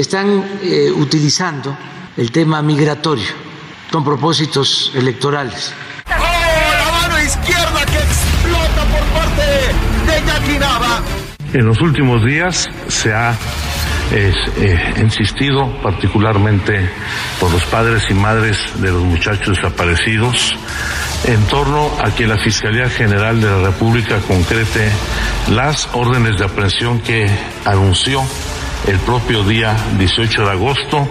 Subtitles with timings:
[0.00, 1.76] Están eh, utilizando
[2.16, 3.28] el tema migratorio
[3.92, 5.72] con propósitos electorales.
[6.06, 9.42] ¡Oh, la mano izquierda que explota por parte
[10.06, 11.02] de Jackie Nava!
[11.52, 13.32] En los últimos días se ha
[14.12, 16.88] eh, eh, insistido particularmente
[17.38, 20.56] por los padres y madres de los muchachos desaparecidos
[21.24, 24.90] en torno a que la Fiscalía General de la República concrete
[25.50, 27.28] las órdenes de aprehensión que
[27.64, 28.22] anunció
[28.86, 31.08] el propio día 18 de agosto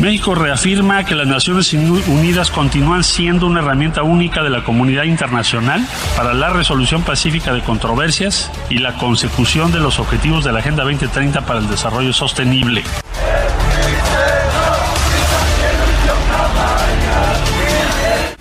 [0.00, 5.84] México reafirma que las Naciones Unidas continúan siendo una herramienta única de la comunidad internacional
[6.16, 10.84] para la resolución pacífica de controversias y la consecución de los objetivos de la Agenda
[10.84, 12.84] 2030 para el Desarrollo Sostenible.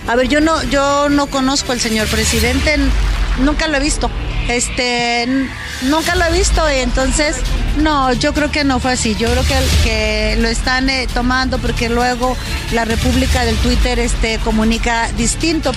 [0.07, 2.77] A ver, yo no, yo no conozco al señor presidente,
[3.39, 4.11] nunca lo he visto.
[4.47, 5.27] Este,
[5.83, 7.35] nunca lo he visto y entonces,
[7.77, 9.15] no, yo creo que no fue así.
[9.15, 12.35] Yo creo que, que lo están eh, tomando porque luego
[12.71, 15.71] la República del Twitter este, comunica distinto.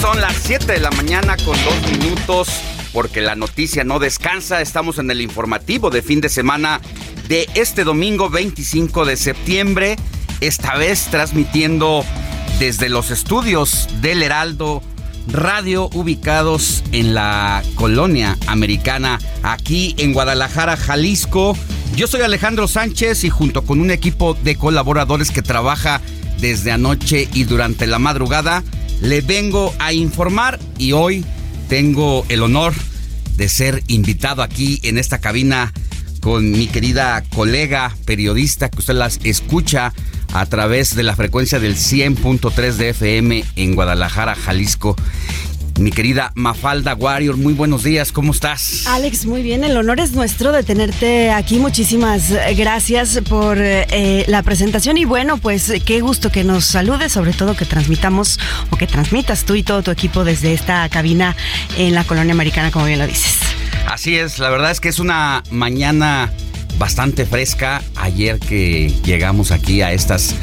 [0.00, 2.48] Son las 7 de la mañana con dos minutos
[2.96, 4.62] porque la noticia no descansa.
[4.62, 6.80] Estamos en el informativo de fin de semana
[7.28, 9.96] de este domingo 25 de septiembre.
[10.40, 12.06] Esta vez transmitiendo
[12.58, 14.82] desde los estudios del Heraldo
[15.28, 21.54] Radio ubicados en la colonia americana aquí en Guadalajara, Jalisco.
[21.96, 26.00] Yo soy Alejandro Sánchez y junto con un equipo de colaboradores que trabaja
[26.40, 28.64] desde anoche y durante la madrugada,
[29.02, 31.26] le vengo a informar y hoy
[31.68, 32.74] tengo el honor
[33.36, 35.72] de ser invitado aquí en esta cabina
[36.20, 39.92] con mi querida colega periodista que usted las escucha
[40.32, 44.96] a través de la frecuencia del 100.3 de FM en Guadalajara, Jalisco.
[45.78, 48.86] Mi querida Mafalda Warrior, muy buenos días, ¿cómo estás?
[48.86, 51.58] Alex, muy bien, el honor es nuestro de tenerte aquí.
[51.58, 57.34] Muchísimas gracias por eh, la presentación y bueno, pues qué gusto que nos saludes, sobre
[57.34, 61.36] todo que transmitamos o que transmitas tú y todo tu equipo desde esta cabina
[61.76, 63.36] en la colonia americana, como bien lo dices.
[63.86, 66.32] Así es, la verdad es que es una mañana
[66.78, 67.82] bastante fresca.
[67.96, 70.34] Ayer que llegamos aquí a estas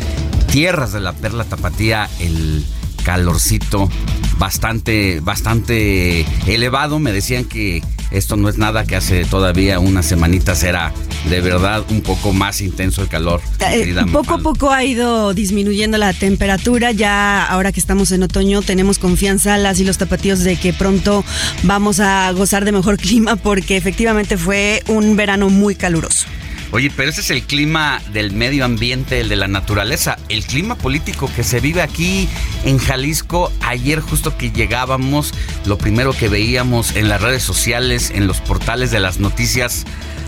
[0.51, 2.63] tierras de la Perla Tapatía, el
[3.03, 3.89] calorcito
[4.37, 6.99] bastante, bastante elevado.
[6.99, 10.93] Me decían que esto no es nada, que hace todavía unas semanitas era
[11.29, 13.41] de verdad un poco más intenso el calor.
[13.59, 16.91] Eh, poco a poco ha ido disminuyendo la temperatura.
[16.91, 21.23] Ya ahora que estamos en otoño, tenemos confianza las y los tapatíos de que pronto
[21.63, 26.27] vamos a gozar de mejor clima porque efectivamente fue un verano muy caluroso.
[26.73, 30.17] Oye, pero ese es el clima del medio ambiente, el de la naturaleza.
[30.27, 32.27] El clima político que se vive aquí
[32.65, 33.51] en Jalisco.
[33.61, 35.35] Ayer justo que llegábamos,
[35.67, 39.85] lo primero que veíamos en las redes sociales, en los portales de las noticias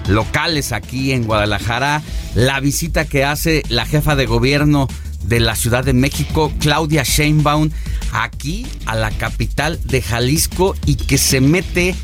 [0.07, 2.03] locales aquí en Guadalajara,
[2.36, 4.88] la visita que hace la jefa de gobierno
[5.24, 7.71] de la Ciudad de México, Claudia Sheinbaum,
[8.12, 11.95] aquí a la capital de Jalisco y que se mete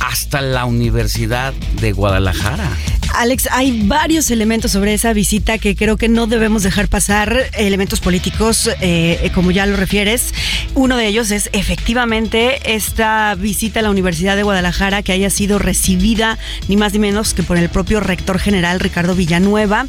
[0.00, 2.70] hasta la Universidad de Guadalajara.
[3.14, 8.00] Alex, hay varios elementos sobre esa visita que creo que no debemos dejar pasar, elementos
[8.00, 10.34] políticos, eh, como ya lo refieres.
[10.74, 15.58] Uno de ellos es efectivamente esta visita a la Universidad de Guadalajara que haya sido
[15.58, 16.38] recibida
[16.68, 19.86] ni más ni menos que por el propio rector general Ricardo Villanueva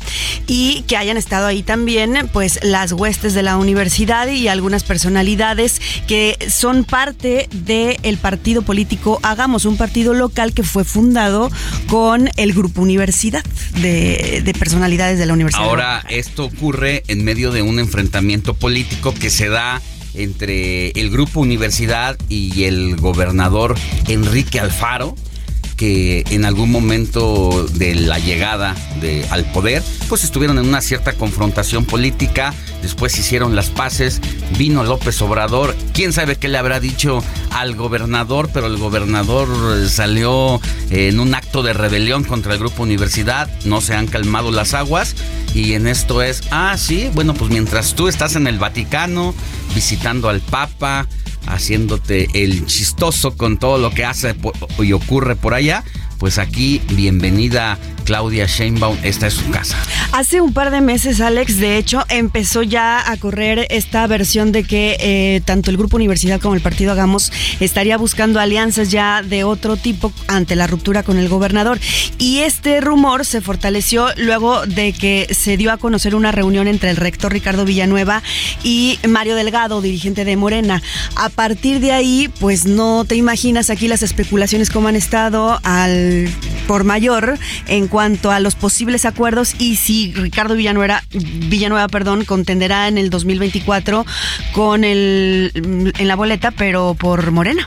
[0.47, 5.27] y que hayan estado ahí también pues las huestes de la universidad y algunas personalidades
[6.07, 11.49] que son parte del partido político Hagamos, un partido local que fue fundado
[11.87, 13.43] con el grupo universidad
[13.81, 15.65] de, de personalidades de la universidad.
[15.65, 19.81] Ahora, esto ocurre en medio de un enfrentamiento político que se da
[20.13, 23.75] entre el grupo universidad y el gobernador
[24.07, 25.15] Enrique Alfaro
[25.77, 28.75] que en algún momento de la llegada
[29.29, 34.19] al poder, pues estuvieron en una cierta confrontación política, después hicieron las paces,
[34.57, 39.47] vino López Obrador, quién sabe qué le habrá dicho al gobernador, pero el gobernador
[39.87, 40.59] salió
[40.89, 45.15] en un acto de rebelión contra el grupo Universidad, no se han calmado las aguas
[45.53, 49.35] y en esto es, ah, sí, bueno, pues mientras tú estás en el Vaticano
[49.75, 51.07] visitando al Papa,
[51.47, 54.35] haciéndote el chistoso con todo lo que hace
[54.79, 55.83] y ocurre por allá,
[56.17, 57.77] pues aquí bienvenida
[58.07, 59.75] Claudia Sheinbaum, esta es su casa.
[60.13, 64.63] Hace un par de meses, Alex, de hecho, empezó ya a correr esta versión de
[64.63, 69.43] que eh, tanto el Grupo Universidad como el Partido Hagamos estaría buscando alianzas ya de
[69.43, 71.79] otro tipo ante la ruptura con el gobernador.
[72.17, 76.89] Y este rumor se fortaleció luego de que se dio a conocer una reunión entre
[76.89, 78.23] el rector Ricardo Villanueva
[78.63, 80.81] y Mario Delgado, dirigente de Morena.
[81.17, 86.06] A partir de ahí, pues no te imaginas aquí las especulaciones como han estado al
[86.67, 87.37] por mayor
[87.67, 93.09] en cuanto a los posibles acuerdos y si Ricardo Villanueva, Villanueva perdón, contenderá en el
[93.09, 94.05] 2024
[94.53, 95.51] con el
[95.97, 97.65] en la boleta, pero por Morena.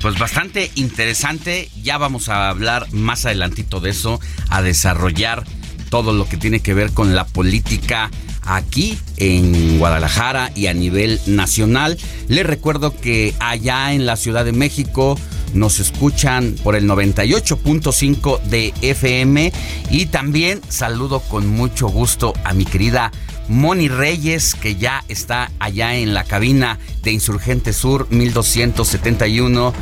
[0.00, 5.44] Pues bastante interesante, ya vamos a hablar más adelantito de eso, a desarrollar
[5.90, 8.10] todo lo que tiene que ver con la política
[8.42, 11.98] aquí en Guadalajara y a nivel nacional.
[12.28, 15.18] Les recuerdo que allá en la Ciudad de México
[15.54, 19.52] nos escuchan por el 98.5 de FM
[19.90, 23.10] y también saludo con mucho gusto a mi querida
[23.48, 29.72] Moni Reyes, que ya está allá en la cabina de Insurgente Sur 1271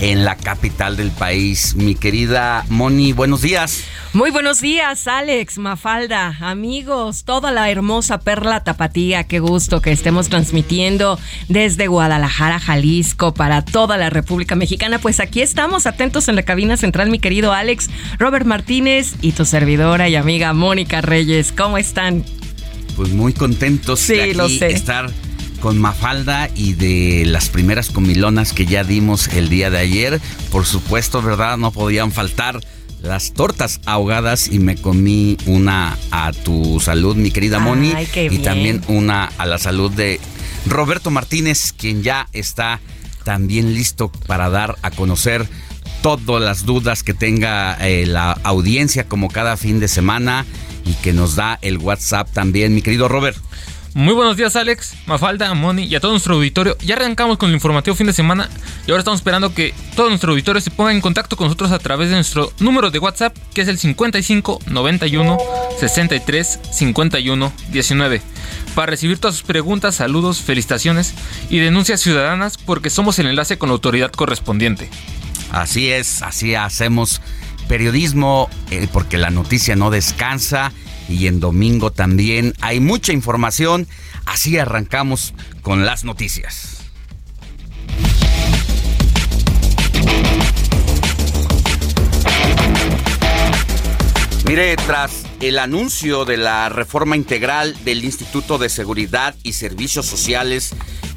[0.00, 1.74] en la capital del país.
[1.74, 3.84] Mi querida Moni, buenos días.
[4.12, 9.24] Muy buenos días, Alex, Mafalda, amigos, toda la hermosa perla tapatía.
[9.24, 11.18] Qué gusto que estemos transmitiendo
[11.48, 14.98] desde Guadalajara, Jalisco, para toda la República Mexicana.
[15.00, 19.44] Pues aquí estamos, atentos en la cabina central, mi querido Alex, Robert Martínez y tu
[19.44, 21.50] servidora y amiga Mónica Reyes.
[21.50, 22.24] ¿Cómo están?
[22.96, 25.10] Pues muy contentos de aquí estar
[25.60, 30.20] con Mafalda y de las primeras comilonas que ya dimos el día de ayer.
[30.50, 31.56] Por supuesto, ¿verdad?
[31.56, 32.60] No podían faltar
[33.00, 38.82] las tortas ahogadas y me comí una a tu salud, mi querida Moni, y también
[38.88, 40.20] una a la salud de
[40.66, 42.80] Roberto Martínez, quien ya está
[43.24, 45.46] también listo para dar a conocer
[46.02, 50.44] todas las dudas que tenga eh, la audiencia como cada fin de semana
[50.84, 53.36] y que nos da el WhatsApp también, mi querido Robert.
[53.94, 56.76] Muy buenos días Alex, Mafalda, Moni y a todo nuestro auditorio.
[56.80, 58.48] Ya arrancamos con el informativo fin de semana
[58.88, 61.78] y ahora estamos esperando que todo nuestro auditorio se ponga en contacto con nosotros a
[61.78, 65.38] través de nuestro número de WhatsApp que es el 55 91
[65.78, 68.22] 63 51 19
[68.74, 71.14] para recibir todas sus preguntas, saludos, felicitaciones
[71.48, 74.90] y denuncias ciudadanas porque somos el enlace con la autoridad correspondiente.
[75.52, 77.20] Así es, así hacemos
[77.68, 80.72] periodismo eh, porque la noticia no descansa
[81.08, 83.86] y en domingo también hay mucha información.
[84.26, 86.74] Así arrancamos con las noticias.
[94.46, 100.74] Mire, tras el anuncio de la reforma integral del Instituto de Seguridad y Servicios Sociales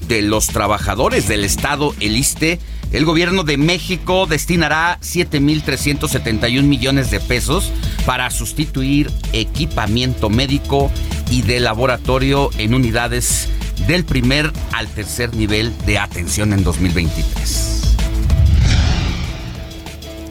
[0.07, 2.59] de los Trabajadores del Estado, el ISTE,
[2.91, 7.71] el gobierno de México destinará 7.371 millones de pesos
[8.05, 10.91] para sustituir equipamiento médico
[11.29, 13.49] y de laboratorio en unidades
[13.87, 17.96] del primer al tercer nivel de atención en 2023.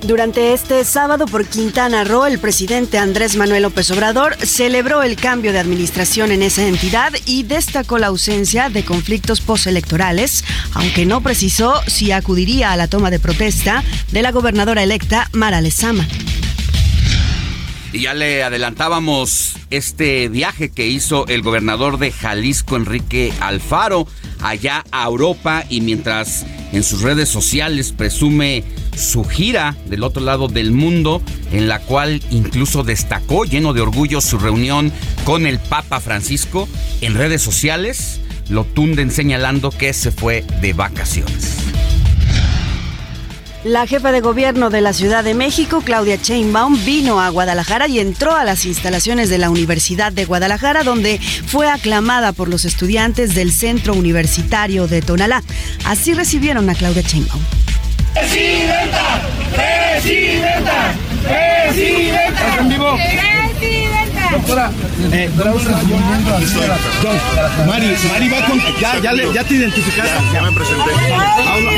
[0.07, 5.53] Durante este sábado por Quintana Roo, el presidente Andrés Manuel López Obrador celebró el cambio
[5.53, 10.45] de administración en esa entidad y destacó la ausencia de conflictos postelectorales,
[10.75, 13.83] aunque no precisó si acudiría a la toma de protesta
[14.13, 16.07] de la gobernadora electa Mara Lezama.
[17.93, 24.07] Y ya le adelantábamos este viaje que hizo el gobernador de Jalisco, Enrique Alfaro,
[24.41, 28.63] allá a Europa y mientras en sus redes sociales presume
[28.97, 31.23] su gira del otro lado del mundo,
[31.53, 34.93] en la cual incluso destacó lleno de orgullo su reunión
[35.25, 36.69] con el Papa Francisco,
[37.00, 41.57] en redes sociales lo tunden señalando que se fue de vacaciones.
[43.65, 47.99] La jefa de gobierno de la Ciudad de México, Claudia Sheinbaum, vino a Guadalajara y
[47.99, 53.35] entró a las instalaciones de la Universidad de Guadalajara, donde fue aclamada por los estudiantes
[53.35, 55.43] del Centro Universitario de Tonalá.
[55.85, 57.43] Así recibieron a Claudia Sheinbaum.
[58.20, 59.20] ¡Presidenta!
[59.54, 60.94] ¡Presidenta!
[61.23, 62.56] ¡Presidenta!
[62.61, 62.96] en vivo?
[62.96, 64.30] ¡Presidenta!
[64.32, 64.70] Doctora,
[65.12, 65.30] eh,
[67.66, 68.61] Mari, Mari va con.
[68.80, 70.12] Ya, ya, le- ya te identificaste.
[70.32, 70.90] Ya, me presenté.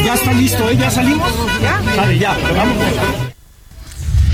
[0.04, 0.76] Ya está listo, ¿eh?
[0.76, 1.30] ¿Ya salimos?
[1.61, 1.80] ¿Ya?
[1.95, 2.37] Sale, ya.
[2.57, 2.76] Vamos.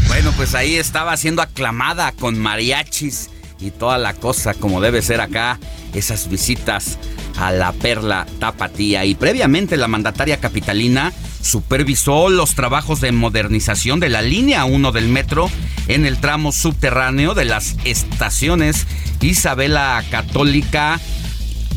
[0.09, 3.31] Bueno, pues ahí estaba siendo aclamada con mariachis
[3.61, 5.59] y toda la cosa como debe ser acá,
[5.95, 6.99] esas visitas
[7.37, 9.05] a la perla tapatía.
[9.05, 15.09] Y previamente la mandataria capitalina supervisó los trabajos de modernización de la línea 1 del
[15.09, 15.51] metro
[15.89, 18.87] en el tramo subterráneo de las estaciones
[19.25, 21.01] Isabela Católica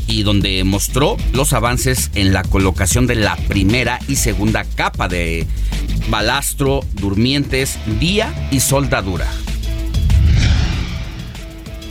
[0.05, 5.47] y donde mostró los avances en la colocación de la primera y segunda capa de
[6.09, 9.27] balastro, durmientes, vía y soldadura.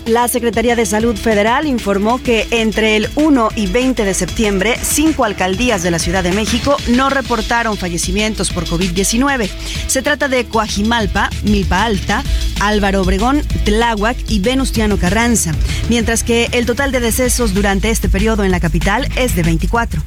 [0.06, 5.24] La Secretaría de Salud Federal informó que entre el 1 y 20 de septiembre, cinco
[5.24, 9.50] alcaldías de la Ciudad de México no reportaron fallecimientos por COVID-19.
[9.88, 12.22] Se trata de Coajimalpa, Milpa Alta,
[12.60, 15.52] Álvaro Obregón, Tláhuac y Venustiano Carranza,
[15.88, 20.00] mientras que el total de decesos durante este periodo en la capital es de 24.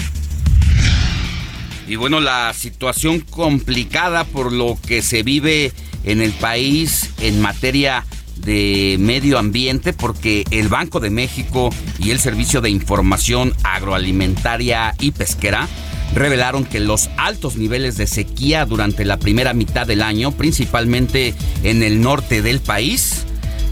[1.89, 5.73] Y bueno, la situación complicada por lo que se vive
[6.05, 8.05] en el país en materia
[8.43, 15.11] de medio ambiente, porque el Banco de México y el Servicio de Información Agroalimentaria y
[15.11, 15.67] Pesquera
[16.13, 21.83] revelaron que los altos niveles de sequía durante la primera mitad del año, principalmente en
[21.83, 23.25] el norte del país,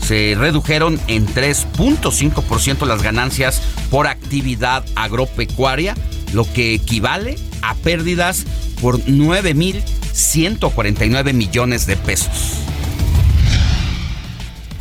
[0.07, 5.95] se redujeron en 3.5% las ganancias por actividad agropecuaria,
[6.33, 8.45] lo que equivale a pérdidas
[8.81, 12.53] por 9.149 millones de pesos.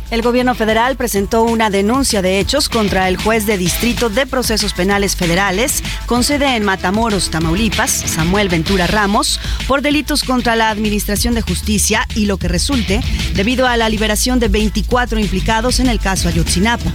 [0.09, 4.73] El gobierno federal presentó una denuncia de hechos contra el juez de distrito de procesos
[4.73, 11.35] penales federales con sede en Matamoros, Tamaulipas, Samuel Ventura Ramos, por delitos contra la Administración
[11.35, 13.01] de Justicia y lo que resulte
[13.33, 16.89] debido a la liberación de 24 implicados en el caso Ayotzinapa.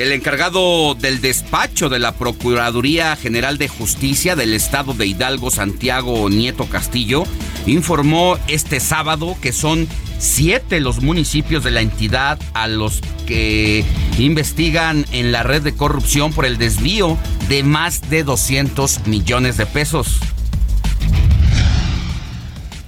[0.00, 6.30] El encargado del despacho de la Procuraduría General de Justicia del Estado de Hidalgo, Santiago
[6.30, 7.24] Nieto Castillo,
[7.66, 9.86] informó este sábado que son
[10.18, 13.84] siete los municipios de la entidad a los que
[14.18, 17.18] investigan en la red de corrupción por el desvío
[17.50, 20.18] de más de 200 millones de pesos.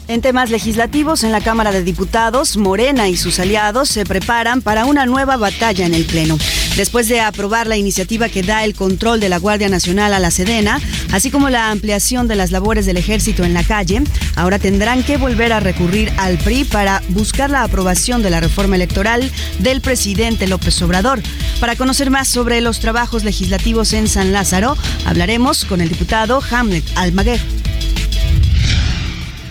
[0.08, 4.86] En temas legislativos, en la Cámara de Diputados, Morena y sus aliados se preparan para
[4.86, 6.38] una nueva batalla en el Pleno.
[6.76, 10.30] Después de aprobar la iniciativa que da el control de la Guardia Nacional a la
[10.30, 10.80] Sedena,
[11.12, 14.02] así como la ampliación de las labores del ejército en la calle,
[14.36, 18.76] ahora tendrán que volver a recurrir al PRI para buscar la aprobación de la reforma
[18.76, 21.20] electoral del presidente López Obrador.
[21.60, 26.84] Para conocer más sobre los trabajos legislativos en San Lázaro, hablaremos con el diputado Hamlet
[26.94, 27.40] Almaguer.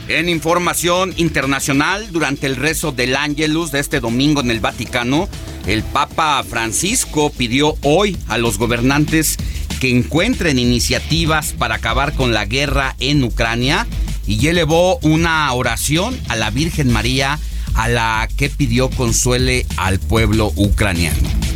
[0.07, 5.29] En información internacional, durante el rezo del Ángelus de este domingo en el Vaticano,
[5.65, 9.37] el Papa Francisco pidió hoy a los gobernantes
[9.79, 13.87] que encuentren iniciativas para acabar con la guerra en Ucrania
[14.27, 17.39] y elevó una oración a la Virgen María
[17.73, 21.50] a la que pidió consuele al pueblo ucraniano.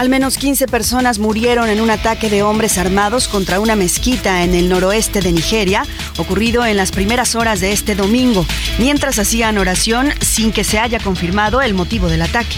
[0.00, 4.54] Al menos 15 personas murieron en un ataque de hombres armados contra una mezquita en
[4.54, 5.82] el noroeste de Nigeria,
[6.16, 8.46] ocurrido en las primeras horas de este domingo,
[8.78, 12.56] mientras hacían oración sin que se haya confirmado el motivo del ataque.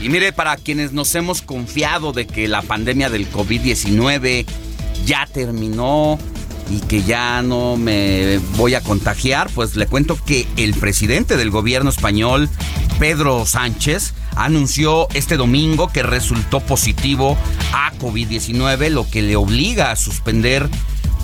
[0.00, 4.46] Y mire, para quienes nos hemos confiado de que la pandemia del COVID-19
[5.04, 6.18] ya terminó
[6.70, 11.50] y que ya no me voy a contagiar, pues le cuento que el presidente del
[11.50, 12.48] gobierno español,
[12.98, 17.36] Pedro Sánchez, anunció este domingo que resultó positivo
[17.72, 20.68] a COVID-19, lo que le obliga a suspender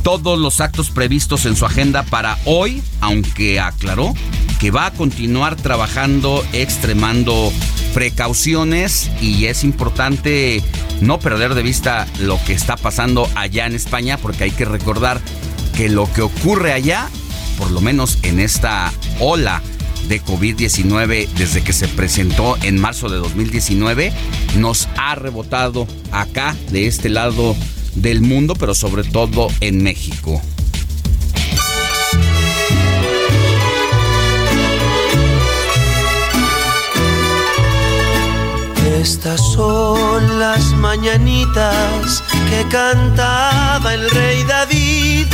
[0.03, 4.15] todos los actos previstos en su agenda para hoy, aunque aclaró
[4.63, 7.53] que va a continuar trabajando extremando
[7.95, 10.63] precauciones y es importante
[11.01, 15.21] no perder de vista lo que está pasando allá en España porque hay que recordar
[15.77, 17.11] que lo que ocurre allá
[17.59, 19.61] por lo menos en esta ola
[20.07, 24.13] de COVID-19 desde que se presentó en marzo de 2019
[24.59, 27.57] nos ha rebotado acá, de este lado
[27.97, 30.41] del mundo, pero sobre todo en México.
[39.03, 45.27] Estas son las mañanitas que cantaba el rey David.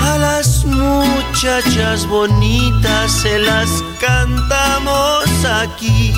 [0.00, 3.68] A las muchachas bonitas se las
[4.00, 6.12] cantamos aquí.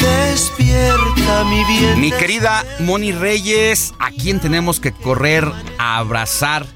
[0.00, 2.00] Despierta mi bien.
[2.00, 6.66] Mi querida Moni Reyes, ¿a quién tenemos que correr a abrazar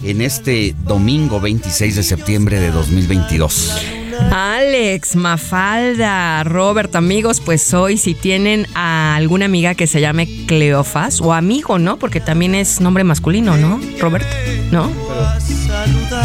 [0.00, 3.99] en este domingo 26 de septiembre de 2022?
[4.30, 11.20] Alex, Mafalda, Robert, amigos, pues hoy si tienen a alguna amiga que se llame Cleofas,
[11.20, 11.98] o amigo, ¿no?
[11.98, 13.80] Porque también es nombre masculino, ¿no?
[13.98, 14.26] Robert,
[14.70, 14.90] ¿no?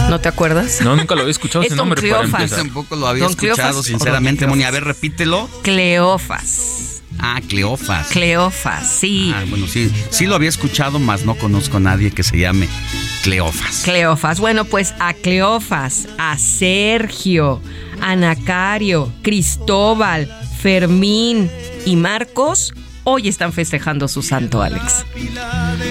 [0.10, 0.82] ¿No te acuerdas?
[0.82, 2.00] No, nunca lo había escuchado Es ese nombre.
[2.02, 2.26] Cleofas.
[2.42, 2.58] empezar.
[2.60, 3.86] Tampoco lo había Don escuchado, Cleofas.
[3.86, 4.64] sinceramente, Moni.
[4.64, 5.50] A ver, repítelo.
[5.64, 7.02] Cleofas.
[7.18, 8.08] Ah, Cleofas.
[8.10, 9.32] Cleofas, sí.
[9.34, 12.68] Ah, bueno, sí, sí lo había escuchado, mas no conozco a nadie que se llame
[13.24, 13.82] Cleofas.
[13.86, 14.40] Cleofas.
[14.40, 17.62] Bueno, pues a Cleofas, a Sergio,
[18.02, 20.28] a Nacario, Cristóbal,
[20.60, 21.50] Fermín
[21.86, 22.74] y Marcos
[23.06, 25.06] hoy están festejando su santo, Alex.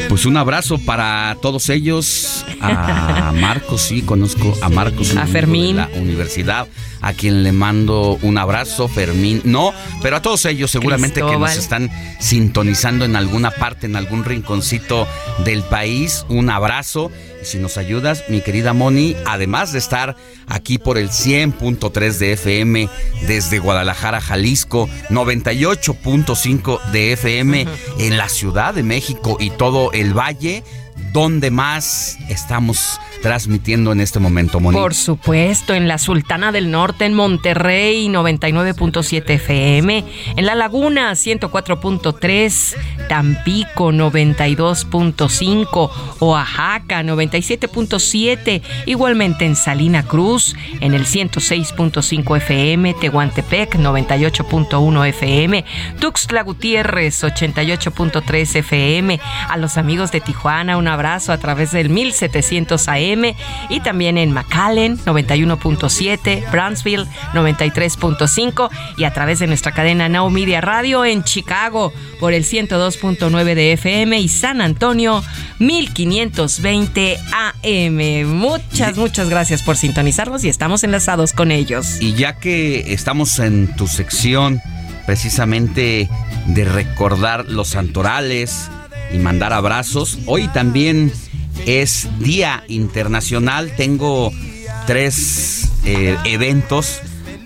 [0.08, 2.44] Pues un abrazo para todos ellos.
[2.60, 5.16] A Marcos, sí, conozco a Marcos.
[5.16, 5.76] A Fermín.
[5.76, 6.66] De la universidad,
[7.00, 9.40] a quien le mando un abrazo, Fermín.
[9.44, 14.24] No, pero a todos ellos seguramente que nos están sintonizando en alguna parte, en algún
[14.24, 15.06] rinconcito
[15.44, 16.26] del país.
[16.28, 17.10] Un abrazo.
[17.44, 22.88] Si nos ayudas, mi querida Moni, además de estar aquí por el 100.3 de FM
[23.26, 27.66] desde Guadalajara, Jalisco, 98.5 de FM
[27.98, 30.64] en la Ciudad de México y todo el Valle,
[31.12, 34.76] donde más estamos transmitiendo en este momento, Moni?
[34.76, 40.04] Por supuesto, en la Sultana del Norte, en Monterrey, 99.7 FM,
[40.36, 42.76] en La Laguna, 104.3,
[43.08, 45.90] Tampico, 92.5,
[46.20, 55.64] Oaxaca, 97.7, igualmente en Salina Cruz, en el 106.5 FM, Tehuantepec, 98.1 FM,
[55.98, 62.86] Tuxtla Gutiérrez, 88.3 FM, a los amigos de Tijuana, un abrazo a través del 1700
[62.88, 63.13] AM
[63.68, 70.60] y también en McAllen 91.7, Brownsville 93.5 y a través de nuestra cadena Now Media
[70.60, 75.22] Radio en Chicago por el 102.9 de FM y San Antonio
[75.58, 78.26] 1520 AM.
[78.26, 82.00] Muchas, muchas gracias por sintonizarnos y estamos enlazados con ellos.
[82.00, 84.60] Y ya que estamos en tu sección
[85.06, 86.08] precisamente
[86.46, 88.70] de recordar los santorales
[89.12, 91.12] y mandar abrazos, hoy también
[91.66, 93.72] es Día Internacional.
[93.76, 94.32] Tengo
[94.86, 97.00] tres eh, eventos.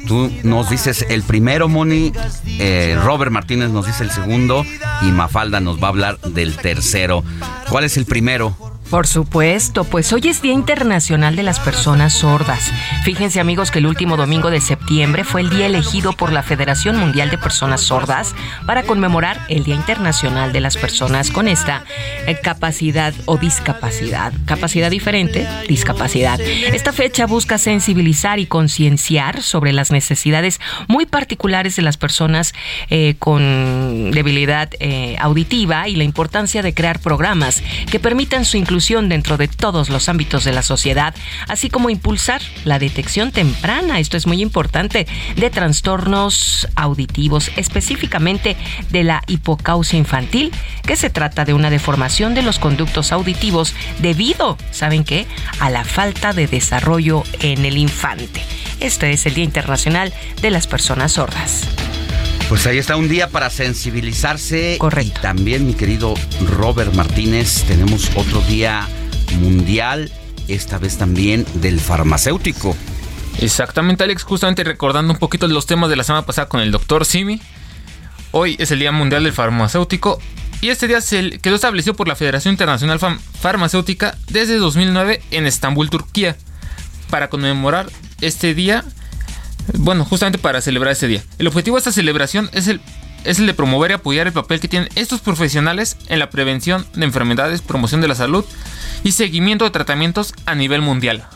[0.07, 2.13] Tú nos dices el primero, Moni.
[2.47, 4.65] eh, Robert Martínez nos dice el segundo.
[5.03, 7.23] Y Mafalda nos va a hablar del tercero.
[7.69, 8.57] ¿Cuál es el primero?
[8.91, 12.73] Por supuesto, pues hoy es Día Internacional de las Personas Sordas.
[13.05, 16.97] Fíjense amigos que el último domingo de septiembre fue el día elegido por la Federación
[16.97, 21.85] Mundial de Personas Sordas para conmemorar el Día Internacional de las Personas con esta
[22.27, 24.33] eh, capacidad o discapacidad.
[24.47, 26.41] Capacidad diferente, discapacidad.
[26.41, 32.55] Esta fecha busca sensibilizar y concienciar sobre las necesidades muy particulares de las personas
[32.89, 38.78] eh, con debilidad eh, auditiva y la importancia de crear programas que permitan su inclusión
[38.79, 41.13] dentro de todos los ámbitos de la sociedad,
[41.49, 48.57] así como impulsar la detección temprana, esto es muy importante, de trastornos auditivos, específicamente
[48.91, 50.53] de la hipocausia infantil,
[50.87, 55.27] que se trata de una deformación de los conductos auditivos debido, ¿saben qué?,
[55.59, 58.43] a la falta de desarrollo en el infante.
[58.79, 61.67] Este es el Día Internacional de las Personas Sordas.
[62.49, 64.79] Pues ahí está un día para sensibilizarse.
[65.03, 66.15] Y también, mi querido
[66.47, 68.89] Robert Martínez, tenemos otro día
[69.41, 70.11] mundial,
[70.49, 72.75] esta vez también del farmacéutico.
[73.41, 77.05] Exactamente, Alex, justamente recordando un poquito los temas de la semana pasada con el doctor
[77.05, 77.41] Simi.
[78.31, 80.19] Hoy es el Día Mundial del Farmacéutico
[80.61, 85.47] y este día se quedó establecido por la Federación Internacional Fam- Farmacéutica desde 2009 en
[85.47, 86.37] Estambul, Turquía,
[87.11, 87.89] para conmemorar
[88.21, 88.85] este día,
[89.75, 91.23] bueno, justamente para celebrar este día.
[91.39, 92.81] El objetivo de esta celebración es el,
[93.25, 96.87] es el de promover y apoyar el papel que tienen estos profesionales en la prevención
[96.95, 98.45] de enfermedades, promoción de la salud
[99.05, 101.27] y seguimiento de tratamientos a nivel mundial.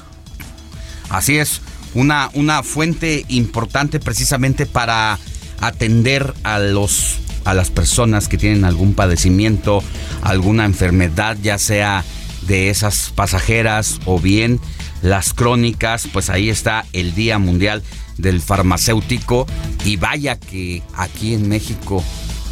[1.11, 1.61] Así es,
[1.95, 5.19] una, una fuente importante precisamente para
[5.61, 9.83] atender a los a las personas que tienen algún padecimiento,
[10.23, 12.05] alguna enfermedad, ya sea
[12.43, 14.61] de esas pasajeras o bien
[15.03, 17.83] las crónicas, pues ahí está el Día Mundial
[18.19, 19.47] del Farmacéutico
[19.85, 22.03] y vaya que aquí en México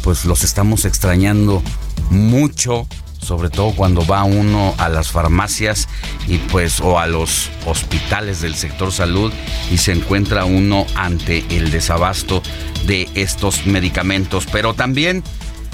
[0.03, 1.61] pues los estamos extrañando
[2.09, 2.87] mucho
[3.21, 5.87] sobre todo cuando va uno a las farmacias
[6.27, 9.31] y pues o a los hospitales del sector salud
[9.71, 12.41] y se encuentra uno ante el desabasto
[12.87, 14.47] de estos medicamentos.
[14.51, 15.23] Pero también,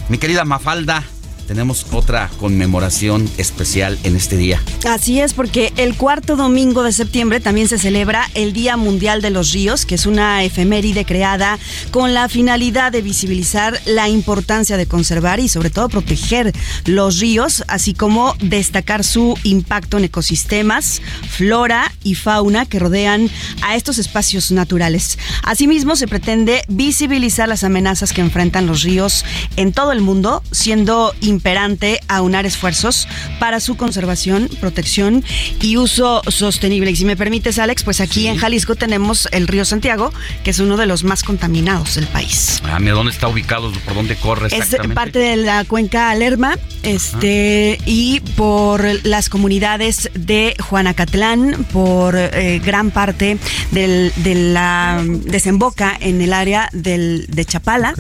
[0.10, 1.04] mi querida Mafalda,
[1.48, 4.62] tenemos otra conmemoración especial en este día.
[4.88, 9.30] Así es, porque el cuarto domingo de septiembre también se celebra el Día Mundial de
[9.30, 11.58] los Ríos, que es una efeméride creada
[11.92, 16.54] con la finalidad de visibilizar la importancia de conservar y sobre todo proteger
[16.86, 23.30] los ríos, así como destacar su impacto en ecosistemas, flora y fauna que rodean
[23.62, 25.18] a estos espacios naturales.
[25.44, 29.24] Asimismo, se pretende visibilizar las amenazas que enfrentan los ríos
[29.56, 33.08] en todo el mundo, siendo imperante aunar esfuerzos
[33.40, 35.24] para su conservación, protección
[35.62, 36.90] y uso sostenible.
[36.92, 40.12] Y si me permites, Alex, pues aquí en Jalisco tenemos el río Santiago,
[40.44, 42.62] que es uno de los más contaminados del país.
[42.64, 43.72] Ah, mira, ¿dónde está ubicado?
[43.86, 50.56] ¿Por dónde corre Es parte de la cuenca Lerma, este, y por las comunidades de
[50.60, 53.38] Juanacatlán, por eh, gran parte
[53.72, 57.94] del, de la desemboca en el área del, de Chapala,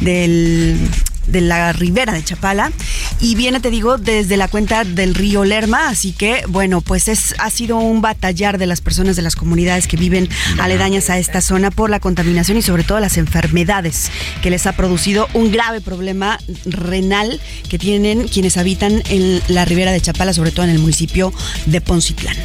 [0.00, 0.78] del
[1.26, 2.72] de la ribera de Chapala
[3.20, 7.34] y viene, te digo, desde la cuenta del río Lerma, así que bueno, pues es
[7.38, 11.40] ha sido un batallar de las personas de las comunidades que viven aledañas a esta
[11.40, 14.10] zona por la contaminación y sobre todo las enfermedades
[14.42, 19.92] que les ha producido un grave problema renal que tienen quienes habitan en la ribera
[19.92, 21.32] de Chapala, sobre todo en el municipio
[21.66, 22.36] de Poncitlán.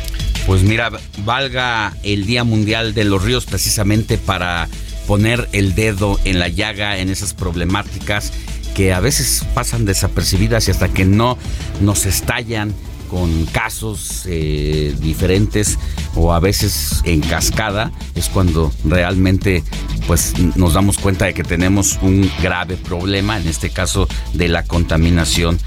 [0.46, 0.90] Pues mira,
[1.26, 4.68] valga el Día Mundial de los Ríos precisamente para
[5.06, 8.32] poner el dedo en la llaga en esas problemáticas
[8.74, 11.38] que a veces pasan desapercibidas y hasta que no
[11.82, 12.74] nos estallan
[13.10, 15.80] con casos eh, diferentes
[16.16, 19.64] o a veces en cascada es cuando realmente
[20.08, 24.64] pues nos damos cuenta de que tenemos un grave problema en este caso de la
[24.64, 25.60] contaminación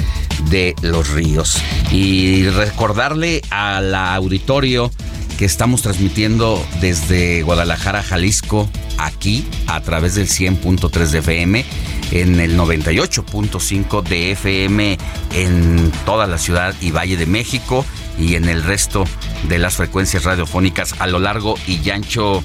[0.51, 1.59] de los ríos.
[1.91, 4.91] Y recordarle al auditorio
[5.39, 8.69] que estamos transmitiendo desde Guadalajara, Jalisco,
[8.99, 11.65] aquí a través del 100.3 de FM
[12.13, 14.99] en el 98.5 de FM
[15.35, 17.85] en toda la ciudad y Valle de México
[18.19, 19.05] y en el resto
[19.49, 22.45] de las frecuencias radiofónicas a lo largo y ancho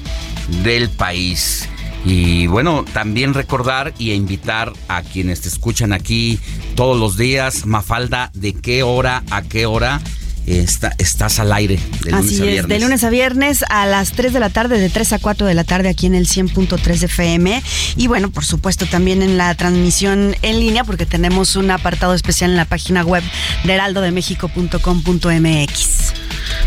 [0.62, 1.68] del país.
[2.04, 6.38] Y bueno, también recordar y invitar a quienes te escuchan aquí
[6.74, 10.00] todos los días, Mafalda, de qué hora a qué hora
[10.48, 12.64] estás al aire de lunes Así a viernes.
[12.64, 15.46] Es, de lunes a viernes a las 3 de la tarde, de 3 a 4
[15.46, 17.62] de la tarde aquí en el 100.3 de FM.
[17.96, 22.50] Y bueno, por supuesto también en la transmisión en línea porque tenemos un apartado especial
[22.50, 23.22] en la página web
[23.64, 26.12] de heraldodemexico.com.mx.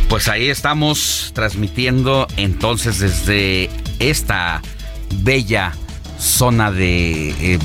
[0.09, 4.61] Pues ahí estamos transmitiendo entonces desde esta
[5.23, 5.73] bella
[6.19, 7.29] zona de...
[7.39, 7.59] Eh,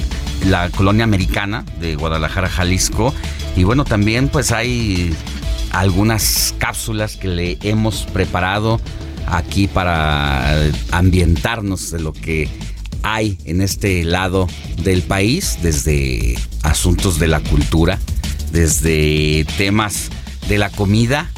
[0.44, 3.14] la colonia americana de Guadalajara, Jalisco.
[3.56, 5.14] Y bueno, también pues hay
[5.80, 8.80] algunas cápsulas que le hemos preparado
[9.26, 12.48] aquí para ambientarnos de lo que
[13.02, 14.48] hay en este lado
[14.82, 17.98] del país, desde asuntos de la cultura,
[18.52, 20.10] desde temas
[20.48, 21.30] de la comida,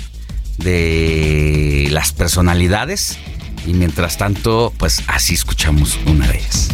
[0.58, 3.18] de las personalidades
[3.66, 6.68] y mientras tanto, pues así escuchamos una de ellas.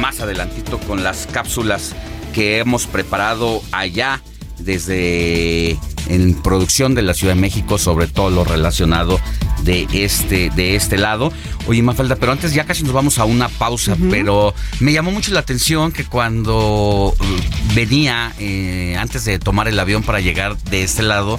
[0.00, 1.94] Más adelantito con las cápsulas
[2.34, 4.22] que hemos preparado allá
[4.58, 9.20] desde en producción de la Ciudad de México, sobre todo lo relacionado
[9.62, 11.32] de este, de este lado.
[11.66, 15.32] Oye, Mafalda, pero antes ya casi nos vamos a una pausa, pero me llamó mucho
[15.32, 20.82] la atención que cuando uh, venía, eh, antes de tomar el avión para llegar de
[20.82, 21.38] este lado,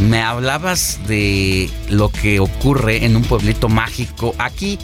[0.00, 4.78] me hablabas de lo que ocurre en un pueblito mágico aquí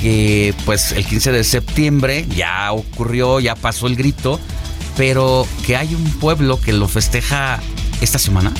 [0.00, 4.38] que pues el 15 de septiembre ya ocurrió, ya pasó el grito,
[4.96, 7.60] pero que hay un pueblo que lo festeja
[8.00, 8.52] esta semana.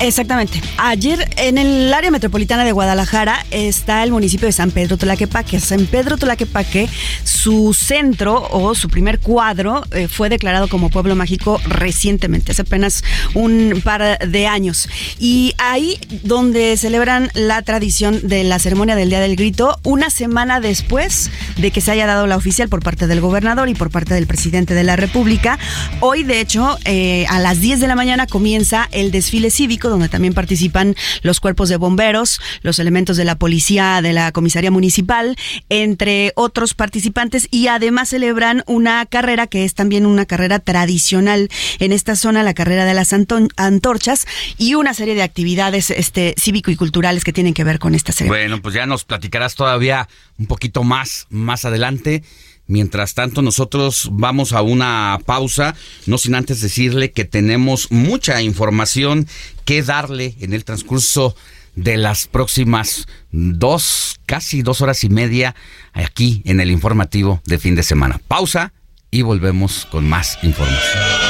[0.00, 0.62] Exactamente.
[0.78, 5.60] Ayer en el área metropolitana de Guadalajara está el municipio de San Pedro Tolaquepaque.
[5.60, 6.88] San Pedro Tolaquepaque,
[7.22, 13.04] su centro o su primer cuadro eh, fue declarado como pueblo mágico recientemente, hace apenas
[13.34, 14.88] un par de años.
[15.18, 20.60] Y ahí donde celebran la tradición de la ceremonia del Día del Grito, una semana
[20.60, 24.14] después de que se haya dado la oficial por parte del gobernador y por parte
[24.14, 25.58] del presidente de la República.
[26.00, 30.08] Hoy, de hecho, eh, a las 10 de la mañana comienza el desfile cívico donde
[30.08, 35.36] también participan los cuerpos de bomberos, los elementos de la policía, de la comisaría municipal,
[35.68, 41.48] entre otros participantes y además celebran una carrera que es también una carrera tradicional
[41.78, 44.26] en esta zona, la carrera de las antorchas
[44.58, 48.12] y una serie de actividades este cívico y culturales que tienen que ver con esta
[48.12, 48.30] serie.
[48.30, 52.22] Bueno, pues ya nos platicarás todavía un poquito más más adelante.
[52.70, 55.74] Mientras tanto, nosotros vamos a una pausa,
[56.06, 59.26] no sin antes decirle que tenemos mucha información
[59.64, 61.34] que darle en el transcurso
[61.74, 65.56] de las próximas dos, casi dos horas y media
[65.92, 68.20] aquí en el informativo de fin de semana.
[68.28, 68.72] Pausa
[69.10, 71.29] y volvemos con más información.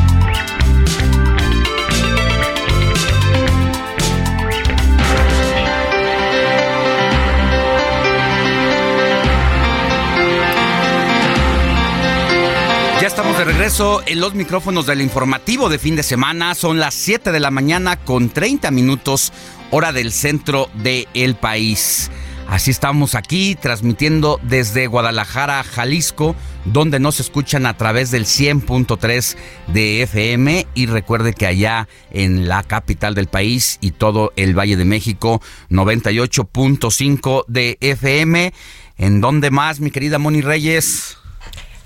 [13.01, 16.53] Ya estamos de regreso en los micrófonos del informativo de fin de semana.
[16.53, 19.33] Son las 7 de la mañana con 30 minutos
[19.71, 22.11] hora del centro del país.
[22.47, 26.35] Así estamos aquí transmitiendo desde Guadalajara, Jalisco,
[26.65, 29.35] donde nos escuchan a través del 100.3
[29.73, 34.77] de FM y recuerde que allá en la capital del país y todo el Valle
[34.77, 38.53] de México 98.5 de FM.
[38.99, 41.17] ¿En dónde más, mi querida Moni Reyes?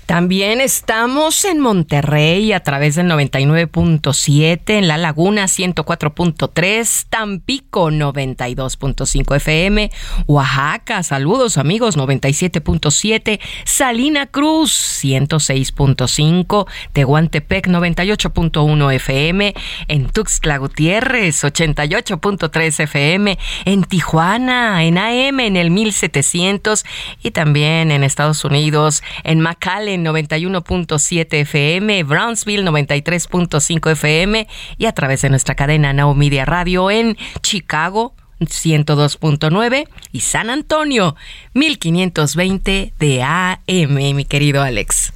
[0.06, 9.90] También estamos en Monterrey a través del 99.7, en La Laguna 104.3, Tampico 92.5 FM,
[10.28, 19.54] Oaxaca, saludos amigos 97.7, Salina Cruz 106.5, Tehuantepec 98.1 FM,
[19.88, 26.84] en Tuxtla Gutiérrez 88.3 FM, en Tijuana, en AM en el 1700
[27.24, 34.46] y también en Estados Unidos, en McAllen 91.7 FM, Brownsville 93.5 FM
[34.78, 41.16] y a través de nuestra cadena Now Media Radio en Chicago 102.9 y San Antonio
[41.54, 45.12] 1520 de AM, mi querido Alex.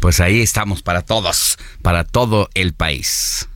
[0.00, 3.48] Pues ahí estamos para todos, para todo el país.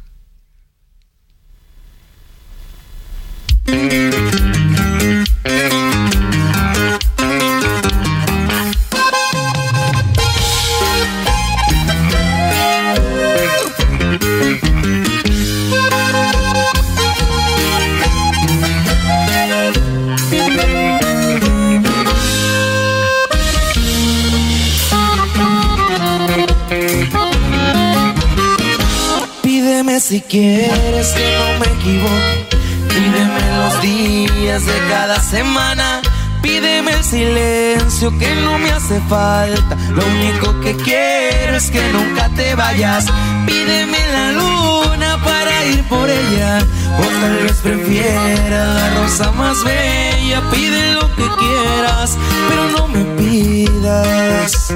[30.00, 32.46] Si quieres que no me equivoque.
[32.88, 36.02] Pídeme los días de cada semana.
[36.42, 39.74] Pídeme el silencio que no me hace falta.
[39.90, 43.06] Lo único que quiero es que nunca te vayas.
[43.46, 46.58] Pídeme la luna para ir por ella.
[46.98, 50.42] O tal vez prefiera la rosa más bella.
[50.50, 54.74] Pide lo que quieras, pero no me pidas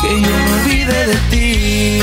[0.00, 2.00] que yo me olvide de ti.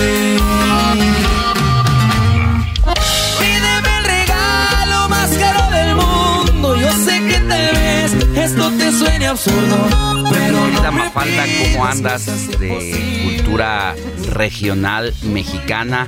[8.88, 12.26] Te suene absurdo, pero no Mafalda, ¿cómo andas
[12.58, 13.93] de cultura
[14.32, 16.08] regional mexicana?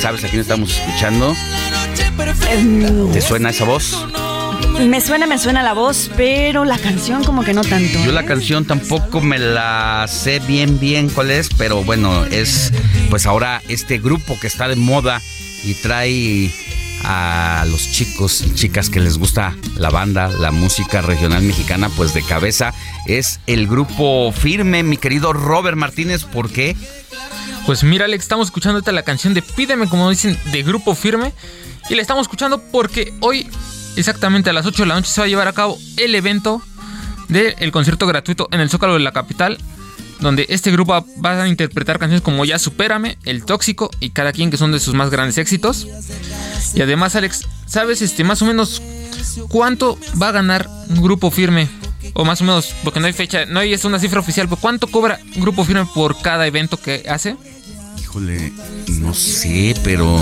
[0.00, 1.34] ¿Sabes a quién estamos escuchando?
[3.12, 4.06] ¿Te suena esa voz?
[4.80, 8.02] Me suena, me suena la voz, pero la canción como que no tanto.
[8.02, 12.72] Yo la canción tampoco me la sé bien bien cuál es, pero bueno, es
[13.10, 15.20] pues ahora este grupo que está de moda
[15.64, 16.50] y trae
[17.04, 22.14] a los chicos y chicas que les gusta la banda, la música regional mexicana, pues
[22.14, 22.72] de cabeza
[23.06, 26.76] es el grupo Firme, mi querido Robert Martínez, ¿por qué?
[27.66, 31.32] Pues mira, Alex, estamos escuchando esta la canción de Pídeme, como dicen, de Grupo Firme.
[31.88, 33.48] Y la estamos escuchando porque hoy,
[33.96, 36.62] exactamente a las 8 de la noche, se va a llevar a cabo el evento
[37.28, 39.58] del concierto gratuito en el Zócalo de la capital.
[40.22, 44.50] Donde este grupo va a interpretar canciones como Ya Supérame, El Tóxico y Cada quien,
[44.50, 45.86] que son de sus más grandes éxitos.
[46.74, 48.80] Y además, Alex, ¿sabes este más o menos
[49.48, 51.68] cuánto va a ganar un grupo firme?
[52.14, 54.60] O más o menos, porque no hay fecha, no hay es una cifra oficial, pero
[54.60, 57.36] ¿cuánto cobra Grupo Firme por cada evento que hace?
[58.00, 58.52] Híjole,
[59.00, 60.18] no sé, pero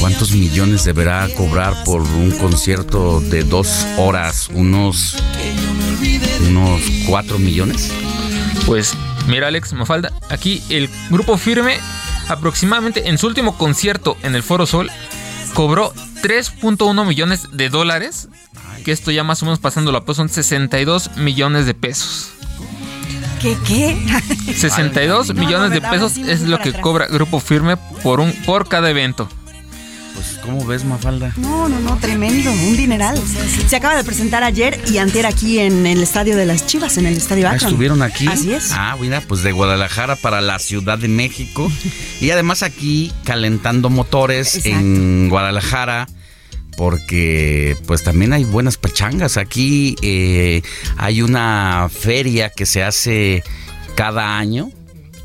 [0.00, 4.50] ¿cuántos millones deberá cobrar por un concierto de dos horas?
[4.52, 5.16] ¿Unos,
[6.48, 7.90] unos cuatro millones?
[8.66, 8.94] Pues
[9.26, 11.78] mira Alex, me falta aquí el Grupo Firme
[12.28, 14.90] aproximadamente en su último concierto en el Foro Sol
[15.54, 18.28] cobró 3.1 millones de dólares,
[18.84, 22.30] que esto ya más o menos pasándolo a pues son 62 millones de pesos.
[23.40, 23.98] ¿Qué qué?
[24.54, 28.68] 62 No, no, millones de pesos es lo que cobra Grupo Firme por un por
[28.68, 29.28] cada evento.
[30.14, 31.32] Pues, ¿cómo ves, Mafalda?
[31.36, 33.18] No, no, no, tremendo, un dineral.
[33.68, 37.06] Se acaba de presentar ayer y antier aquí en el estadio de las Chivas, en
[37.06, 37.70] el estadio Ah, Akron.
[37.70, 38.26] ¿Estuvieron aquí?
[38.28, 38.70] Así es.
[38.72, 41.70] Ah, mira, pues de Guadalajara para la Ciudad de México.
[42.20, 44.78] Y además aquí calentando motores Exacto.
[44.78, 46.06] en Guadalajara.
[46.76, 49.36] Porque pues también hay buenas pachangas.
[49.36, 50.62] Aquí eh,
[50.96, 53.42] hay una feria que se hace
[53.94, 54.70] cada año.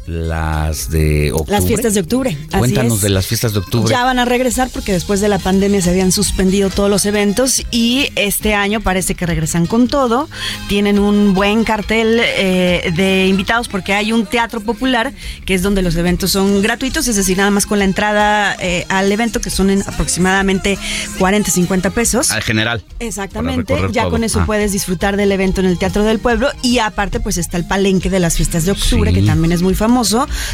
[0.07, 1.51] Las de octubre.
[1.51, 2.29] Las fiestas de octubre.
[2.49, 3.01] así Cuéntanos es.
[3.01, 3.89] de las fiestas de octubre.
[3.91, 7.61] Ya van a regresar porque después de la pandemia se habían suspendido todos los eventos
[7.71, 10.29] y este año parece que regresan con todo.
[10.69, 15.13] Tienen un buen cartel eh, de invitados porque hay un teatro popular
[15.45, 18.85] que es donde los eventos son gratuitos, es decir, nada más con la entrada eh,
[18.87, 20.77] al evento que son en aproximadamente
[21.19, 22.31] 40, 50 pesos.
[22.31, 22.81] Al general.
[22.99, 24.11] Exactamente, ya todo.
[24.11, 24.45] con eso Ah.
[24.45, 28.09] puedes disfrutar del evento en el Teatro del Pueblo y aparte pues está el palenque
[28.09, 29.19] de las fiestas de octubre Sí.
[29.19, 29.96] que también es muy famoso,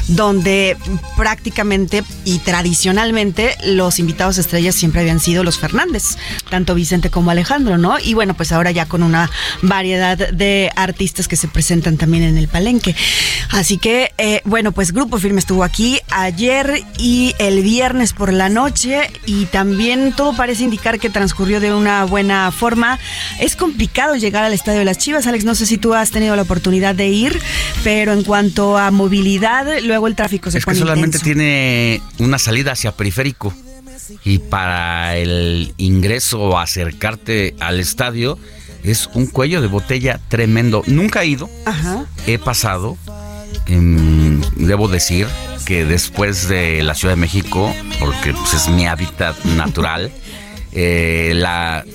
[0.08, 0.78] donde
[1.18, 6.18] prácticamente y tradicionalmente los invitados estrellas siempre habían sido los Fernández,
[6.50, 8.00] tanto Vicente como Alejandro, ¿no?
[8.00, 9.30] Y bueno, pues ahora ya con una
[9.62, 12.96] variedad de artistas que se presentan también en el palenque.
[13.50, 18.50] Así que, eh, bueno, pues Grupo Firme estuvo aquí ayer y el viernes por la
[18.50, 23.00] noche y también todo parece indicar que transcurrió de una buena forma.
[23.40, 26.36] Es complicado llegar al Estadio de las Chivas, Alex, no sé si tú has tenido
[26.36, 27.40] la oportunidad de ir,
[27.84, 29.33] pero en cuanto a movilidad,
[29.84, 31.26] luego el tráfico se Es que solamente intenso.
[31.26, 33.54] tiene una salida hacia periférico.
[34.26, 38.38] Y para el ingreso o acercarte al estadio
[38.84, 40.84] es un cuello de botella tremendo.
[40.88, 42.06] Nunca he ido, Ajá.
[42.28, 42.98] he pasado.
[43.68, 45.28] em, debo decir
[45.66, 50.12] que después de la Ciudad de México, porque pues, es mi hábitat natural,
[50.74, 51.86] eh, la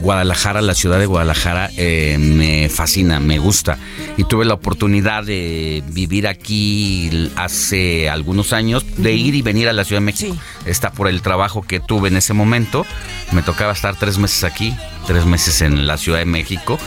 [0.00, 3.78] Guadalajara, la ciudad de Guadalajara, eh, me fascina, me gusta.
[4.16, 9.72] Y tuve la oportunidad de vivir aquí hace algunos años, de ir y venir a
[9.72, 10.36] la Ciudad de México.
[10.66, 12.84] Está por el trabajo que tuve en ese momento.
[13.32, 14.74] Me tocaba estar tres meses aquí,
[15.06, 16.78] tres meses en la Ciudad de México.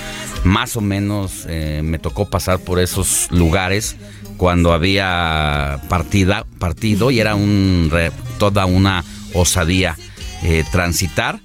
[0.43, 3.95] Más o menos eh, me tocó pasar por esos lugares
[4.37, 7.91] cuando había partida, partido y era un,
[8.37, 9.03] toda una
[9.33, 9.95] osadía
[10.43, 11.39] eh, transitar.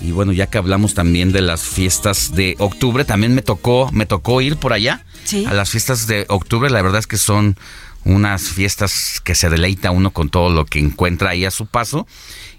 [0.00, 4.06] Y bueno, ya que hablamos también de las fiestas de octubre, también me tocó, me
[4.06, 5.44] tocó ir por allá Sí.
[5.46, 6.70] a las fiestas de octubre.
[6.70, 7.56] La verdad es que son
[8.04, 12.06] unas fiestas que se deleita uno con todo lo que encuentra ahí a su paso.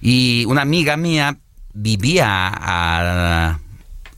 [0.01, 1.37] Y una amiga mía
[1.73, 3.59] vivía a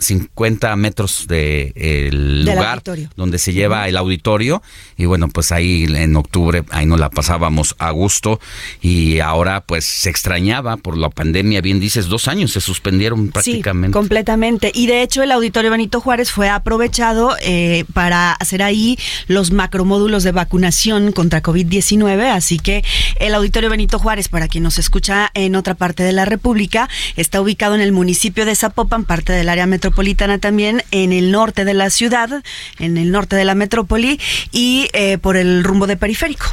[0.03, 3.09] 50 metros del Del lugar auditorio.
[3.15, 4.61] donde se lleva el auditorio
[4.97, 8.39] y bueno pues ahí en octubre ahí nos la pasábamos a gusto
[8.81, 13.63] y ahora pues se extrañaba por la pandemia bien dices dos años se suspendieron prácticamente
[13.87, 14.71] Sí, completamente.
[14.73, 20.23] Y de hecho el Auditorio Benito Juárez fue aprovechado eh, para hacer ahí los macromódulos
[20.23, 22.31] de vacunación contra COVID-19.
[22.31, 22.83] Así que
[23.19, 27.41] el Auditorio Benito Juárez, para quien nos escucha en otra parte de la República, está
[27.41, 29.92] ubicado en el municipio de Zapopan, parte del área metropolitana
[30.39, 32.43] también, en el norte de la ciudad,
[32.79, 34.19] en el norte de la metrópoli
[34.51, 36.45] y eh, por el rumbo de periférico.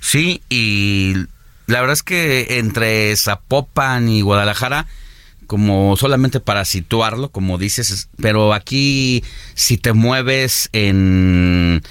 [0.00, 1.14] Sí, y
[1.66, 4.86] la verdad es que entre Zapopan y Guadalajara,
[5.46, 9.22] como solamente para situarlo, como dices, es- pero aquí
[9.54, 11.82] si te mueves en,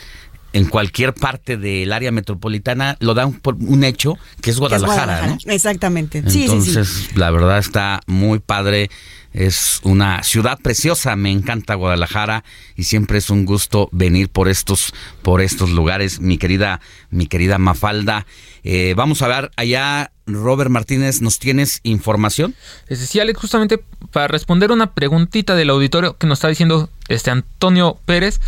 [0.54, 4.58] en cualquier parte del área metropolitana, lo dan por un hecho que es que es
[4.60, 5.38] Guadalajara, ¿no?
[5.46, 6.22] Exactamente.
[6.24, 6.42] Sí, sí, sí.
[6.44, 8.90] Entonces, la verdad está muy padre
[9.34, 12.44] Es una ciudad preciosa, me encanta Guadalajara
[12.76, 17.58] y siempre es un gusto venir por estos, por estos lugares, mi querida, mi querida
[17.58, 18.26] Mafalda.
[18.64, 22.56] Eh, vamos a ver allá, Robert Martínez, ¿nos tienes información?
[22.90, 28.00] Sí, Alex, justamente para responder una preguntita del auditorio que nos está diciendo este Antonio
[28.06, 28.42] Pérez,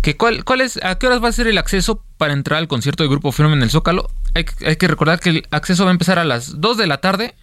[0.00, 2.68] que cuál, cuál es, a qué horas va a ser el acceso para entrar al
[2.68, 4.08] concierto de Grupo Firme en el Zócalo.
[4.34, 6.98] Hay, hay que recordar que el acceso va a empezar a las 2 de la
[6.98, 7.34] tarde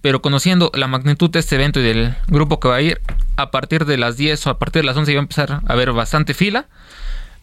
[0.00, 3.00] pero conociendo la magnitud de este evento y del grupo que va a ir,
[3.36, 5.62] a partir de las 10 o a partir de las 11 va a empezar a
[5.66, 6.66] haber bastante fila.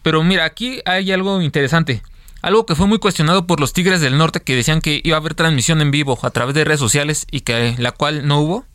[0.04, 2.02] Pero mira, aquí hay algo interesante.
[2.42, 5.20] Algo que fue muy cuestionado por los Tigres del Norte que decían que iba a
[5.20, 8.66] haber transmisión en vivo a través de redes sociales y que la cual no hubo,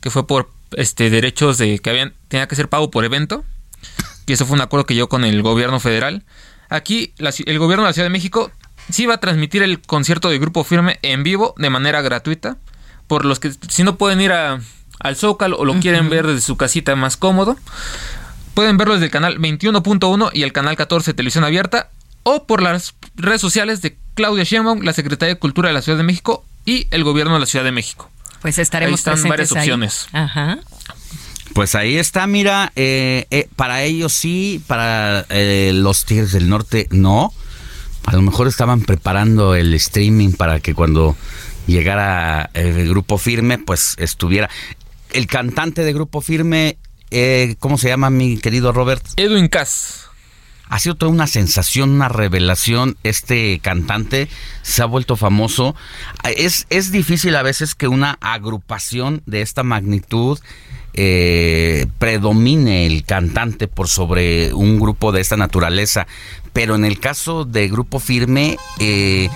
[0.00, 3.44] que fue por este derechos de que tenía que ser pago por evento.
[4.26, 6.24] Y eso fue un acuerdo que llegó con el gobierno federal.
[6.68, 8.50] Aquí el gobierno de la Ciudad de México
[8.88, 12.56] sí va a transmitir el concierto de Grupo Firme en vivo de manera gratuita
[13.10, 14.60] por los que si no pueden ir a,
[15.00, 17.56] al Zócalo o lo quieren ver desde su casita más cómodo,
[18.54, 21.90] pueden verlo desde el canal 21.1 y el canal 14 Televisión Abierta
[22.22, 25.98] o por las redes sociales de Claudia Sheinbaum, la Secretaría de Cultura de la Ciudad
[25.98, 28.08] de México y el Gobierno de la Ciudad de México.
[28.42, 30.06] Pues estaremos ahí están varias opciones.
[30.12, 30.60] Ajá.
[31.52, 36.86] Pues ahí está, mira, eh, eh, para ellos sí, para eh, los Tigres del Norte
[36.92, 37.34] no.
[38.06, 41.16] A lo mejor estaban preparando el streaming para que cuando
[41.66, 44.48] llegara el grupo firme, pues estuviera.
[45.12, 46.78] El cantante de grupo firme,
[47.10, 49.04] eh, ¿cómo se llama mi querido Robert?
[49.16, 50.06] Edwin Cass.
[50.68, 52.96] Ha sido toda una sensación, una revelación.
[53.02, 54.28] Este cantante
[54.62, 55.74] se ha vuelto famoso.
[56.36, 60.38] Es, es difícil a veces que una agrupación de esta magnitud
[60.92, 66.06] eh, predomine el cantante por sobre un grupo de esta naturaleza.
[66.52, 69.28] Pero en el caso de Grupo Firme, eh,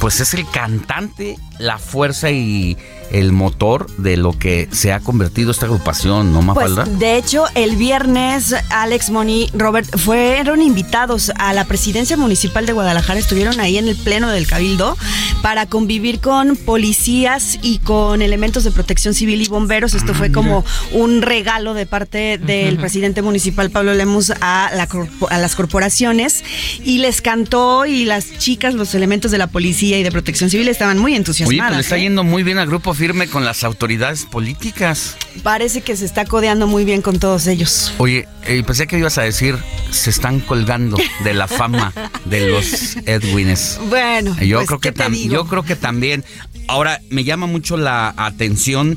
[0.00, 2.76] pues es el cantante, la fuerza y
[3.12, 6.84] el motor de lo que se ha convertido esta agrupación, ¿no, Mafalda?
[6.84, 12.72] Pues, de hecho, el viernes Alex Moni, Robert, fueron invitados a la presidencia municipal de
[12.72, 14.96] Guadalajara, estuvieron ahí en el pleno del Cabildo
[15.42, 19.92] para convivir con policías y con elementos de protección civil y bomberos.
[19.92, 25.54] Esto fue como un regalo de parte del presidente municipal Pablo Lemus a, a las
[25.54, 26.42] corporaciones
[26.82, 30.68] y les cantó y las chicas, los elementos de la policía y de protección civil
[30.68, 31.51] estaban muy entusiasmadas.
[31.52, 32.02] Oye, pues le está ¿eh?
[32.02, 35.16] yendo muy bien al grupo firme con las autoridades políticas.
[35.42, 37.92] Parece que se está codeando muy bien con todos ellos.
[37.98, 39.56] Oye, eh, pensé que ibas a decir,
[39.90, 41.92] se están colgando de la fama
[42.24, 43.78] de los Edwines.
[43.88, 46.24] Bueno, yo pues, creo que yo creo que también.
[46.68, 48.96] Ahora me llama mucho la atención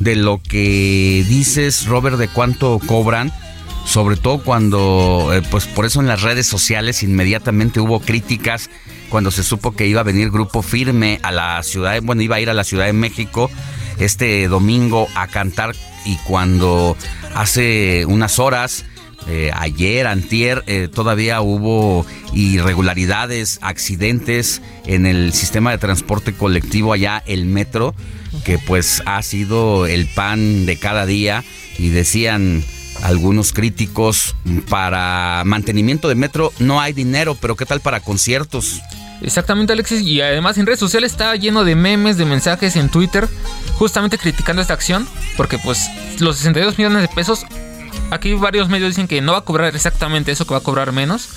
[0.00, 3.32] de lo que dices, Robert, de cuánto cobran.
[3.86, 8.68] Sobre todo cuando, eh, pues por eso en las redes sociales inmediatamente hubo críticas
[9.08, 12.36] cuando se supo que iba a venir Grupo Firme a la ciudad, de- bueno, iba
[12.36, 13.50] a ir a la Ciudad de México
[13.98, 16.96] este domingo a cantar y cuando
[17.34, 18.84] hace unas horas,
[19.28, 27.22] eh, ayer, antier, eh, todavía hubo irregularidades, accidentes en el sistema de transporte colectivo allá,
[27.26, 27.94] el metro,
[28.44, 31.42] que pues ha sido el pan de cada día
[31.78, 32.62] y decían
[33.02, 34.34] algunos críticos
[34.68, 38.80] para mantenimiento de metro no hay dinero, pero ¿qué tal para conciertos?
[39.22, 40.02] Exactamente, Alexis.
[40.02, 43.28] Y además en redes sociales está lleno de memes, de mensajes en Twitter,
[43.74, 45.88] justamente criticando esta acción, porque pues
[46.18, 47.46] los 62 millones de pesos,
[48.10, 50.92] aquí varios medios dicen que no va a cobrar exactamente eso, que va a cobrar
[50.92, 51.28] menos.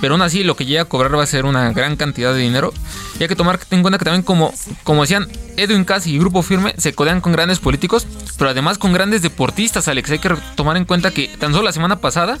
[0.00, 2.40] Pero aún así lo que llega a cobrar va a ser una gran cantidad de
[2.40, 2.72] dinero.
[3.18, 5.26] Y hay que tomar en cuenta que también como, como decían
[5.56, 9.88] Edwin Cass y Grupo Firme se codean con grandes políticos, pero además con grandes deportistas,
[9.88, 10.10] Alex.
[10.10, 12.38] Hay que tomar en cuenta que tan solo la semana pasada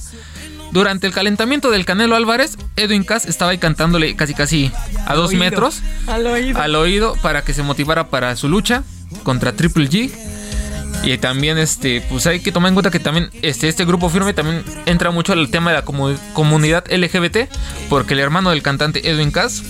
[0.70, 4.70] durante el calentamiento del Canelo Álvarez, Edwin Cass estaba ahí cantándole casi casi
[5.06, 5.40] a dos oído.
[5.40, 6.60] metros Al oído.
[6.60, 8.84] al oído para que se motivara para su lucha
[9.22, 10.12] contra Triple G.
[11.04, 14.34] Y también este, pues hay que tomar en cuenta que también este, este grupo firme
[14.34, 17.48] también entra mucho al tema de la comu- comunidad LGBT,
[17.88, 19.62] porque el hermano del cantante Edwin Cass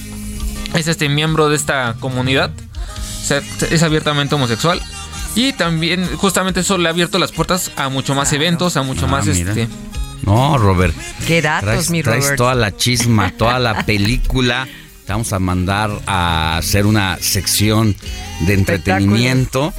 [0.74, 4.80] es este miembro de esta comunidad, o sea, es abiertamente homosexual.
[5.36, 9.04] Y también justamente eso le ha abierto las puertas a mucho más eventos, a mucho
[9.04, 9.50] Ah, más mira.
[9.52, 9.68] este
[10.24, 10.94] No, Robert.
[11.26, 14.66] Qué datos, traes, mi traes toda la chisma, toda la película.
[15.06, 17.94] Te vamos a mandar a hacer una sección
[18.40, 19.72] de entretenimiento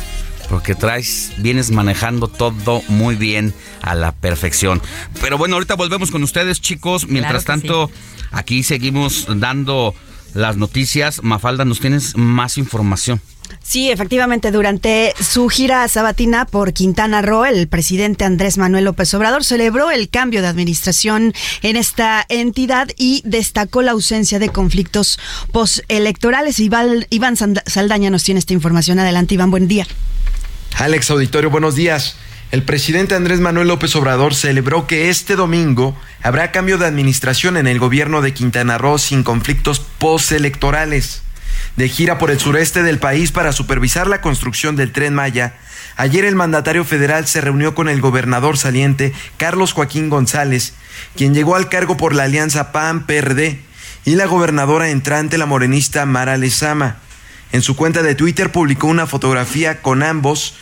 [0.49, 4.81] porque traes, vienes manejando todo muy bien a la perfección.
[5.21, 7.07] Pero bueno, ahorita volvemos con ustedes, chicos.
[7.07, 7.91] Mientras Claro tanto,
[8.31, 9.93] aquí seguimos dando
[10.33, 11.23] las noticias.
[11.23, 13.21] Mafalda, ¿nos tienes más información?
[13.61, 19.43] Sí, efectivamente, durante su gira sabatina por Quintana Roo, el presidente Andrés Manuel López Obrador
[19.43, 25.19] celebró el cambio de administración en esta entidad y destacó la ausencia de conflictos
[25.51, 26.59] postelectorales.
[26.59, 28.99] Iván, Iván Saldaña nos tiene esta información.
[28.99, 29.87] Adelante, Iván, buen día.
[30.75, 32.17] Alex Auditorio, buenos días.
[32.51, 37.67] el presidente Andrés Manuel López Obrador celebró que este domingo habrá cambio de administración en
[37.67, 41.21] el gobierno de Quintana Roo sin conflictos postelectorales.
[41.75, 45.57] De gira por el sureste del país para supervisar la construcción del tren Maya,
[45.95, 50.73] ayer el mandatario federal se reunió con el gobernador saliente Carlos Joaquín González,
[51.15, 53.59] quien llegó al cargo por la alianza PAN-PRD,
[54.05, 56.97] y la gobernadora entrante, la morenista Mara Lezama.
[57.51, 60.53] En su cuenta de Twitter publicó una fotografía con ambos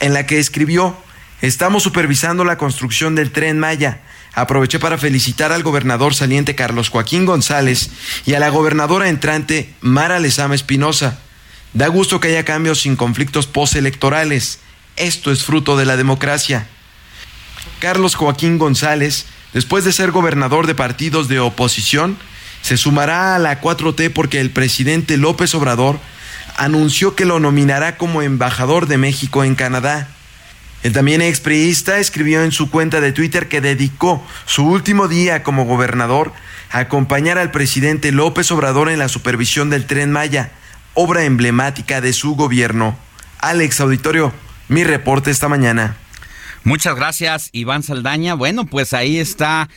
[0.00, 0.96] en la que escribió,
[1.42, 4.00] estamos supervisando la construcción del tren Maya.
[4.34, 7.90] Aproveché para felicitar al gobernador saliente Carlos Joaquín González
[8.24, 11.18] y a la gobernadora entrante Mara Lezama Espinosa.
[11.74, 14.58] Da gusto que haya cambios sin conflictos postelectorales.
[14.96, 16.66] Esto es fruto de la democracia.
[17.78, 22.16] Carlos Joaquín González, después de ser gobernador de partidos de oposición,
[22.62, 25.98] se sumará a la 4T porque el presidente López Obrador
[26.62, 30.06] anunció que lo nominará como embajador de México en Canadá.
[30.84, 35.64] El también expriista escribió en su cuenta de Twitter que dedicó su último día como
[35.64, 36.32] gobernador
[36.70, 40.52] a acompañar al presidente López Obrador en la supervisión del tren Maya,
[40.94, 42.96] obra emblemática de su gobierno.
[43.40, 44.32] Alex Auditorio,
[44.68, 45.96] mi reporte esta mañana.
[46.62, 48.34] Muchas gracias, Iván Saldaña.
[48.34, 49.68] Bueno, pues ahí está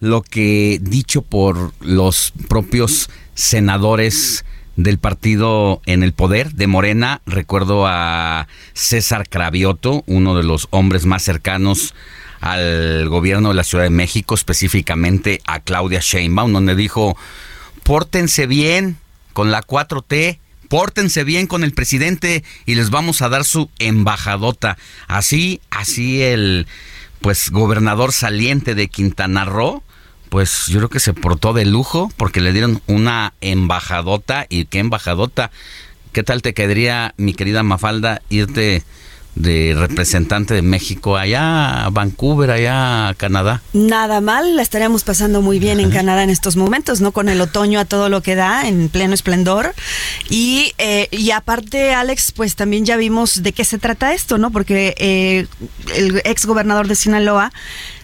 [0.00, 4.44] lo que dicho por los propios senadores
[4.76, 7.20] del partido en el poder de Morena.
[7.26, 11.94] Recuerdo a César Cravioto, uno de los hombres más cercanos
[12.40, 17.16] al gobierno de la Ciudad de México, específicamente a Claudia Sheinbaum, donde dijo,
[17.84, 18.96] pórtense bien
[19.32, 24.76] con la 4T, pórtense bien con el presidente y les vamos a dar su embajadota.
[25.06, 26.66] Así, así el
[27.20, 29.82] pues gobernador saliente de Quintana Roo
[30.32, 34.78] pues yo creo que se portó de lujo porque le dieron una embajadota y qué
[34.78, 35.50] embajadota.
[36.12, 38.82] ¿Qué tal te quedaría, mi querida Mafalda, irte
[39.34, 43.60] de representante de México allá a Vancouver, allá a Canadá?
[43.74, 47.12] Nada mal, la estaríamos pasando muy bien en Canadá en estos momentos, ¿no?
[47.12, 49.74] Con el otoño a todo lo que da, en pleno esplendor.
[50.30, 54.50] Y, eh, y aparte, Alex, pues también ya vimos de qué se trata esto, ¿no?
[54.50, 55.46] Porque eh,
[55.94, 57.52] el ex gobernador de Sinaloa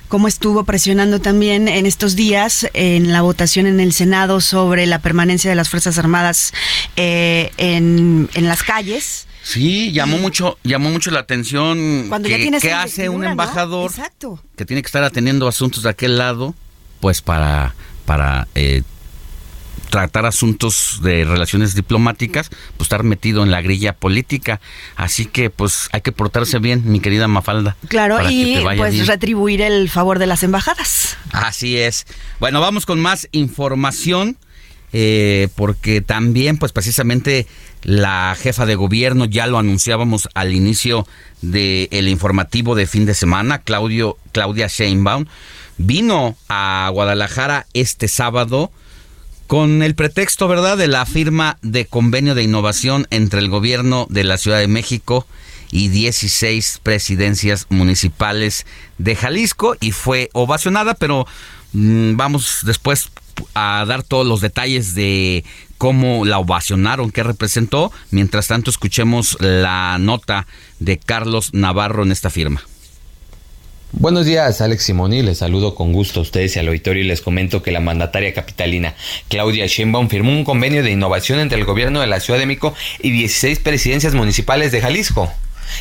[0.08, 4.98] cómo estuvo presionando también en estos días en la votación en el Senado sobre la
[4.98, 6.52] permanencia de las Fuerzas Armadas
[6.96, 9.26] eh, en, las calles.
[9.42, 13.92] Sí, llamó mucho, llamó mucho la atención Cuando que, hace un embajador
[14.56, 16.54] que tiene que estar atendiendo asuntos de aquel lado,
[17.00, 18.82] pues para, para eh,
[19.88, 24.60] tratar asuntos de relaciones diplomáticas, pues estar metido en la grilla política.
[24.96, 27.76] Así que pues hay que portarse bien, mi querida Mafalda.
[27.88, 31.16] Claro, y pues retribuir el favor de las embajadas.
[31.32, 32.06] Así es.
[32.40, 34.36] Bueno, vamos con más información.
[34.94, 37.46] Eh, porque también, pues precisamente
[37.82, 41.06] la jefa de gobierno, ya lo anunciábamos al inicio
[41.42, 45.26] del informativo de fin de semana, Claudio, Claudia Sheinbaum,
[45.76, 48.72] vino a Guadalajara este sábado
[49.48, 54.22] con el pretexto, ¿verdad?, de la firma de convenio de innovación entre el gobierno de
[54.22, 55.26] la Ciudad de México
[55.70, 58.66] y 16 presidencias municipales
[58.98, 61.26] de Jalisco y fue ovacionada, pero
[61.72, 63.10] mm, vamos después
[63.54, 65.44] a dar todos los detalles de
[65.78, 67.90] cómo la ovacionaron, qué representó.
[68.10, 70.46] Mientras tanto, escuchemos la nota
[70.78, 72.62] de Carlos Navarro en esta firma.
[73.92, 75.22] Buenos días, Alex Simoni.
[75.22, 78.34] Les saludo con gusto a ustedes y al auditorio y les comento que la mandataria
[78.34, 78.94] capitalina
[79.28, 82.74] Claudia Sheinbaum firmó un convenio de innovación entre el gobierno de la Ciudad de México
[83.00, 85.32] y 16 presidencias municipales de Jalisco.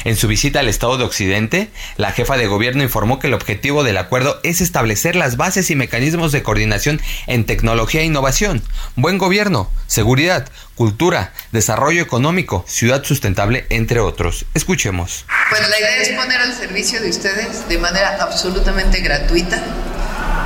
[0.04, 3.84] En su visita al estado de Occidente, la jefa de gobierno informó que el objetivo
[3.84, 8.64] del acuerdo es establecer las bases y mecanismos de coordinación en tecnología e innovación,
[8.96, 14.46] buen gobierno, seguridad, cultura, desarrollo económico, ciudad sustentable, entre otros.
[14.54, 15.26] Escuchemos.
[15.50, 19.62] Bueno, la idea es poner al servicio de ustedes de manera absolutamente gratuita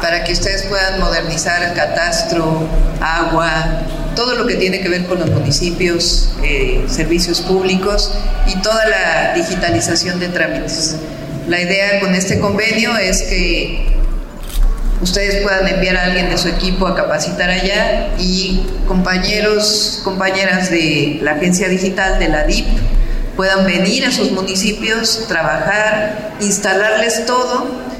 [0.01, 2.67] para que ustedes puedan modernizar el catastro,
[2.99, 3.83] agua,
[4.15, 8.11] todo lo que tiene que ver con los municipios, eh, servicios públicos
[8.47, 10.97] y toda la digitalización de trámites.
[11.47, 13.87] La idea con este convenio es que
[15.01, 21.19] ustedes puedan enviar a alguien de su equipo a capacitar allá y compañeros, compañeras de
[21.21, 22.65] la agencia digital de la DIP
[23.35, 27.90] puedan venir a sus municipios, trabajar, instalarles todo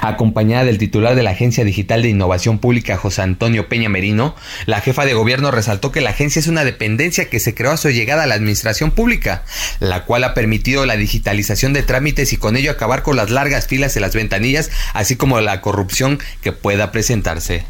[0.00, 4.34] Acompañada del titular de la Agencia Digital de Innovación Pública, José Antonio Peña Merino,
[4.66, 7.76] la jefa de gobierno resaltó que la agencia es una dependencia que se creó a
[7.76, 9.44] su llegada a la administración pública,
[9.80, 13.66] la cual ha permitido la digitalización de trámites y con ello acabar con las largas
[13.66, 17.64] filas en las ventanillas, así como la corrupción que pueda presentarse.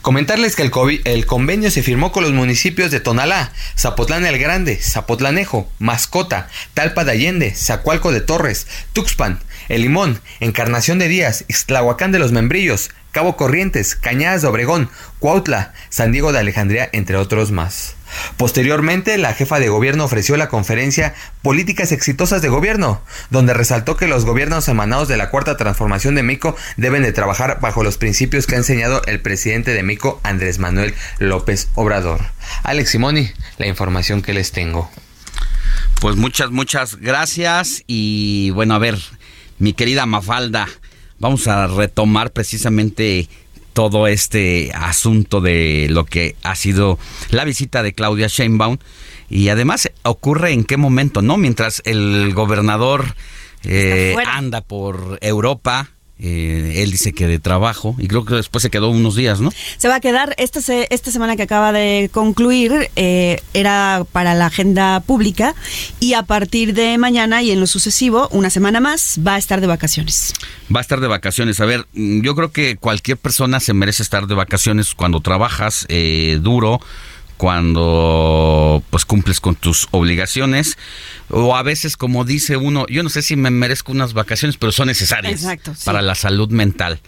[0.00, 5.70] Comentarles que el, convenio se firmó con los municipios de Tonalá, Zapotlán el Grande, Zapotlanejo,
[5.78, 12.18] Mascota, Talpa de Allende, Zacualco de Torres, Tuxpan, El Limón, Encarnación de Díaz, Ixtlahuacán de
[12.18, 17.96] los Membrillos, Cabo Corrientes, Cañadas de Obregón, Cuautla, San Diego de Alejandría, entre otros más.
[18.36, 23.00] Posteriormente, la jefa de gobierno ofreció la conferencia Políticas Exitosas de Gobierno,
[23.30, 27.58] donde resaltó que los gobiernos emanados de la Cuarta Transformación de México deben de trabajar
[27.60, 32.20] bajo los principios que ha enseñado el presidente de México, Andrés Manuel López Obrador.
[32.62, 34.90] Alex Simoni, la información que les tengo.
[36.00, 38.98] Pues muchas, muchas gracias y bueno, a ver,
[39.58, 40.68] mi querida Mafalda,
[41.18, 43.28] vamos a retomar precisamente
[43.72, 46.98] todo este asunto de lo que ha sido
[47.30, 48.78] la visita de Claudia Sheinbaum
[49.28, 51.36] y además ocurre en qué momento, ¿no?
[51.36, 53.14] Mientras el gobernador
[53.64, 58.70] eh, anda por Europa, eh, él dice que de trabajo y creo que después se
[58.70, 59.50] quedó unos días, ¿no?
[59.76, 64.46] Se va a quedar esta, esta semana que acaba de concluir, eh, era para la
[64.46, 65.54] agenda pública
[66.00, 69.60] y a partir de mañana y en lo sucesivo, una semana más, va a estar
[69.60, 70.32] de vacaciones.
[70.74, 71.60] Va a estar de vacaciones.
[71.60, 76.38] A ver, yo creo que cualquier persona se merece estar de vacaciones cuando trabajas eh,
[76.40, 76.80] duro
[77.36, 80.76] cuando pues cumples con tus obligaciones
[81.30, 84.72] o a veces como dice uno, yo no sé si me merezco unas vacaciones, pero
[84.72, 85.46] son necesarias
[85.84, 87.00] para la salud mental.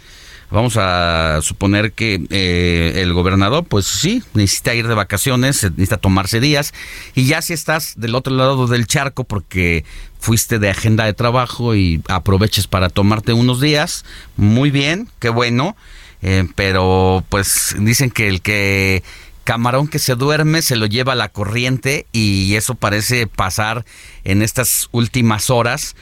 [0.50, 6.40] Vamos a suponer que eh, el gobernador, pues sí, necesita ir de vacaciones, necesita tomarse
[6.40, 6.72] días,
[7.14, 9.84] y ya si estás del otro lado del charco porque
[10.18, 14.06] fuiste de agenda de trabajo y aproveches para tomarte unos días,
[14.36, 15.76] muy bien, qué bueno,
[16.22, 19.02] eh, pero pues dicen que el que
[19.48, 23.86] camarón que se duerme se lo lleva la corriente y eso parece pasar
[24.24, 25.96] en estas últimas horas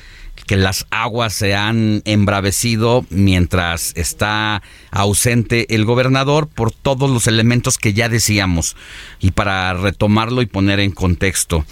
[0.48, 7.78] que las aguas se han embravecido mientras está ausente el gobernador por todos los elementos
[7.78, 8.74] que ya decíamos.
[9.20, 11.64] Y para retomarlo y poner en contexto,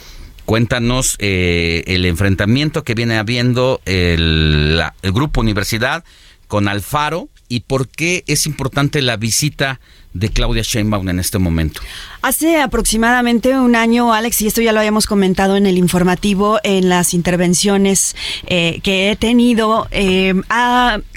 [0.45, 6.05] cuéntanos eh, el enfrentamiento que viene habiendo el, el Grupo Universidad
[6.47, 9.81] con Alfaro y por qué es importante la visita
[10.15, 11.83] de Claudia Sheinbaum en este momento?
[12.25, 16.89] Hace aproximadamente un año, Alex, y esto ya lo habíamos comentado en el informativo, en
[16.89, 18.17] las intervenciones
[18.47, 20.33] eh, que he tenido, eh,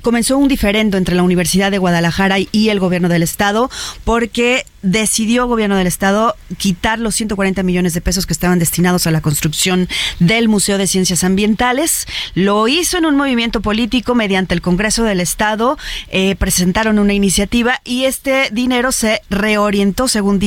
[0.02, 3.70] comenzó un diferendo entre la Universidad de Guadalajara y el gobierno del estado,
[4.04, 9.08] porque decidió el gobierno del estado quitar los 140 millones de pesos que estaban destinados
[9.08, 9.90] a la construcción
[10.20, 12.08] del Museo de Ciencias Ambientales.
[12.36, 15.78] Lo hizo en un movimiento político mediante el Congreso del Estado,
[16.10, 20.40] eh, presentaron una iniciativa y este dinero se reorientó, según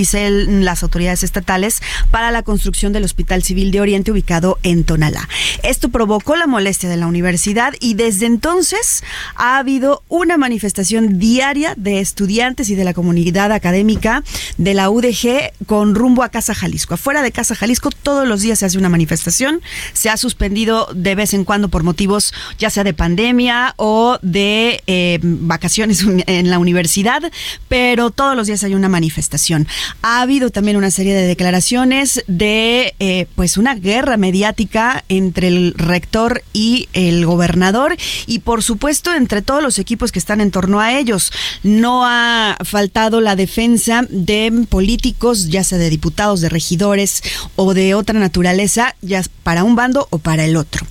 [0.50, 1.80] las autoridades estatales,
[2.10, 5.28] para la construcción del Hospital Civil de Oriente ubicado en Tonalá.
[5.62, 9.02] Esto provocó la molestia de la universidad y desde entonces
[9.36, 14.22] ha habido una manifestación diaria de estudiantes y de la comunidad académica
[14.58, 16.94] de la UDG con rumbo a Casa Jalisco.
[16.94, 19.60] Afuera de Casa Jalisco todos los días se hace una manifestación.
[19.92, 24.82] Se ha suspendido de vez en cuando por motivos ya sea de pandemia o de
[24.86, 27.22] eh, vacaciones en la universidad,
[27.68, 29.66] pero todos los días hay una manifestación.
[30.02, 35.74] Ha habido también una serie de declaraciones de eh, pues una guerra mediática entre el
[35.76, 40.80] rector y el gobernador y por supuesto entre todos los equipos que están en torno
[40.80, 41.32] a ellos.
[41.62, 47.22] No ha faltado la defensa de políticos, ya sea de diputados, de regidores
[47.56, 50.86] o de otra naturaleza, ya para un bando o para el otro.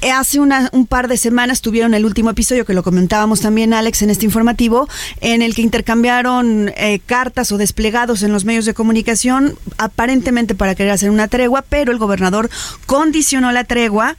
[0.00, 4.10] Hace un par de semanas tuvieron el último episodio que lo comentábamos también Alex en
[4.10, 4.88] este informativo,
[5.20, 10.76] en el que intercambiaron eh, cartas o desplegados en los medios de comunicación, aparentemente para
[10.76, 12.48] querer hacer una tregua, pero el gobernador
[12.86, 14.16] condicionó la tregua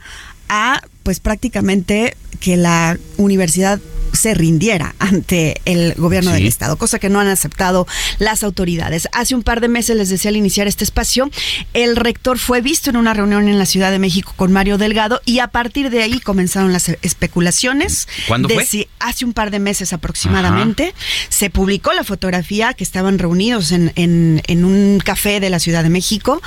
[0.50, 3.80] a pues prácticamente que la universidad
[4.12, 7.86] se rindiera ante el gobierno del estado, cosa que no han aceptado
[8.18, 9.08] las autoridades.
[9.12, 11.30] Hace un par de meses les decía al iniciar este espacio,
[11.74, 15.20] el rector fue visto en una reunión en la Ciudad de México con Mario Delgado
[15.24, 18.08] y a partir de ahí comenzaron las especulaciones.
[18.26, 18.66] ¿Cuándo de fue?
[18.66, 20.94] Si hace un par de meses aproximadamente
[21.28, 25.82] se publicó la fotografía que estaban reunidos en, en, en un café de la Ciudad
[25.82, 26.40] de México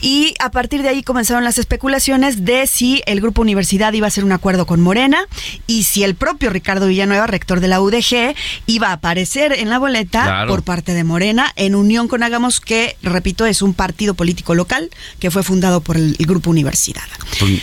[0.00, 4.08] y a partir de ahí comenzaron las especulaciones de si el grupo Universidad iba a
[4.08, 5.26] hacer un acuerdo con Morena
[5.66, 8.34] y si el propio Ricardo Villanueva nueva rector de la UDG,
[8.66, 10.48] iba a aparecer en la boleta Claro.
[10.50, 14.90] por parte de Morena, en unión con Hagamos, que, repito, es un partido político local
[15.20, 17.04] que fue fundado por el, el Grupo Universidad.
[17.38, 17.62] Pues,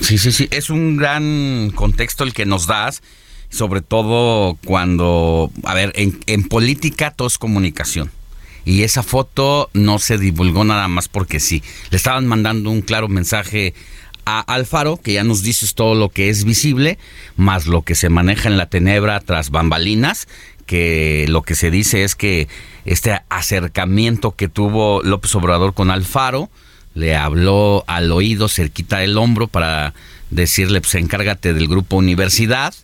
[0.00, 3.00] Sí, sí, sí, es un gran contexto el que nos das,
[3.48, 8.10] sobre todo cuando, a ver, en, en política todo es comunicación.
[8.64, 11.62] Y esa foto no se divulgó nada más porque sí.
[11.90, 13.74] Le estaban mandando un claro mensaje
[14.24, 16.98] a Alfaro, que ya nos dices todo lo que es visible,
[17.36, 20.28] más lo que se maneja en la tenebra tras bambalinas,
[20.66, 22.48] que lo que se dice es que
[22.84, 26.50] este acercamiento que tuvo López Obrador con Alfaro,
[26.94, 29.94] le habló al oído cerquita del hombro para
[30.30, 32.74] decirle, pues encárgate del grupo universidad.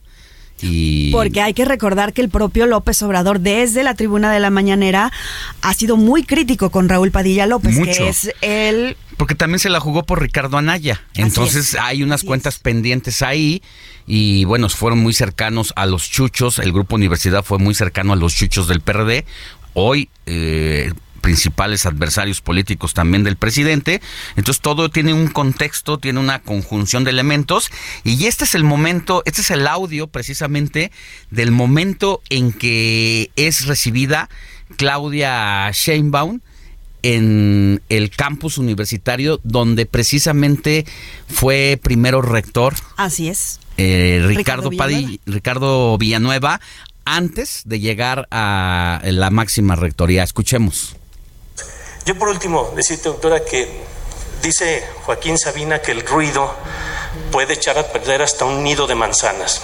[0.63, 4.51] Y Porque hay que recordar que el propio López Obrador, desde la tribuna de la
[4.51, 5.13] mañanera,
[5.63, 7.93] ha sido muy crítico con Raúl Padilla López, Mucho.
[7.93, 11.03] que es el porque también se la jugó por Ricardo Anaya.
[11.13, 13.63] Entonces hay unas cuentas pendientes ahí
[14.07, 18.17] y bueno, fueron muy cercanos a los chuchos, el grupo universidad fue muy cercano a
[18.17, 19.27] los chuchos del PRD.
[19.75, 24.01] Hoy eh, principales adversarios políticos también del presidente.
[24.37, 27.71] Entonces todo tiene un contexto, tiene una conjunción de elementos
[28.05, 30.91] y este es el momento, este es el audio precisamente
[31.31, 34.29] del momento en que es recibida
[34.77, 36.41] Claudia Sheinbaum
[37.03, 40.85] en el campus universitario donde precisamente
[41.29, 43.59] fue primero rector Así es.
[43.79, 46.61] eh, Ricardo Ricardo, Ricardo Villanueva
[47.05, 50.23] antes de llegar a la máxima rectoría.
[50.23, 50.97] Escuchemos.
[52.05, 53.83] Yo por último, decirte, doctora, que
[54.43, 56.55] dice Joaquín Sabina que el ruido
[57.31, 59.63] puede echar a perder hasta un nido de manzanas.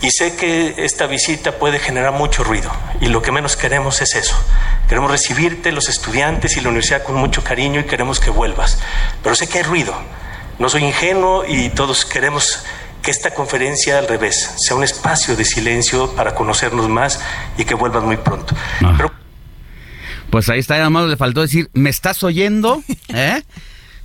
[0.00, 4.14] Y sé que esta visita puede generar mucho ruido y lo que menos queremos es
[4.14, 4.36] eso.
[4.88, 8.78] Queremos recibirte, los estudiantes y la universidad con mucho cariño y queremos que vuelvas.
[9.22, 9.94] Pero sé que hay ruido.
[10.60, 12.64] No soy ingenuo y todos queremos
[13.02, 17.20] que esta conferencia al revés sea un espacio de silencio para conocernos más
[17.56, 18.54] y que vuelvas muy pronto.
[18.80, 19.17] Pero
[20.30, 22.82] Pues ahí está, nada más le faltó decir, ¿me estás oyendo?
[23.08, 23.42] ¿Eh?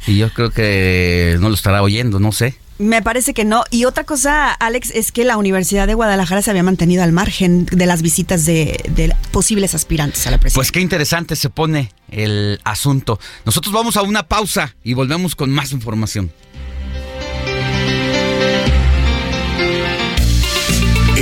[0.08, 2.58] Y yo creo que no lo estará oyendo, no sé.
[2.80, 3.64] Me parece que no.
[3.70, 7.66] Y otra cosa, Alex, es que la Universidad de Guadalajara se había mantenido al margen
[7.68, 10.60] de las visitas de, de posibles aspirantes a la presidencia.
[10.60, 13.20] Pues qué interesante se pone el asunto.
[13.46, 16.32] Nosotros vamos a una pausa y volvemos con más información.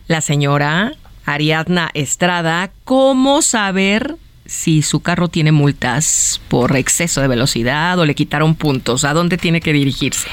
[0.07, 0.93] la señora
[1.25, 8.15] Ariadna Estrada, ¿cómo saber si su carro tiene multas por exceso de velocidad o le
[8.15, 9.05] quitaron puntos?
[9.05, 10.29] ¿A dónde tiene que dirigirse?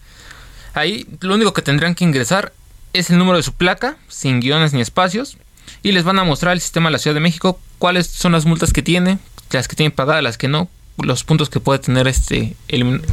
[0.75, 2.53] Ahí lo único que tendrán que ingresar
[2.93, 5.37] es el número de su placa, sin guiones ni espacios,
[5.83, 8.45] y les van a mostrar el sistema de la Ciudad de México cuáles son las
[8.45, 9.19] multas que tiene,
[9.51, 12.55] las que tiene pagadas, las que no, los puntos que puede tener este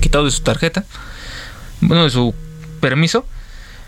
[0.00, 0.84] quitado de su tarjeta,
[1.80, 2.34] bueno, de su
[2.80, 3.26] permiso.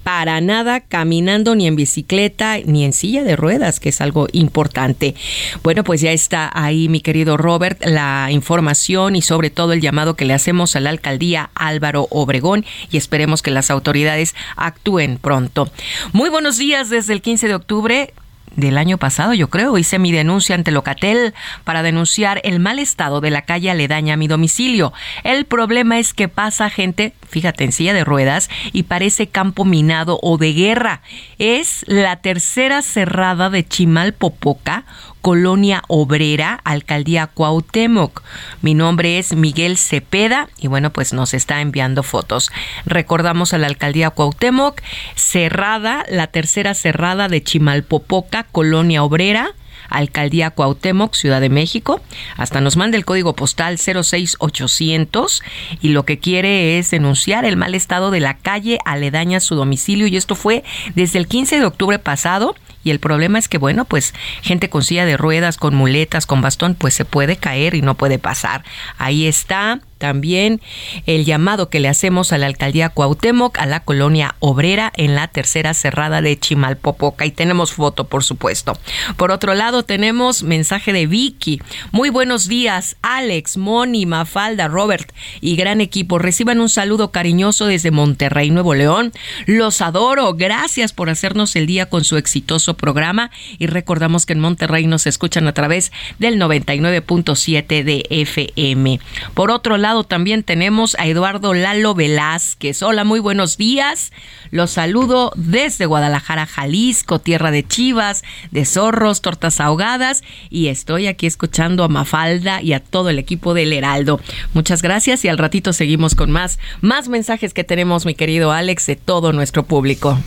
[0.03, 5.15] para nada caminando ni en bicicleta ni en silla de ruedas, que es algo importante.
[5.63, 10.15] Bueno, pues ya está ahí mi querido Robert la información y sobre todo el llamado
[10.15, 15.71] que le hacemos a la alcaldía Álvaro Obregón y esperemos que las autoridades actúen pronto.
[16.13, 18.13] Muy buenos días desde el 15 de octubre
[18.55, 21.33] del año pasado, yo creo, hice mi denuncia ante Locatel
[21.63, 24.93] para denunciar el mal estado de la calle aledaña a mi domicilio.
[25.23, 30.19] El problema es que pasa gente, fíjate, en silla de ruedas y parece campo minado
[30.21, 31.01] o de guerra.
[31.37, 34.85] Es la tercera cerrada de Chimalpopoca
[35.25, 38.21] Colonia Obrera, Alcaldía Cuauhtémoc.
[38.61, 42.51] Mi nombre es Miguel Cepeda y bueno, pues nos está enviando fotos.
[42.85, 44.83] Recordamos a la Alcaldía Cuauhtémoc,
[45.15, 49.49] cerrada, la tercera cerrada de Chimalpopoca, Colonia Obrera.
[49.89, 52.01] Alcaldía Cuauhtémoc, Ciudad de México.
[52.37, 55.43] Hasta nos manda el código postal 06800
[55.81, 59.55] y lo que quiere es denunciar el mal estado de la calle aledaña a su
[59.55, 60.63] domicilio y esto fue
[60.95, 62.55] desde el 15 de octubre pasado
[62.85, 64.13] y el problema es que, bueno, pues
[64.43, 67.95] gente con silla de ruedas, con muletas, con bastón, pues se puede caer y no
[67.95, 68.63] puede pasar.
[68.99, 70.61] Ahí está también
[71.05, 75.27] el llamado que le hacemos a la alcaldía Cuauhtémoc, a la colonia obrera en la
[75.29, 77.25] tercera cerrada de Chimalpopoca.
[77.25, 78.77] Y tenemos foto, por supuesto.
[79.17, 81.61] Por otro lado, tenemos mensaje de Vicky.
[81.91, 85.11] Muy buenos días, Alex, Moni, Mafalda, Robert
[85.41, 86.19] y gran equipo.
[86.19, 89.11] Reciban un saludo cariñoso desde Monterrey, Nuevo León.
[89.47, 90.35] Los adoro.
[90.35, 93.31] Gracias por hacernos el día con su exitoso programa.
[93.57, 98.99] Y recordamos que en Monterrey nos escuchan a través del 99.7 de FM.
[99.33, 102.83] Por otro lado, también tenemos a Eduardo Lalo Velázquez.
[102.83, 104.11] Hola, muy buenos días.
[104.51, 110.23] Los saludo desde Guadalajara, Jalisco, tierra de chivas, de zorros, tortas ahogadas.
[110.49, 114.19] Y estoy aquí escuchando a Mafalda y a todo el equipo del Heraldo.
[114.53, 118.85] Muchas gracias y al ratito seguimos con más, más mensajes que tenemos, mi querido Alex,
[118.87, 120.17] de todo nuestro público.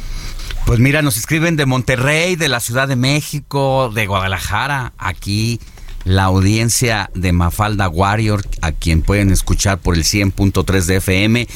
[0.66, 5.61] Pues mira, nos escriben de Monterrey, de la Ciudad de México, de Guadalajara, aquí
[6.04, 11.48] la audiencia de Mafalda Warrior, a quien pueden escuchar por el 100.3 de FM,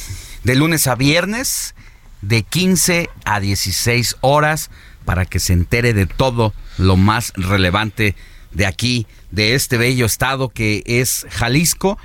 [0.43, 1.75] de lunes a viernes,
[2.21, 4.69] de 15 a 16 horas,
[5.05, 8.15] para que se entere de todo lo más relevante
[8.51, 11.97] de aquí, de este bello estado que es Jalisco.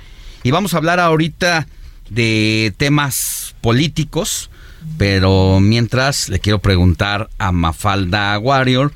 [0.43, 1.67] Y vamos a hablar ahorita
[2.09, 4.49] de temas políticos,
[4.97, 8.93] pero mientras le quiero preguntar a Mafalda Warrior,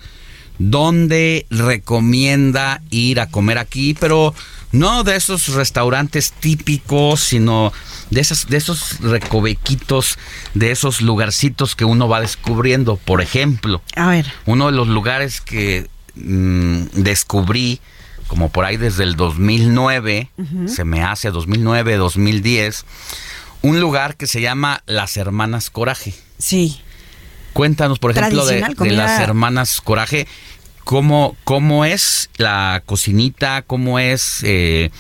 [0.60, 3.94] ¿dónde recomienda ir a comer aquí?
[4.00, 4.34] Pero
[4.72, 7.72] no de esos restaurantes típicos, sino
[8.10, 10.18] de, esas, de esos recovequitos,
[10.54, 12.98] de esos lugarcitos que uno va descubriendo.
[12.98, 14.26] Por ejemplo, A ver.
[14.46, 17.82] uno de los lugares que mm, descubrí,
[18.28, 20.68] como por ahí desde el 2009, Ujú.
[20.68, 22.86] se me hace 2009, 2010,
[23.64, 26.14] un lugar que se llama Las Hermanas Coraje.
[26.38, 26.80] Sí.
[27.54, 28.60] Cuéntanos, por ejemplo, de,
[28.92, 30.28] las hermanas Coraje,
[30.84, 33.64] ¿cómo, cómo es la cocinita?
[33.64, 34.42] ¿Cómo es...?
[34.44, 34.92] eh,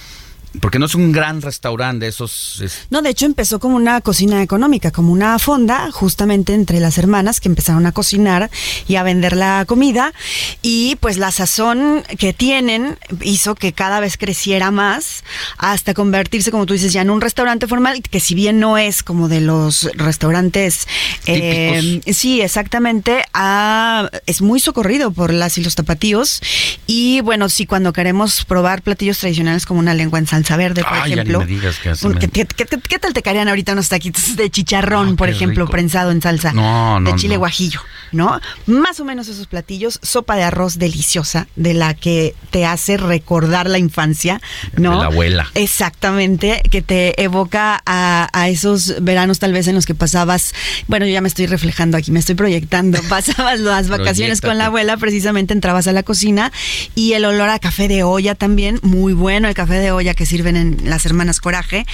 [0.62, 2.62] porque no es un gran restaurante, esos...
[2.62, 6.98] es- No, de hecho empezó como una cocina económica, como una fonda, justamente entre las
[6.98, 8.50] hermanas que empezaron a cocinar
[8.88, 10.14] y a vender la comida.
[10.62, 15.24] Y pues la sazón que tienen hizo que cada vez creciera más
[15.58, 19.02] hasta convertirse, como tú dices, ya en un restaurante formal, que si bien no es
[19.04, 20.88] como de los restaurantes...
[21.26, 23.24] eh, sí, exactamente.
[23.34, 26.42] ah, es muy socorrido por las y los tapatíos.
[26.86, 30.94] Y bueno, sí, cuando queremos probar platillos tradicionales como una lengua en salsa verde, por
[30.94, 31.40] Ay, ya ni ejemplo.
[31.40, 31.90] me digas que
[32.20, 35.72] ¿Qué, qué- qué- qué tal te caerían ahorita unos taquitos de chicharrón, por ejemplo, rico.
[35.72, 36.54] prensado en salsa?
[36.54, 37.40] No, no, De chile no.
[37.40, 37.82] guajillo.
[38.14, 38.40] ¿No?
[38.66, 43.70] Más o menos esos platillos, sopa de arroz deliciosa, de la que te hace recordar
[43.70, 44.42] la infancia,
[44.78, 44.92] ¿no?
[44.92, 45.52] De la abuela.
[45.56, 50.54] Exactamente, que te evoca a, a esos veranos tal vez en los que pasabas,
[50.88, 54.68] bueno, yo ya me estoy reflejando aquí, me estoy proyectando, pasabas las vacaciones con la
[54.68, 56.52] abuela, precisamente entrabas a la cocina
[56.96, 60.26] y el olor a café de olla también, muy bueno el café de olla que
[60.26, 61.86] sirven en las hermanas Coraje.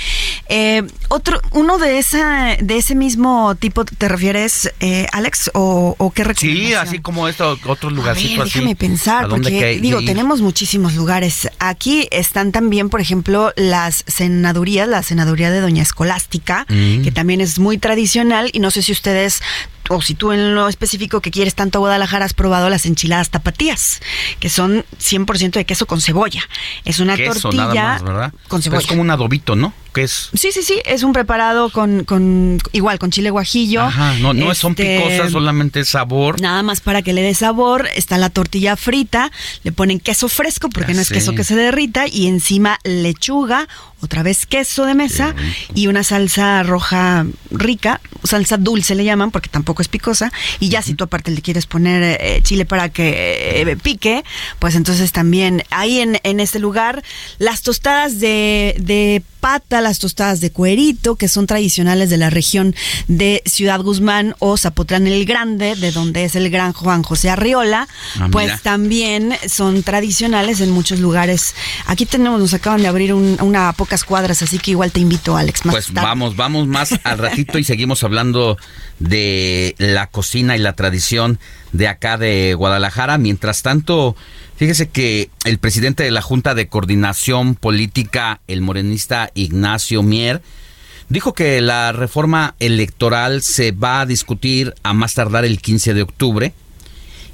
[0.47, 5.51] Eh, otro, uno de esa, de ese mismo tipo, ¿te refieres, eh, Alex?
[5.53, 8.59] ¿O, o qué Sí, así como esto, otro A lugarcito ver, así.
[8.59, 11.49] déjame pensar, ¿A porque que- digo, tenemos muchísimos lugares.
[11.59, 17.01] Aquí están también, por ejemplo, las senadurías, la senaduría de Doña Escolástica, Mm.
[17.03, 19.41] que también es muy tradicional y no sé si ustedes
[19.89, 23.29] o si tú en lo específico que quieres tanto a Guadalajara has probado las enchiladas
[23.29, 23.99] tapatías,
[24.39, 26.41] que son 100% de queso con cebolla.
[26.85, 28.33] Es una Queso tortilla nada más, ¿verdad?
[28.47, 28.79] con Pero cebolla.
[28.81, 29.73] es como un adobito, ¿no?
[29.93, 30.29] Que es...
[30.35, 33.81] Sí, sí, sí, es un preparado con, con igual con chile guajillo.
[33.81, 36.39] Ajá, no, no son Este, picosas, solamente sabor.
[36.39, 39.31] Nada más para que le dé sabor, está la tortilla frita,
[39.63, 43.67] le ponen queso fresco porque Ya no es queso que se derrita y encima lechuga,
[44.01, 45.35] otra vez queso de mesa
[45.75, 50.81] y una salsa roja rica, salsa dulce le llaman porque tampoco es picosa y ya
[50.81, 54.23] si tú aparte le quieres poner eh, chile para que eh, pique,
[54.59, 57.03] pues entonces también ahí en, en este lugar
[57.37, 62.75] las tostadas de, de pata, las tostadas de cuerito, que son tradicionales de la región
[63.07, 67.87] de Ciudad Guzmán o Zapotlán el Grande, de donde es el gran Juan José Arriola,
[68.19, 68.59] Ah, pues mira.
[68.63, 71.55] también son tradicionales en muchos lugares.
[71.85, 74.99] Aquí tenemos, nos acaban de abrir un- una a pocas cuadras, así que igual te
[74.99, 75.65] invito, Alex.
[75.65, 76.01] Más Pues tarde.
[76.01, 78.57] vamos, vamos más al ratito y seguimos hablando
[78.99, 81.39] de la cocina y la tradición
[81.71, 83.17] de acá de Guadalajara.
[83.17, 84.15] Mientras tanto,
[84.59, 90.41] fíjese que el presidente de la Junta de Coordinación Política, el morenista Ignacio Mier,
[91.07, 96.01] dijo que la reforma electoral se va a discutir a más tardar el 15 de
[96.01, 96.53] octubre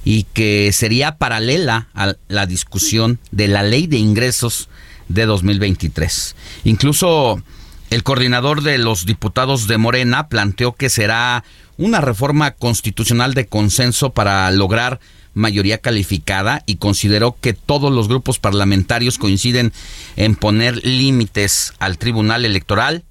[0.04, 4.70] y que sería paralela a la discusión de la ley de ingresos
[5.08, 6.36] de 2023.
[6.64, 7.42] Incluso
[7.90, 11.44] el coordinador de los diputados de Morena planteó que será
[11.78, 15.00] una reforma constitucional de consenso para lograr
[15.36, 19.72] mayoría calificada y consideró que todos los grupos parlamentarios coinciden
[20.16, 23.04] en poner límites al Tribunal Electoral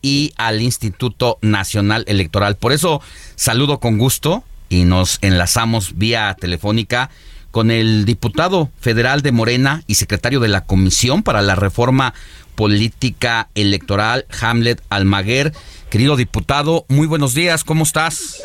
[0.00, 2.56] y al Instituto Nacional Electoral.
[2.56, 3.02] Por eso
[3.36, 7.10] saludo con gusto y nos enlazamos vía telefónica
[7.50, 12.12] con el diputado federal de Morena y secretario de la Comisión para la Reforma
[12.54, 15.52] Política Electoral, Hamlet Almaguer.
[15.90, 18.42] Querido diputado, muy buenos días, ¿cómo estás?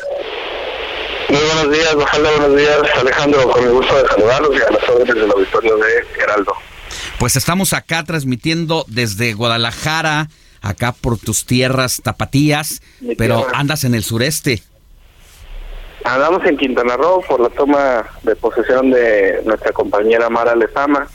[1.30, 4.88] Muy buenos días, ojalá buenos días, Alejandro, con el gusto de saludarlos y a las
[4.88, 6.52] órdenes del auditorio de Heraldo.
[7.20, 10.28] Pues estamos acá transmitiendo desde Guadalajara,
[10.60, 13.58] acá por tus tierras tapatías, Mi pero tierra.
[13.58, 14.62] andas en el sureste.
[16.04, 21.06] Andamos en Quintana Roo por la toma de posesión de nuestra compañera Mara Lezama,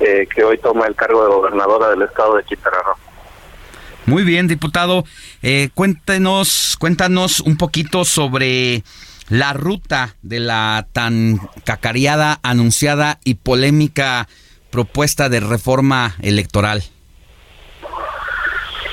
[0.00, 2.96] eh, que hoy toma el cargo de gobernadora del estado de Quintana Roo.
[4.06, 5.04] Muy bien, diputado.
[5.42, 8.82] Eh, cuéntenos, cuéntanos un poquito sobre
[9.28, 14.28] la ruta de la tan cacareada, anunciada y polémica
[14.70, 16.82] propuesta de reforma electoral.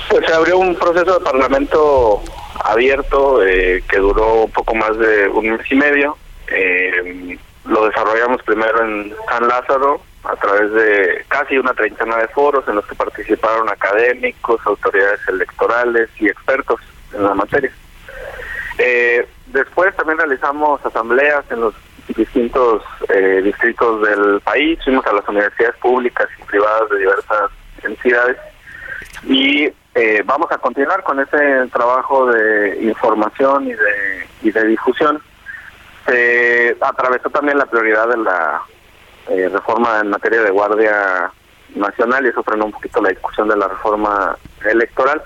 [0.09, 2.21] Pues se abrió un proceso de parlamento
[2.63, 6.17] abierto eh, que duró un poco más de un mes y medio.
[6.49, 12.67] Eh, lo desarrollamos primero en San Lázaro a través de casi una treintena de foros
[12.67, 16.79] en los que participaron académicos, autoridades electorales y expertos
[17.13, 17.71] en la materia.
[18.77, 21.73] Eh, después también realizamos asambleas en los
[22.15, 27.51] distintos eh, distritos del país, fuimos a las universidades públicas y privadas de diversas
[27.83, 28.37] entidades
[29.23, 35.21] y eh, vamos a continuar con ese trabajo de información y de, y de difusión.
[36.05, 38.61] Se atravesó también la prioridad de la
[39.29, 41.31] eh, reforma en materia de Guardia
[41.75, 44.35] Nacional y eso frenó un poquito la discusión de la reforma
[44.65, 45.21] electoral.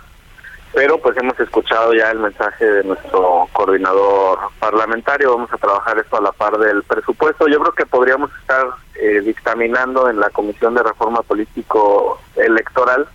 [0.76, 6.18] Pero pues hemos escuchado ya el mensaje de nuestro coordinador parlamentario, vamos a trabajar esto
[6.18, 7.48] a la par del presupuesto.
[7.48, 13.08] Yo creo que podríamos estar eh, dictaminando en la Comisión de Reforma Político Electoral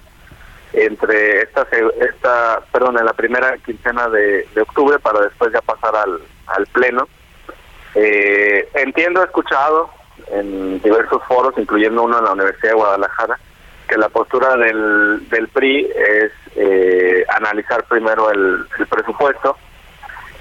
[0.72, 1.66] entre esta,
[2.00, 6.66] esta perdón, en la primera quincena de, de octubre para después ya pasar al, al
[6.68, 7.08] pleno.
[7.94, 9.90] Eh, entiendo, he escuchado
[10.28, 13.38] en diversos foros, incluyendo uno en la Universidad de Guadalajara,
[13.86, 16.32] que la postura del, del PRI es
[16.62, 19.56] eh, analizar primero el, presupuesto.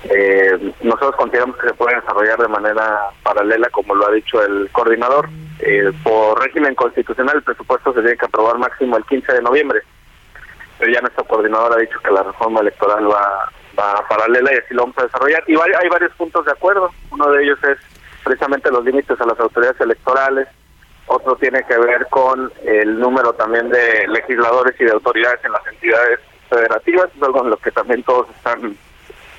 [0.03, 4.69] Eh, nosotros consideramos que se puede desarrollar de manera paralela, como lo ha dicho el
[4.71, 5.29] coordinador.
[5.59, 9.81] Eh, por régimen constitucional, el presupuesto se tiene que aprobar máximo el 15 de noviembre
[10.77, 14.73] pero ya nuestro coordinador ha dicho que la reforma electoral va, pa- paralela y así
[14.73, 15.43] lo vamos a desarrollar.
[15.45, 16.89] Y hay varios puntos de acuerdo.
[17.11, 17.77] Uno de ellos es
[18.23, 20.47] precisamente los límites a las autoridades electorales.
[21.11, 25.65] Otro tiene que ver con el número también de legisladores y de autoridades en las
[25.65, 28.77] entidades federativas, es algo en lo que también todos están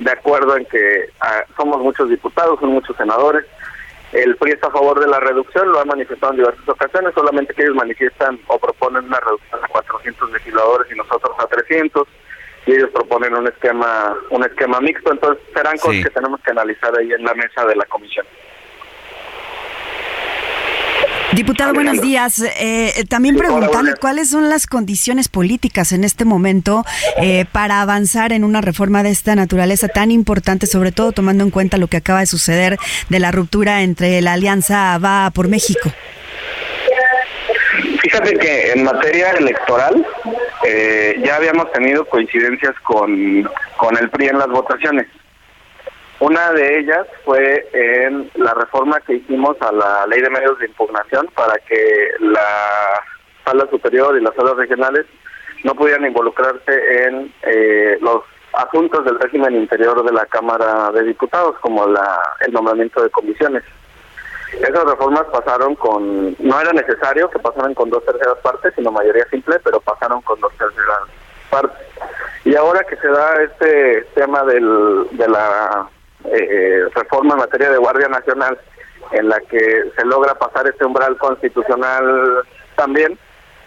[0.00, 3.44] de acuerdo en que ah, somos muchos diputados, son muchos senadores.
[4.12, 7.54] El PRI está a favor de la reducción, lo ha manifestado en diversas ocasiones, solamente
[7.54, 12.08] que ellos manifiestan o proponen una reducción a 400 legisladores y nosotros a 300
[12.66, 16.02] y ellos proponen un esquema un esquema mixto, entonces serán cosas Sí.
[16.02, 18.26] que tenemos que analizar ahí en la mesa de la comisión.
[21.34, 22.42] Diputado, buenos días.
[22.58, 26.84] Eh, también Sí, hola, preguntarle cuáles son las condiciones políticas en este momento
[27.22, 31.50] eh, para avanzar en una reforma de esta naturaleza tan importante, sobre todo tomando en
[31.50, 32.78] cuenta lo que acaba de suceder
[33.08, 35.90] de la ruptura entre la Alianza Va por México.
[38.02, 40.04] Fíjate que en materia electoral
[40.66, 45.06] eh, ya habíamos tenido coincidencias con, con el PRI en las votaciones.
[46.20, 50.66] Una de ellas fue en la reforma que hicimos a la ley de medios de
[50.66, 53.00] impugnación para que la
[53.44, 55.06] sala superior y las salas regionales
[55.64, 61.56] no pudieran involucrarse en eh, los asuntos del régimen interior de la Cámara de Diputados,
[61.60, 63.62] como la, el nombramiento de comisiones.
[64.52, 69.24] Esas reformas pasaron con, no era necesario que pasaran con dos terceras partes, sino mayoría
[69.30, 71.00] simple, pero pasaron con dos terceras
[71.48, 71.78] partes.
[72.44, 75.88] Y ahora que se da este tema del, de la
[76.24, 78.58] eh, reforma en materia de Guardia Nacional,
[79.12, 82.42] en la que se logra pasar este umbral constitucional
[82.76, 83.18] también,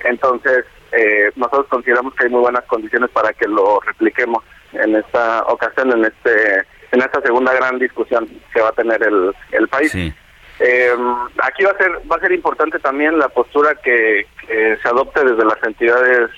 [0.03, 4.43] entonces eh, nosotros consideramos que hay muy buenas condiciones para que lo repliquemos
[4.73, 9.33] en esta ocasión, en este en esta segunda gran discusión que va a tener el,
[9.51, 9.95] el país.
[9.95, 10.95] Eh,
[11.41, 15.23] aquí va a ser va a ser importante también la postura que, que se adopte
[15.23, 16.29] desde las entidades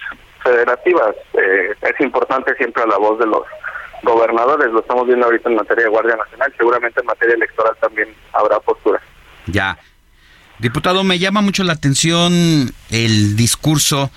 [0.42, 1.16] federativas.
[1.34, 3.44] Eh, es importante siempre la voz de los
[4.06, 4.72] gobernadores.
[4.72, 6.54] Lo estamos viendo ahorita en materia de Guardia Nacional.
[6.58, 9.02] Seguramente en materia electoral también habrá postura.
[9.48, 9.78] Ya.
[10.60, 14.10] Diputado, me llama mucho la atención el discurso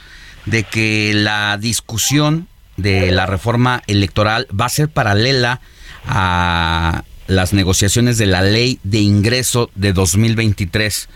[0.46, 5.60] de que la discusión de la reforma electoral va a ser paralela
[6.06, 11.08] a las negociaciones de la ley de ingreso de 2023.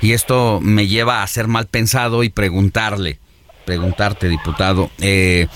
[0.00, 3.18] Y esto me lleva a ser mal pensado y preguntarle,
[3.64, 5.48] preguntarte, diputado, eh,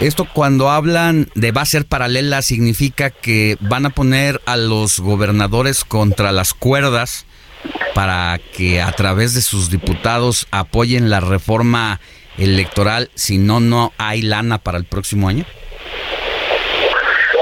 [0.00, 5.00] esto cuando hablan de va a ser paralela significa que van a poner a los
[5.00, 7.26] gobernadores contra las cuerdas
[7.94, 12.00] para que a través de sus diputados apoyen la reforma
[12.36, 15.44] electoral, si no, no hay lana para el próximo año?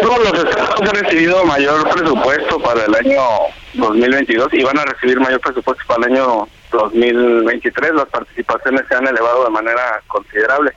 [0.00, 3.20] Todos los estados han recibido mayor presupuesto para el año
[3.74, 7.94] 2022 y van a recibir mayor presupuesto para el año 2023.
[7.94, 10.72] Las participaciones se han elevado de manera considerable.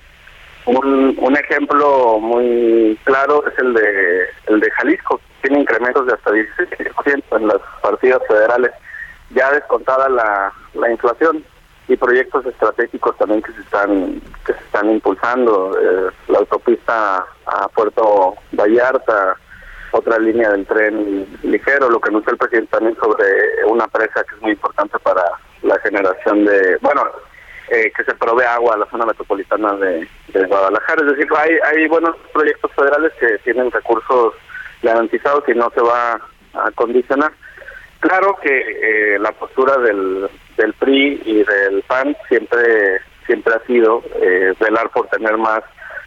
[0.70, 5.20] Un, un ejemplo muy claro es el de el de Jalisco.
[5.42, 8.72] Tiene incrementos de hasta 16% en las partidas federales,
[9.32, 11.44] ya descontada la, la inflación
[11.88, 17.68] y proyectos estratégicos también que se están que se están impulsando eh, la autopista a
[17.70, 19.38] Puerto Vallarta
[19.92, 23.26] otra línea del tren ligero lo que anunció el presidente también sobre
[23.66, 25.24] una presa que es muy importante para
[25.64, 27.04] la generación de bueno
[27.72, 30.08] eh, que se provee agua a la zona metropolitana de,
[30.48, 34.34] Guadalajara es decir hay hay buenos proyectos federales que tienen recursos
[34.82, 36.22] garantizados y no se va
[36.54, 37.32] a condicionar
[38.00, 38.50] Claro que
[39.16, 44.90] eh, la postura del, del PRI y del PAN siempre siempre ha sido eh, velar
[44.90, 45.62] por tener más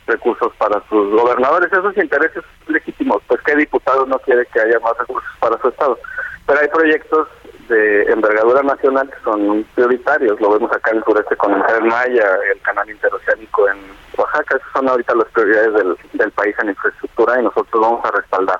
[0.06, 1.70] recursos para sus gobernadores.
[1.70, 5.98] Esos intereses legítimos, pues qué diputado no quiere que haya más recursos para su estado.
[6.46, 7.28] Pero hay proyectos
[7.68, 10.40] de envergadura nacional que son prioritarios.
[10.40, 13.78] Lo vemos acá en el sureste con el Tren Maya, el canal interoceánico en
[14.16, 14.56] Oaxaca.
[14.56, 18.58] Esas son ahorita las prioridades del, del país en infraestructura y nosotros vamos a respaldar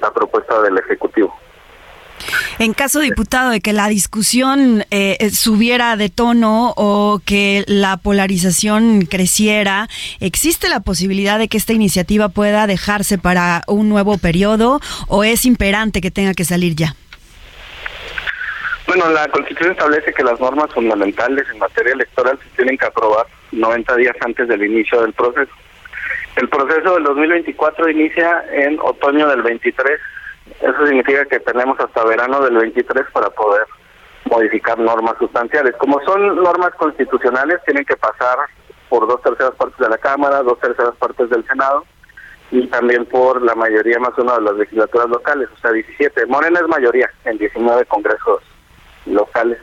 [0.00, 1.34] la propuesta del Ejecutivo.
[2.58, 9.02] En caso, diputado, de que la discusión eh, subiera de tono o que la polarización
[9.02, 15.22] creciera, ¿existe la posibilidad de que esta iniciativa pueda dejarse para un nuevo periodo o
[15.22, 16.96] es imperante que tenga que salir ya?
[18.88, 23.26] Bueno, la Constitución establece que las normas fundamentales en materia electoral se tienen que aprobar
[23.52, 25.52] 90 días antes del inicio del proceso.
[26.36, 30.00] El proceso del 2024 inicia en otoño del 23
[30.62, 33.66] eso significa que tenemos hasta verano del 23 para poder
[34.24, 35.76] modificar normas sustanciales.
[35.76, 38.38] Como son normas constitucionales, tienen que pasar
[38.88, 41.84] por dos terceras partes de la Cámara, dos terceras partes del Senado
[42.50, 46.24] y también por la mayoría más una de las legislaturas locales, o sea, 17.
[46.24, 48.47] Morena es mayoría en 19 congresos
[49.08, 49.58] locales.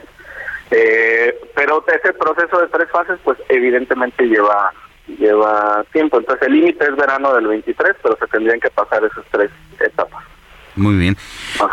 [0.72, 4.74] Eh, pero ese proceso de tres fases, pues evidentemente lleva
[5.08, 6.18] lleva tiempo.
[6.18, 10.24] Entonces el límite es verano del 23, pero se tendrían que pasar esas tres etapas.
[10.76, 11.18] Muy bien.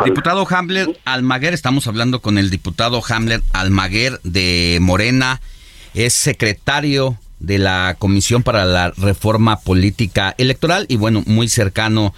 [0.05, 5.41] Diputado Hamler Almaguer, estamos hablando con el diputado Hamler Almaguer de Morena,
[5.93, 12.13] es secretario de la Comisión para la Reforma Política Electoral y bueno, muy cercano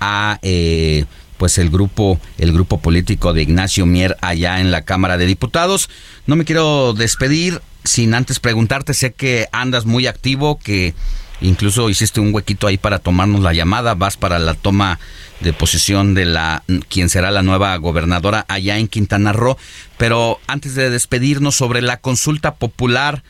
[0.00, 1.04] a eh,
[1.40, 5.88] pues el grupo el grupo político de Ignacio Mier allá en la Cámara de Diputados.
[6.26, 10.92] No me quiero despedir sin antes preguntarte, sé que andas muy activo, que
[11.40, 14.98] incluso hiciste un huequito ahí para tomarnos la llamada, vas para la toma
[15.40, 19.56] de posición de la quien será la nueva gobernadora allá en Quintana Roo,
[19.96, 23.22] pero antes de despedirnos sobre la consulta popular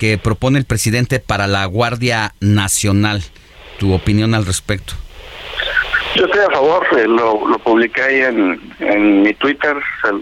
[0.00, 3.22] que propone el presidente para la Guardia Nacional,
[3.78, 4.94] tu opinión al respecto.
[6.14, 9.76] Yo estoy a favor, eh, lo, lo publiqué ahí en, mi Twitter,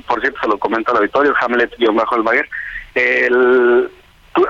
[0.06, 2.48] por cierto se lo comento al auditorio, Hamlet-Almaguer.
[2.94, 3.90] El,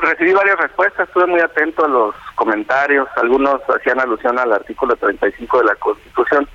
[0.02, 5.60] recibí varias respuestas, estuve muy atento a los comentarios, algunos hacían alusión al artículo 35
[5.60, 6.46] de la Constitución,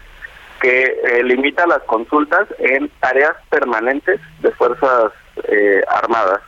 [0.62, 5.12] que eh, limita las consultas en tareas permanentes de Fuerzas
[5.48, 6.42] eh, Armadas.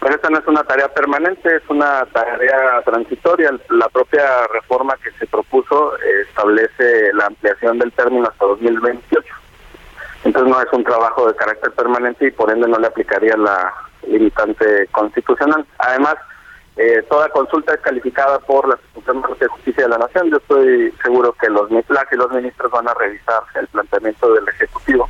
[0.00, 3.50] Pero esta no es una tarea permanente, es una tarea transitoria.
[3.70, 9.34] La propia reforma que se propuso eh, establece la ampliación del término hasta 2028.
[10.24, 13.72] Entonces no es un trabajo de carácter permanente y por ende no le aplicaría la
[14.06, 15.64] limitante constitucional.
[15.78, 16.16] Además,
[16.76, 20.30] eh, toda consulta es calificada por la Suprema Corte de Justicia de la Nación.
[20.30, 24.46] Yo estoy seguro que los MIPLAC y los ministros van a revisar el planteamiento del
[24.48, 25.08] Ejecutivo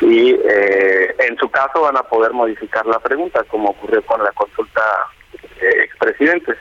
[0.00, 4.32] y eh, en su caso van a poder modificar la pregunta, como ocurrió con la
[4.32, 4.82] consulta
[5.60, 6.56] eh, expresidentes.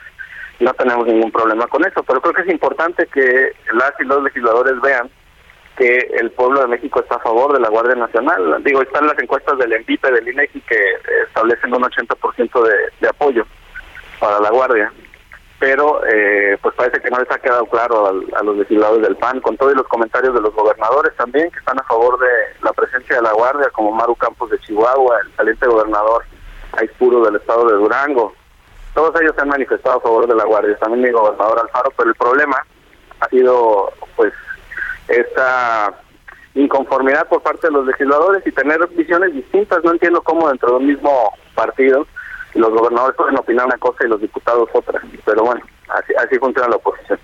[0.60, 4.24] No tenemos ningún problema con eso, pero creo que es importante que las y los
[4.24, 5.10] legisladores vean
[5.78, 8.64] que el pueblo de México está a favor de la Guardia Nacional.
[8.64, 10.80] Digo, están las encuestas del ENVIPE, del INEGI, que
[11.28, 13.46] establecen un 80% de, de apoyo
[14.20, 14.92] para la Guardia.
[15.64, 19.40] Pero eh, pues parece que no les ha quedado claro a, los legisladores del PAN,
[19.40, 22.28] con todos los comentarios de los gobernadores también, que están a favor de
[22.62, 26.26] la presencia de la Guardia, como Maru Campos de Chihuahua, el saliente gobernador
[26.74, 28.34] Aispuro del estado de Durango.
[28.94, 32.10] Todos ellos se han manifestado a favor de la Guardia, también mi gobernador Alfaro, pero
[32.10, 32.58] el problema
[33.22, 34.34] ha sido pues
[35.08, 35.94] esta
[36.56, 39.82] inconformidad por parte de los legisladores y tener visiones distintas.
[39.86, 42.06] No entiendo cómo dentro de un mismo partido
[42.60, 45.02] los gobernadores pueden opinar una cosa y los diputados otra.
[45.26, 47.20] Pero bueno, así, así funciona la oposición.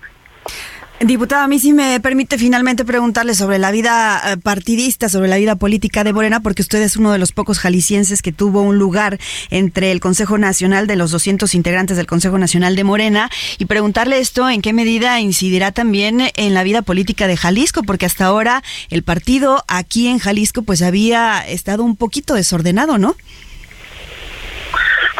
[1.02, 5.38] Diputada, a mí sí me permite finalmente preguntarle sobre la vida eh, partidista, sobre la
[5.38, 8.76] vida política de Morena, porque usted es uno de los pocos jaliscienses que tuvo un
[8.76, 13.64] lugar entre el Consejo Nacional de los 200 integrantes del Consejo Nacional de Morena, y
[13.64, 18.26] preguntarle esto, en qué medida incidirá también en la vida política de Jalisco, porque hasta
[18.26, 23.16] ahora el partido aquí en Jalisco pues había estado un poquito desordenado, ¿no?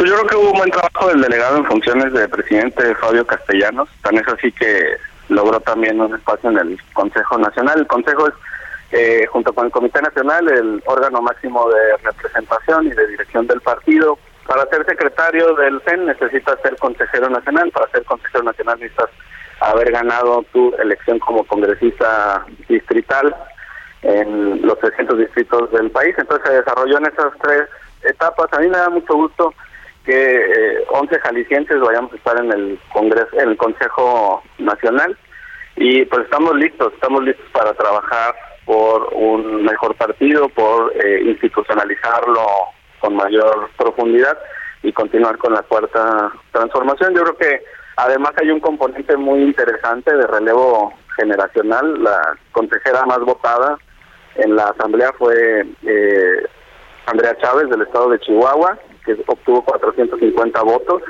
[0.00, 3.26] Pues yo creo que hubo un buen trabajo del delegado en funciones de presidente Fabio
[3.26, 4.96] Castellanos, tan es así que
[5.28, 7.80] logró también un espacio en el Consejo Nacional.
[7.80, 8.34] El Consejo es,
[8.92, 13.60] eh, junto con el Comité Nacional, el órgano máximo de representación y de dirección del
[13.60, 14.18] partido.
[14.46, 17.70] Para ser secretario del CEN necesitas ser consejero nacional.
[17.70, 19.10] Para ser consejero nacional necesitas
[19.60, 23.36] haber ganado tu elección como congresista distrital
[24.00, 26.14] en los 300 distritos del país.
[26.16, 27.68] Entonces se desarrolló en esas tres
[28.02, 28.50] etapas.
[28.54, 29.52] A mí me da mucho gusto
[30.10, 35.16] que eh, 11 jaliscienses vayamos a estar en el Congreso, en el Consejo Nacional
[35.76, 38.34] y pues estamos listos, estamos listos para trabajar
[38.64, 42.44] por un mejor partido, por eh, institucionalizarlo
[42.98, 44.36] con mayor profundidad
[44.82, 47.14] y continuar con la cuarta transformación.
[47.14, 47.62] Yo creo que
[47.96, 52.02] además hay un componente muy interesante de relevo generacional.
[52.02, 53.78] La consejera más votada
[54.34, 56.46] en la asamblea fue eh,
[57.06, 58.76] Andrea Chávez del estado de Chihuahua
[59.16, 61.02] que obtuvo 450 votos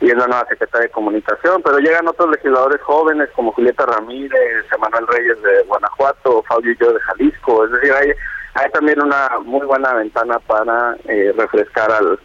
[0.00, 4.64] y es la nueva secretaria de comunicación, pero llegan otros legisladores jóvenes como Julieta Ramírez,
[4.74, 8.10] Emanuel Reyes de Guanajuato, Fabio y yo de Jalisco, es decir, hay,
[8.54, 12.18] hay también una muy buena ventana para eh, refrescar al,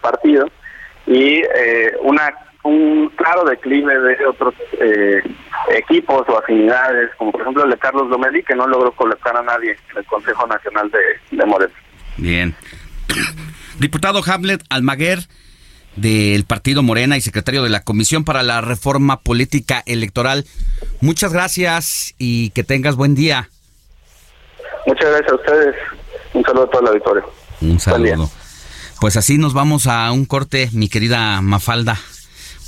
[0.00, 0.46] partido
[1.06, 5.22] y eh, una un claro declive de otros eh,
[5.68, 9.42] equipos o afinidades, como por ejemplo el de Carlos Lomeli, que no logró colocar a
[9.42, 11.74] nadie en el Consejo Nacional de, de Moreno.
[12.16, 12.54] Bien.
[13.78, 15.26] Diputado Hamlet Almaguer
[15.96, 20.44] del Partido Morena y secretario de la Comisión para la Reforma Política Electoral.
[21.00, 23.50] Muchas gracias y que tengas buen día.
[24.86, 25.74] Muchas gracias a ustedes.
[26.32, 27.32] Un saludo a todo el auditorio.
[27.60, 28.30] Un saludo.
[29.00, 31.98] Pues así nos vamos a un corte, mi querida Mafalda.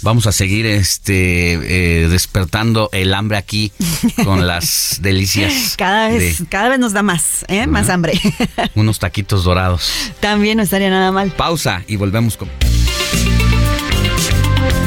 [0.02, 3.72] Vamos a seguir este eh, despertando el hambre aquí
[4.24, 5.74] con las delicias.
[5.76, 7.66] Cada vez, cada vez nos da más, ¿eh?
[7.66, 8.20] más hambre.
[8.74, 10.12] Unos taquitos dorados.
[10.20, 11.30] También no estaría nada mal.
[11.30, 12.50] Pausa y volvemos con.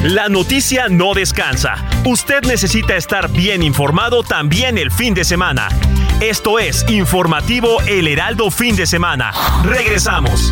[0.04, 1.76] La noticia no descansa.
[2.06, 5.68] Usted necesita estar bien informado también el fin de semana.
[6.22, 9.32] Esto es Informativo El Heraldo Fin de Semana.
[9.64, 10.52] Regresamos.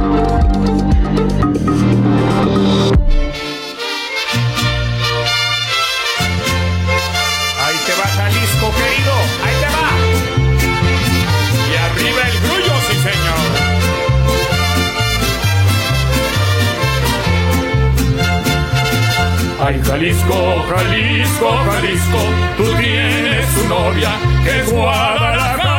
[19.71, 22.19] Ay, Jalisco, Jalisco, Jalisco,
[22.57, 24.11] tú tienes tu novia
[24.43, 25.71] que es Guadalajara.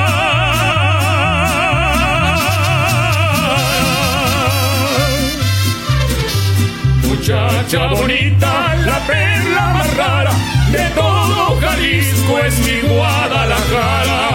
[7.06, 10.32] Muchacha bonita, la perla más rara
[10.70, 14.28] de todo Jalisco es mi Guadalajara.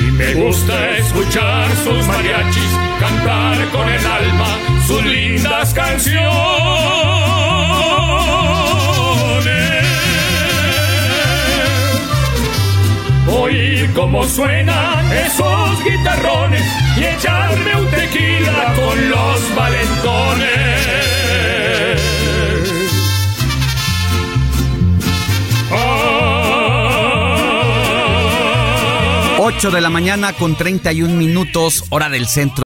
[0.00, 6.26] Y me gusta escuchar sus mariachis cantar con el alma sus lindas canciones.
[13.28, 16.62] Oír cómo suenan esos guitarrones
[16.96, 20.76] y echarme un tequila con los valentones.
[29.48, 32.65] 8 de la mañana con 31 minutos, hora del centro.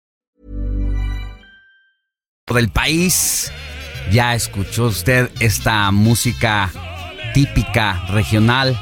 [2.47, 3.51] del país.
[4.11, 6.69] Ya escuchó usted esta música
[7.33, 8.77] típica regional.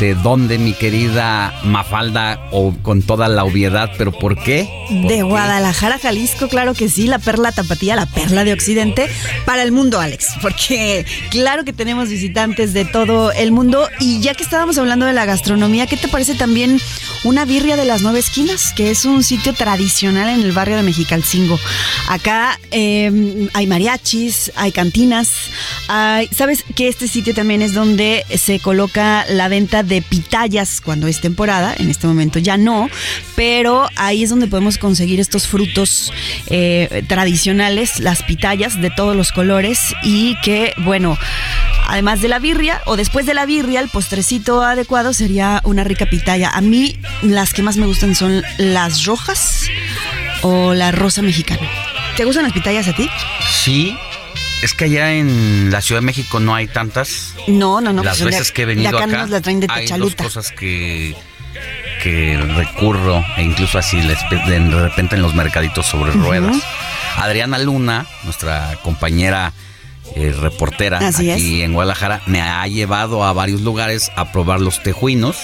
[0.00, 2.48] ¿De dónde, mi querida Mafalda?
[2.52, 4.68] O con toda la obviedad, pero ¿por qué?
[4.88, 5.22] ¿Por De qué?
[5.22, 9.08] Guadalajara, Jalisco, claro que sí, la perla tapatía, la perla de Occidente,
[9.44, 14.34] para el mundo, Alex, porque claro que tenemos visitantes de todo el mundo y ya
[14.34, 16.80] que estábamos hablando de la gastronomía, ¿qué te parece también
[17.24, 20.82] una birria de las nueve esquinas, que es un sitio tradicional en el barrio de
[20.82, 21.58] Mexicalcingo?
[22.08, 25.30] Acá eh, hay mariachis, hay cantinas,
[25.88, 31.06] hay, ¿sabes que este sitio también es donde se coloca la venta de pitayas cuando
[31.06, 31.74] es temporada?
[31.78, 32.88] En este momento ya no,
[33.36, 36.12] pero ahí es donde podemos conseguir estos frutos
[36.46, 41.18] eh, tradicionales, las pitayas de todos los colores y que, bueno,
[41.86, 46.06] además de la birria o después de la birria, el postrecito adecuado sería una rica
[46.06, 46.50] pitaya.
[46.50, 49.66] A mí las que más me gustan son las rojas
[50.42, 51.68] o la rosa mexicana.
[52.16, 53.08] ¿Te gustan las pitayas a ti?
[53.64, 53.96] Sí.
[54.62, 57.34] Es que allá en la Ciudad de México no hay tantas.
[57.46, 58.02] No, no, no.
[58.02, 60.50] Las pues veces que he venido acá, acá, nos la traen de hay dos cosas
[60.50, 61.16] que,
[62.02, 66.56] que recurro e incluso así les de repente en los mercaditos sobre ruedas.
[67.16, 69.52] Adriana Luna, nuestra compañera
[70.14, 74.82] eh, reportera Así aquí en Guadalajara, me ha llevado a varios lugares a probar los
[74.82, 75.36] tejuinos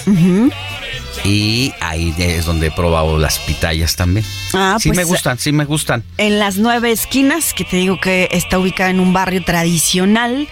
[1.23, 4.25] y ahí es donde he probado las pitayas también.
[4.53, 6.03] Ah, sí pues, me gustan, sí me gustan.
[6.17, 10.47] En las nueve esquinas, que te digo que está ubicada en un barrio tradicional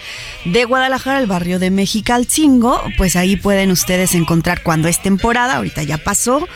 [0.46, 5.84] de Guadalajara, el barrio de Mexicalcingo, pues ahí pueden ustedes encontrar cuando es temporada, ahorita
[5.84, 6.48] ya pasó,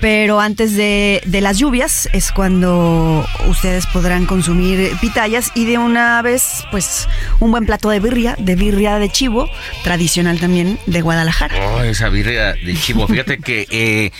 [0.00, 6.20] pero antes de, de las lluvias es cuando ustedes podrán consumir pitayas y de una
[6.22, 6.97] vez, pues
[7.40, 9.48] un buen plato de birria, de birria de chivo,
[9.84, 11.54] tradicional también de Guadalajara.
[11.74, 13.06] Oh, esa birria de chivo.
[13.06, 14.10] Fíjate que eh,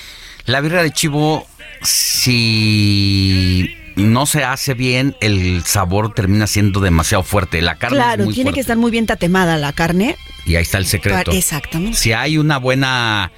[0.44, 1.46] la birria de chivo,
[1.82, 7.60] si no se hace bien, el sabor termina siendo demasiado fuerte.
[7.62, 8.54] La carne es Claro, muy tiene fuerte.
[8.56, 10.16] que estar muy bien tatemada la carne.
[10.46, 11.32] Y ahí está el secreto.
[11.32, 11.96] Exactamente.
[11.98, 13.32] Si hay una buena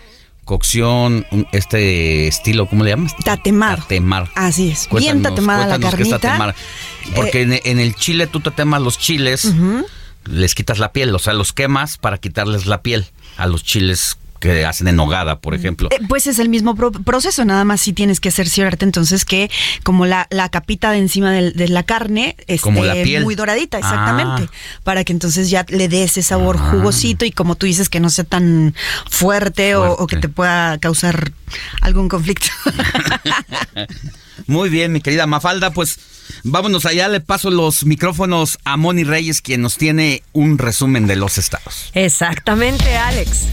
[0.44, 3.14] cocción, este estilo, ¿cómo le llamas?
[3.24, 3.78] Tatemar.
[3.82, 4.28] Tatemar.
[4.34, 4.88] Así es.
[4.90, 6.28] bien tatemada la cuéntanos qué es carnita.
[6.28, 6.54] tatemar.
[7.14, 9.52] Porque en, en el chile tú tatemas los chiles,
[10.24, 13.06] les quitas la piel, o sea, los quemas para quitarles la piel
[13.36, 15.88] a los chiles que hacen en nogada, por ejemplo.
[15.92, 19.50] Eh, pues es el mismo proceso, nada más si tienes que cerciorarte entonces que
[19.84, 24.80] como la, la capita de encima de, la carne esté muy doradita, exactamente, ah.
[24.82, 26.70] para que entonces ya le des ese sabor ah.
[26.70, 28.74] jugosito y como tú dices que no sea tan
[29.08, 31.32] fuerte, O, que te pueda causar
[31.82, 32.48] algún conflicto.
[34.46, 35.98] muy bien, mi querida Mafalda, pues
[36.44, 41.16] vámonos allá, le paso los micrófonos a Moni Reyes, quien nos tiene un resumen de
[41.16, 41.90] los estados.
[41.94, 43.46] Exactamente, Alex.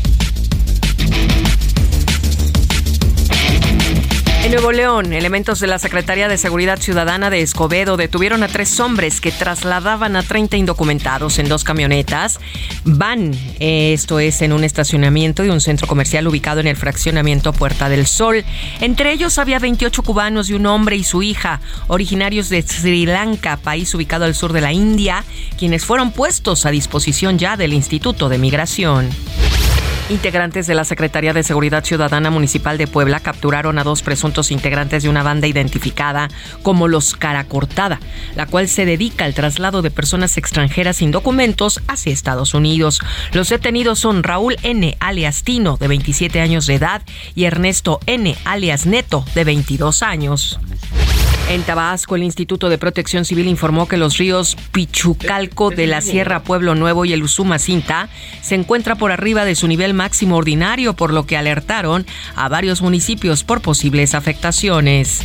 [4.47, 8.79] En Nuevo León, elementos de la Secretaría de Seguridad Ciudadana de Escobedo detuvieron a tres
[8.79, 12.39] hombres que trasladaban a 30 indocumentados en dos camionetas.
[12.85, 17.89] Van, esto es en un estacionamiento de un centro comercial ubicado en el fraccionamiento Puerta
[17.89, 18.45] del Sol.
[18.79, 23.57] Entre ellos había 28 cubanos y un hombre y su hija, originarios de Sri Lanka,
[23.57, 25.25] país ubicado al sur de la India,
[25.57, 29.09] quienes fueron puestos a disposición ya del Instituto de Migración.
[30.09, 35.03] Integrantes de la Secretaría de Seguridad Ciudadana Municipal de Puebla capturaron a dos presuntos integrantes
[35.03, 36.29] de una banda identificada
[36.63, 37.99] como los Cara Cortada,
[38.33, 43.01] la cual se dedica al traslado de personas extranjeras sin documentos hacia Estados Unidos.
[43.33, 44.95] Los detenidos son Raúl N.
[45.01, 47.01] alias Tino, de 27 años de edad,
[47.35, 48.33] y Ernesto N.
[48.45, 50.57] alias Neto, de 22 años.
[51.49, 56.43] En Tabasco, el Instituto de Protección Civil informó que los ríos Pichucalco de la Sierra
[56.43, 58.09] Pueblo Nuevo y el Usumacinta
[58.41, 62.05] se encuentra por arriba de su nivel máximo ordinario, por lo que alertaron
[62.35, 65.21] a varios municipios por posibles afectaciones.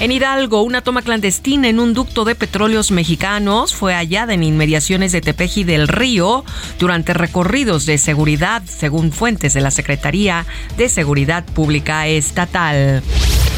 [0.00, 5.12] En Hidalgo, una toma clandestina en un ducto de petróleos mexicanos fue hallada en inmediaciones
[5.12, 6.42] de Tepeji del Río
[6.78, 10.46] durante recorridos de seguridad, según fuentes de la Secretaría
[10.78, 13.02] de Seguridad Pública Estatal.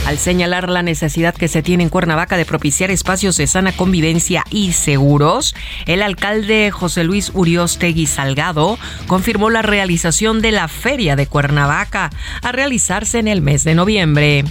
[0.05, 4.43] Al señalar la necesidad que se tiene en Cuernavaca de propiciar espacios de sana convivencia
[4.51, 5.55] y seguros,
[5.86, 12.10] el alcalde José Luis Uriostegui Salgado confirmó la realización de la Feria de Cuernavaca
[12.43, 14.44] a realizarse en el mes de noviembre.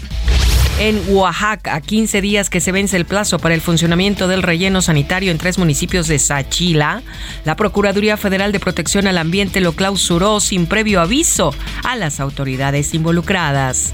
[0.82, 4.82] En Oaxaca, a 15 días que se vence el plazo para el funcionamiento del relleno
[4.82, 7.04] sanitario en tres municipios de Sachila,
[7.46, 11.54] la Procuraduría Federal de Protección al Ambiente lo clausuró sin previo aviso
[11.84, 13.94] a las autoridades involucradas.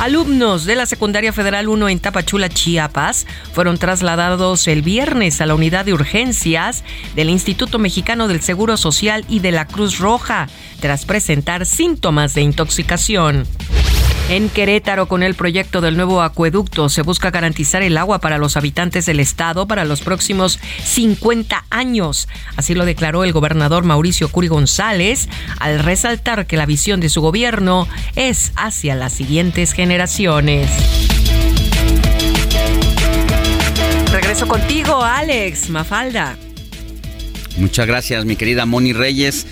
[0.00, 5.54] Alumnos de la Secundaria Federal 1 en Tapachula, Chiapas, fueron trasladados el viernes a la
[5.54, 6.82] unidad de urgencias
[7.14, 10.48] del Instituto Mexicano del Seguro Social y de la Cruz Roja,
[10.80, 13.46] tras presentar síntomas de intoxicación.
[14.28, 18.58] En Querétaro, con el proyecto del nuevo acueducto, se busca garantizar el agua para los
[18.58, 22.28] habitantes del estado para los próximos 50 años.
[22.56, 27.22] Así lo declaró el gobernador Mauricio Curi González al resaltar que la visión de su
[27.22, 30.70] gobierno es hacia las siguientes generaciones.
[34.12, 36.36] Regreso contigo, Alex Mafalda.
[37.56, 39.46] Muchas gracias, mi querida Moni Reyes.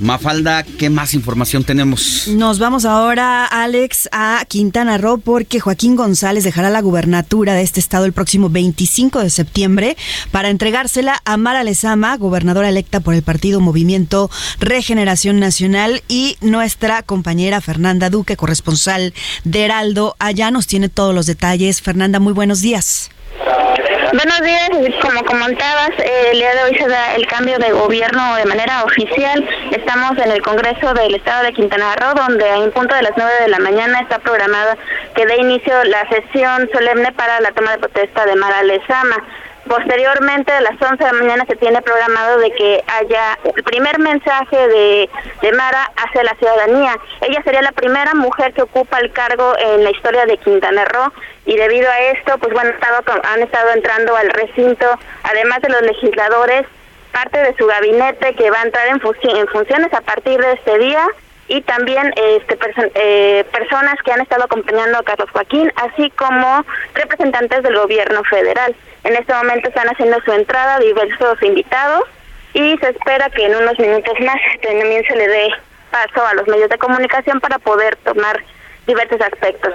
[0.00, 2.28] Mafalda, ¿qué más información tenemos?
[2.28, 7.80] Nos vamos ahora, Alex, a Quintana Roo, porque Joaquín González dejará la gubernatura de este
[7.80, 9.96] estado el próximo 25 de septiembre
[10.30, 17.02] para entregársela a Mara Lezama, gobernadora electa por el partido Movimiento Regeneración Nacional, y nuestra
[17.02, 19.14] compañera Fernanda Duque, corresponsal
[19.44, 20.16] de Heraldo.
[20.18, 21.80] Allá nos tiene todos los detalles.
[21.80, 23.10] Fernanda, muy buenos días.
[24.12, 24.68] Buenos días,
[25.00, 25.88] como comentabas,
[26.30, 29.42] el día de hoy se da el cambio de gobierno de manera oficial.
[29.70, 33.32] Estamos en el Congreso del Estado de Quintana Roo, donde en punto de las 9
[33.40, 34.76] de la mañana está programada
[35.14, 39.16] que dé inicio la sesión solemne para la toma de protesta de Mara Lezama.
[39.66, 43.98] Posteriormente, a las 11 de la mañana se tiene programado de que haya el primer
[43.98, 45.08] mensaje de,
[45.40, 46.98] de, Mara hacia la ciudadanía.
[47.22, 51.10] Ella sería la primera mujer que ocupa el cargo en la historia de Quintana Roo
[51.44, 52.70] y debido a esto, pues bueno,
[53.24, 54.86] han estado entrando al recinto,
[55.24, 56.66] además de los legisladores,
[57.12, 59.00] parte de su gabinete que va a entrar en,
[59.36, 61.06] en funciones a partir de este día
[61.48, 62.58] y también este,
[62.94, 66.64] eh, personas que han estado acompañando a Carlos Joaquín, así como
[66.94, 68.74] representantes del gobierno federal.
[69.04, 72.04] En este momento están haciendo su entrada diversos invitados
[72.54, 75.48] y se espera que en unos minutos más también se le dé
[75.90, 78.42] paso a los medios de comunicación para poder tomar
[78.86, 79.74] diversos aspectos.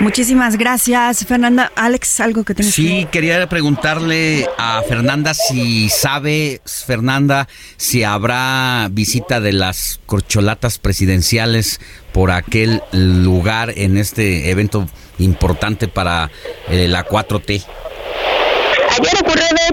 [0.00, 1.72] Muchísimas gracias, Fernanda.
[1.74, 9.40] Alex, algo que tienes Sí, quería preguntarle a Fernanda si sabe, Fernanda, si habrá visita
[9.40, 11.80] de las corcholatas presidenciales
[12.12, 14.86] por aquel lugar en este evento
[15.18, 16.30] importante para
[16.68, 17.64] eh, la 4T.
[18.98, 19.25] Ayer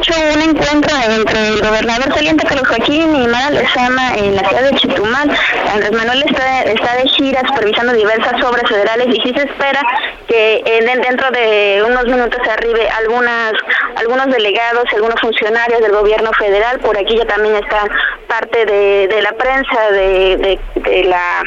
[0.03, 4.63] hecho un encuentro entre el gobernador saliente Carlos Joaquín y Mara Lezama en la ciudad
[4.63, 5.31] de Chetumal.
[5.71, 9.81] Andrés Manuel está, está de gira supervisando diversas obras federales y sí se espera
[10.27, 13.53] que en, dentro de unos minutos se arribe algunas,
[13.95, 16.79] algunos delegados algunos funcionarios del gobierno federal.
[16.79, 17.87] Por aquí ya también está
[18.27, 21.43] parte de, de la prensa de, de la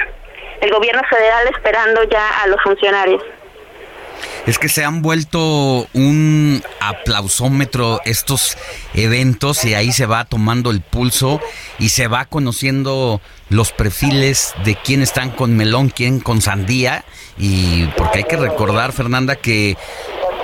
[0.63, 3.23] el gobierno federal esperando ya a los funcionarios
[4.47, 8.57] es que se han vuelto un aplausómetro estos
[8.95, 11.41] eventos y ahí se va tomando el pulso
[11.79, 17.05] y se va conociendo los perfiles de quién están con melón, quién con sandía.
[17.39, 19.77] Y porque hay que recordar Fernanda que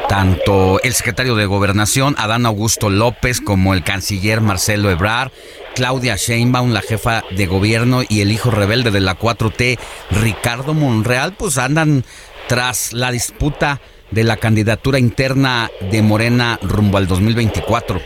[0.09, 5.31] tanto el secretario de Gobernación, Adán Augusto López, como el canciller Marcelo Ebrard,
[5.75, 9.79] Claudia Sheinbaum, la jefa de gobierno, y el hijo rebelde de la 4T,
[10.11, 12.05] Ricardo Monreal, pues andan
[12.47, 18.01] tras la disputa de la candidatura interna de Morena rumbo al 2024.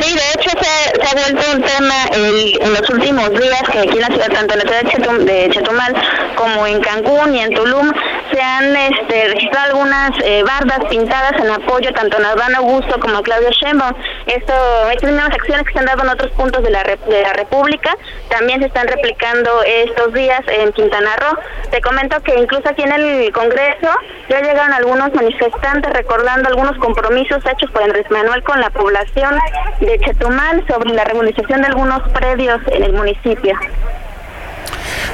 [0.00, 0.29] Sí, de hecho se,
[1.10, 4.60] ha vuelto un tema en los últimos días que aquí en la ciudad, tanto en
[4.60, 5.94] la ciudad de, Chetumal
[6.36, 7.92] como en Cancún y en Tulum,
[8.32, 13.18] se han este, registrado algunas eh, bardas pintadas en apoyo tanto a Adán Augusto como
[13.18, 13.92] a Claudio Sheinbaum.
[14.26, 14.54] Esto,
[14.92, 17.96] estas mismas acciones que se han dado en otros puntos de la, de la República
[18.28, 21.38] también se están replicando estos días en Quintana Roo.
[21.70, 23.88] Te comento que incluso aquí en el Congreso
[24.28, 29.36] ya llegaron algunos manifestantes recordando algunos compromisos hechos por Andrés Manuel con la población
[29.80, 33.58] de Chetumal sobre la regularización de algunos predios en el municipio.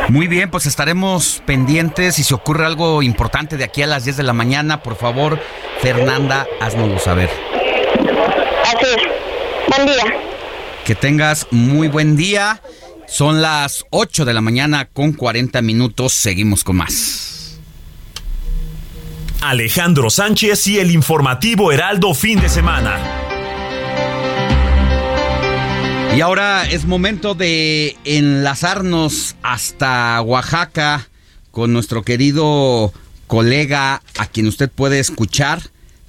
[0.08, 2.16] Muy bien, pues estaremos pendientes.
[2.16, 5.38] Si se ocurre algo importante de aquí a las 10 de la mañana, por favor,
[5.80, 7.30] Fernanda, haznoslo saber.
[8.64, 9.76] Así es.
[9.76, 10.04] Buen día.
[10.84, 12.60] Que tengas muy buen día.
[13.06, 16.12] Son las 8 de la mañana con 40 minutos.
[16.12, 17.60] Seguimos con más.
[19.40, 23.35] Alejandro Sánchez y el informativo Heraldo fin de semana.
[26.15, 31.09] Y ahora es momento de enlazarnos hasta Oaxaca
[31.51, 32.93] con nuestro querido
[33.27, 35.61] colega a quien usted puede escuchar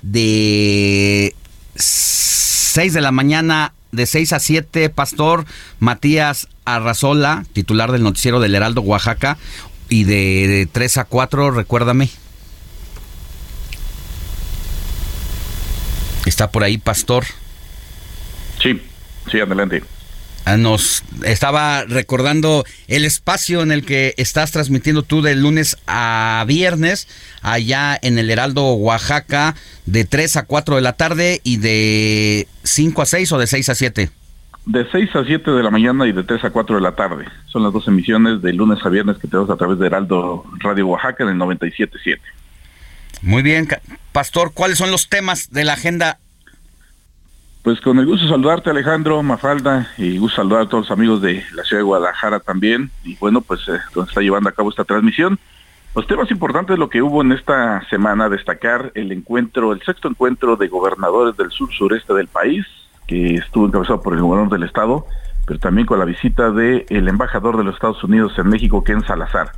[0.01, 1.35] de
[1.75, 5.45] 6 de la mañana, de 6 a 7, Pastor
[5.79, 9.37] Matías Arrazola, titular del noticiero del Heraldo Oaxaca,
[9.89, 12.09] y de, de 3 a 4, recuérdame.
[16.25, 17.25] ¿Está por ahí, Pastor?
[18.61, 18.81] Sí,
[19.29, 19.83] sí, adelante.
[20.49, 26.45] Ah, nos estaba recordando el espacio en el que estás transmitiendo tú de lunes a
[26.47, 27.09] viernes
[27.41, 29.55] allá en el Heraldo Oaxaca
[29.85, 33.69] de 3 a 4 de la tarde y de 5 a 6 o de 6
[33.69, 34.09] a 7.
[34.67, 37.25] De 6 a 7 de la mañana y de 3 a 4 de la tarde.
[37.47, 40.87] Son las dos emisiones de lunes a viernes que tenemos a través de Heraldo Radio
[40.87, 42.19] Oaxaca en el 97.7.
[43.21, 43.67] Muy bien,
[44.13, 46.19] Pastor, ¿cuáles son los temas de la agenda
[47.67, 51.21] pues con el gusto de saludarte Alejandro Mafalda y gusto saludar a todos los amigos
[51.21, 54.69] de la ciudad de Guadalajara también y bueno pues eh, donde está llevando a cabo
[54.69, 55.37] esta transmisión.
[55.93, 60.55] Los temas importantes lo que hubo en esta semana, destacar el encuentro, el sexto encuentro
[60.55, 62.65] de gobernadores del sur sureste del país,
[63.05, 65.05] que estuvo encabezado por el gobernador del estado,
[65.45, 69.03] pero también con la visita del el embajador de los Estados Unidos en México, Ken
[69.03, 69.51] Salazar.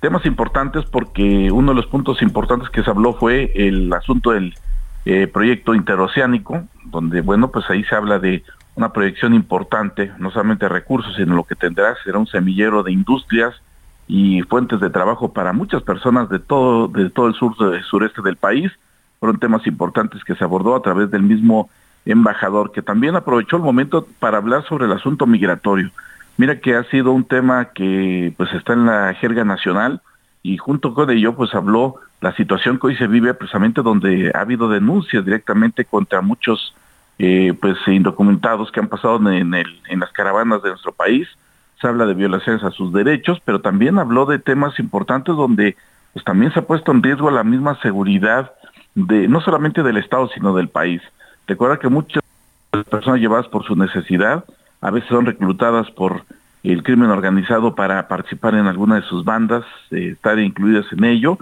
[0.00, 4.54] Temas importantes porque uno de los puntos importantes que se habló fue el asunto del
[5.04, 8.42] eh, proyecto interoceánico, donde, bueno, pues ahí se habla de
[8.74, 13.54] una proyección importante, no solamente recursos, sino lo que tendrá será un semillero de industrias
[14.08, 17.54] y fuentes de trabajo para muchas personas de todo, de todo el sur,
[17.84, 18.72] sureste del país.
[19.18, 21.70] Fueron temas importantes que se abordó a través del mismo
[22.06, 25.90] embajador, que también aprovechó el momento para hablar sobre el asunto migratorio.
[26.36, 30.00] Mira que ha sido un tema que pues está en la jerga nacional
[30.42, 34.40] y junto con ello pues habló la situación que hoy se vive precisamente donde ha
[34.40, 36.74] habido denuncias directamente contra muchos
[37.18, 41.28] eh, pues indocumentados que han pasado en, las caravanas de nuestro país.
[41.80, 45.76] Se habla de violaciones a sus derechos, pero también habló de temas importantes donde
[46.12, 48.52] pues también se ha puesto en riesgo la misma seguridad
[48.94, 51.00] de no solamente del Estado, sino del país.
[51.46, 52.22] Recuerda que muchas
[52.90, 54.44] personas llevadas por su necesidad
[54.80, 56.24] a veces son reclutadas por
[56.62, 61.38] el crimen organizado para participar en alguna de sus bandas, eh, estar incluidas en ello,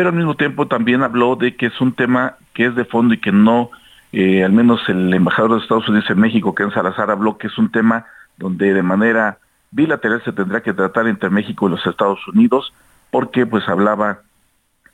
[0.00, 3.12] pero al mismo tiempo también habló de que es un tema que es de fondo
[3.12, 3.68] y que no,
[4.12, 7.58] eh, al menos el embajador de Estados Unidos en México, Ken Salazar, habló que es
[7.58, 8.06] un tema
[8.38, 9.40] donde de manera
[9.70, 12.72] bilateral se tendrá que tratar entre México y los Estados Unidos,
[13.10, 14.20] porque pues hablaba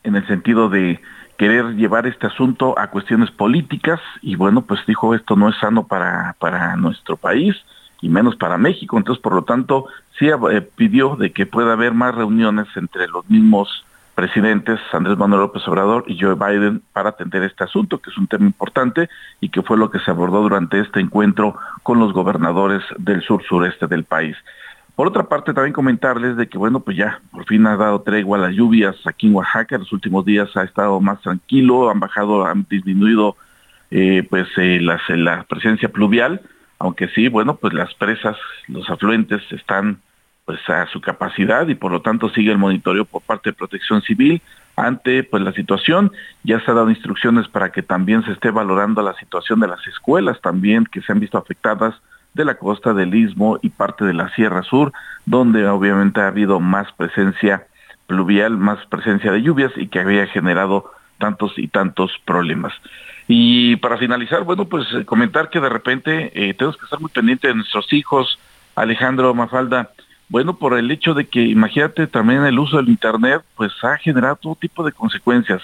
[0.03, 1.01] en el sentido de
[1.39, 5.87] querer llevar este asunto a cuestiones políticas y bueno, pues dijo esto no es sano
[5.87, 7.55] para, para nuestro país
[8.01, 9.87] y menos para México, entonces por lo tanto
[10.19, 15.43] sí eh, pidió de que pueda haber más reuniones entre los mismos presidentes, Andrés Manuel
[15.43, 19.11] López Obrador y Joe Biden, para atender este asunto, que es un tema importante
[19.43, 23.45] y que fue lo que se abordó durante este encuentro con los gobernadores del sur
[23.45, 24.35] sureste del país.
[24.95, 28.39] Por otra parte, también comentarles de que, bueno, pues ya por fin ha dado tregua
[28.39, 29.75] las lluvias aquí en Oaxaca.
[29.75, 33.37] En los últimos días ha estado más tranquilo, han bajado, han disminuido
[33.91, 36.41] eh, pues eh, la presencia pluvial,
[36.79, 38.39] aunque sí, bueno, pues las presas,
[38.69, 39.99] los afluentes están
[40.47, 44.01] pues a su capacidad y por lo tanto sigue el monitoreo por parte de Protección
[44.01, 44.41] Civil
[44.77, 46.13] ante pues la situación.
[46.45, 49.85] Ya se han dado instrucciones para que también se esté valorando la situación de las
[49.89, 51.95] escuelas también que se han visto afectadas
[52.33, 54.93] de la costa del Istmo y parte de la Sierra Sur,
[55.25, 57.67] donde obviamente ha habido más presencia
[58.07, 62.73] pluvial, más presencia de lluvias y que había generado tantos y tantos problemas.
[63.27, 67.11] Y para finalizar, bueno, pues eh, comentar que de repente eh, tenemos que estar muy
[67.11, 68.39] pendientes de nuestros hijos,
[68.77, 69.91] Alejandro Mafalda,
[70.29, 74.37] bueno, por el hecho de que, imagínate, también el uso del Internet, pues ha generado
[74.37, 75.63] todo tipo de consecuencias.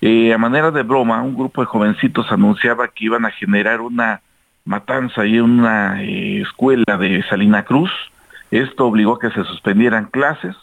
[0.00, 4.20] Eh, a manera de broma, un grupo de jovencitos anunciaba que iban a generar una
[4.64, 7.90] matanza y una eh, escuela de Salina Cruz.
[8.50, 10.56] Esto obligó a que se suspendieran clases.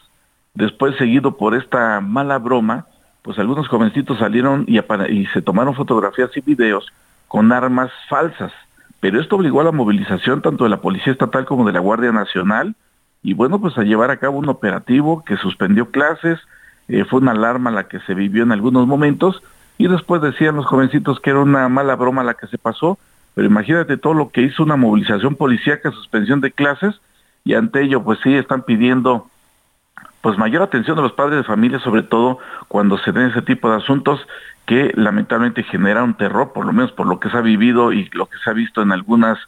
[0.53, 2.87] Después, seguido por esta mala broma,
[3.21, 6.85] pues algunos jovencitos salieron y, y se tomaron fotografías y videos
[7.29, 8.51] con armas falsas.
[8.99, 12.11] Pero esto obligó a la movilización tanto de la Policía Estatal como de la Guardia
[12.11, 12.75] Nacional
[13.21, 16.39] y bueno, pues a llevar a cabo un operativo que suspendió clases,
[16.87, 19.41] eh, fue una alarma la que se vivió en algunos momentos
[19.77, 22.97] y después decían los jovencitos que era una mala broma la que se pasó,
[23.35, 26.99] pero imagínate todo lo que hizo una movilización policíaca, suspensión de clases,
[27.43, 29.29] y ante ello pues sí están pidiendo
[30.21, 33.69] pues mayor atención de los padres de familia, sobre todo cuando se den ese tipo
[33.69, 34.19] de asuntos
[34.65, 38.25] que lamentablemente generan terror, por lo menos por lo que se ha vivido y lo
[38.25, 39.39] que se ha visto en algunas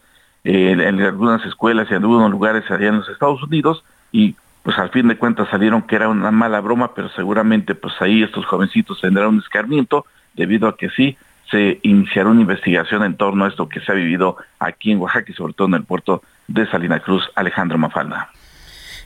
[0.43, 4.77] eh, en algunas escuelas y en algunos lugares allá en los Estados Unidos y pues
[4.77, 8.45] al fin de cuentas salieron que era una mala broma, pero seguramente pues ahí estos
[8.45, 11.17] jovencitos tendrán un escarmiento debido a que sí
[11.49, 15.31] se iniciará una investigación en torno a esto que se ha vivido aquí en Oaxaca
[15.31, 18.29] y sobre todo en el puerto de Salina Cruz, Alejandro Mafalda.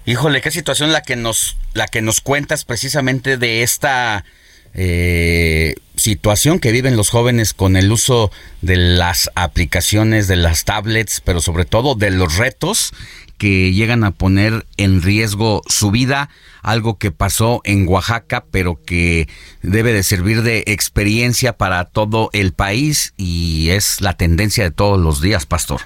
[0.06, 4.24] Híjole, qué situación la que nos la que nos cuentas precisamente de esta
[4.76, 8.30] eh, situación que viven los jóvenes con el uso
[8.62, 12.92] de las aplicaciones, de las tablets, pero sobre todo de los retos
[13.38, 16.30] que llegan a poner en riesgo su vida,
[16.62, 19.28] algo que pasó en Oaxaca, pero que
[19.62, 25.00] debe de servir de experiencia para todo el país y es la tendencia de todos
[25.00, 25.82] los días, pastor.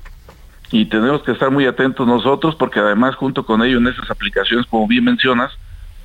[0.71, 4.65] Y tenemos que estar muy atentos nosotros porque además junto con ello en esas aplicaciones,
[4.67, 5.51] como bien mencionas,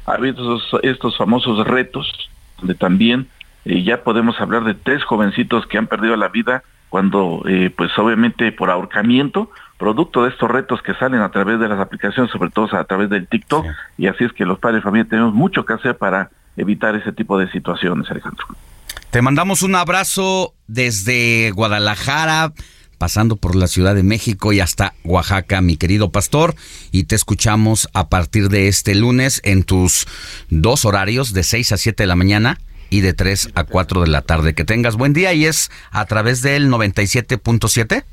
[0.06, 3.28] ha habido estos, estos famosos retos donde también
[3.64, 7.90] eh, ya podemos hablar de tres jovencitos que han perdido la vida cuando, eh, pues
[7.98, 12.50] obviamente por ahorcamiento, producto de estos retos que salen a través de las aplicaciones, sobre
[12.50, 13.66] todo a través del TikTok,
[13.98, 17.12] y así es que los padres de familia tenemos mucho que hacer para evitar ese
[17.12, 18.46] tipo de situaciones, Alejandro.
[19.10, 22.52] Te mandamos un abrazo desde Guadalajara,
[23.04, 26.54] pasando por la Ciudad de México y hasta Oaxaca, mi querido pastor,
[26.90, 30.06] y te escuchamos a partir de este lunes en tus
[30.48, 32.58] dos horarios de 6 a 7 de la mañana
[32.88, 34.54] y de 3 a 4 de la tarde.
[34.54, 38.04] Que tengas buen día y es a través del 97.7.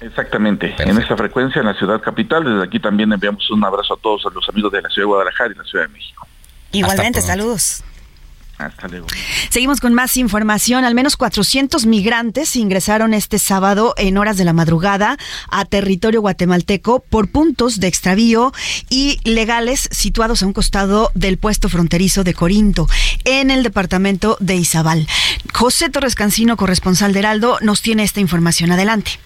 [0.00, 2.42] Exactamente, en esta frecuencia en la ciudad capital.
[2.42, 5.52] Desde aquí también enviamos un abrazo a todos los amigos de la ciudad de Guadalajara
[5.54, 6.26] y la ciudad de México.
[6.72, 7.84] Igualmente, saludos.
[9.50, 10.84] Seguimos con más información.
[10.84, 15.16] Al menos 400 migrantes ingresaron este sábado en horas de la madrugada
[15.50, 18.52] a territorio guatemalteco por puntos de extravío
[18.90, 22.88] y legales situados a un costado del puesto fronterizo de Corinto,
[23.24, 25.06] en el departamento de Izabal.
[25.52, 28.70] José Torres Cancino, corresponsal de Heraldo, nos tiene esta información.
[28.72, 29.18] Adelante.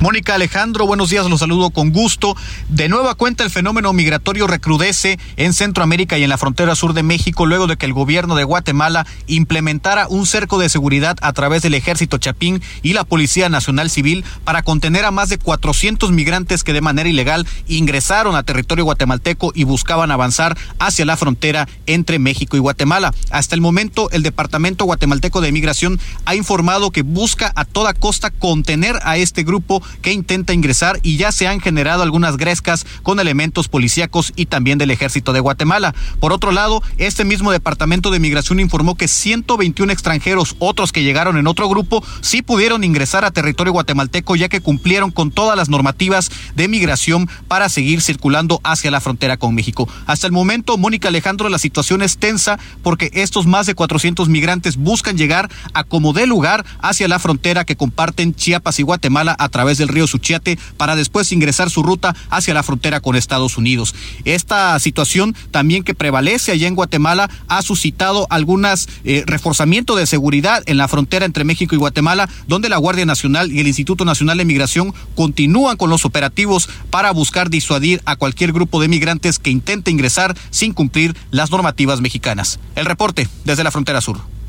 [0.00, 2.34] Mónica Alejandro, buenos días, los saludo con gusto.
[2.70, 7.02] De nueva cuenta, el fenómeno migratorio recrudece en Centroamérica y en la frontera sur de
[7.02, 11.60] México luego de que el gobierno de Guatemala implementara un cerco de seguridad a través
[11.60, 16.64] del ejército Chapín y la Policía Nacional Civil para contener a más de 400 migrantes
[16.64, 22.18] que de manera ilegal ingresaron a territorio guatemalteco y buscaban avanzar hacia la frontera entre
[22.18, 23.12] México y Guatemala.
[23.30, 28.30] Hasta el momento, el Departamento Guatemalteco de Migración ha informado que busca a toda costa
[28.30, 33.20] contener a este grupo que intenta ingresar y ya se han generado algunas grescas con
[33.20, 35.94] elementos policíacos y también del ejército de Guatemala.
[36.20, 41.36] Por otro lado, este mismo departamento de migración informó que 121 extranjeros, otros que llegaron
[41.36, 45.68] en otro grupo, sí pudieron ingresar a territorio guatemalteco ya que cumplieron con todas las
[45.68, 49.88] normativas de migración para seguir circulando hacia la frontera con México.
[50.06, 54.76] Hasta el momento, Mónica Alejandro, la situación es tensa porque estos más de 400 migrantes
[54.76, 59.48] buscan llegar a como de lugar hacia la frontera que comparten Chiapas y Guatemala a
[59.48, 63.96] través del río Suchiate para después ingresar su ruta hacia la frontera con Estados Unidos.
[64.24, 70.62] Esta situación también que prevalece allá en Guatemala ha suscitado algunas eh, reforzamiento de seguridad
[70.66, 74.38] en la frontera entre México y Guatemala, donde la Guardia Nacional y el Instituto Nacional
[74.38, 79.50] de Migración continúan con los operativos para buscar disuadir a cualquier grupo de migrantes que
[79.50, 82.60] intente ingresar sin cumplir las normativas mexicanas.
[82.76, 84.39] El reporte desde la frontera sur.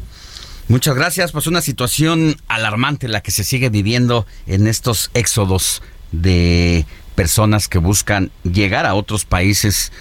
[0.72, 1.34] Muchas gracias.
[1.34, 5.84] Pues una situación alarmante la que se sigue viviendo en estos éxodos
[6.14, 9.92] de personas que buscan llegar a otros países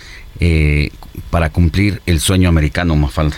[0.40, 0.90] eh,
[1.30, 3.36] para cumplir el sueño americano, Mafalda.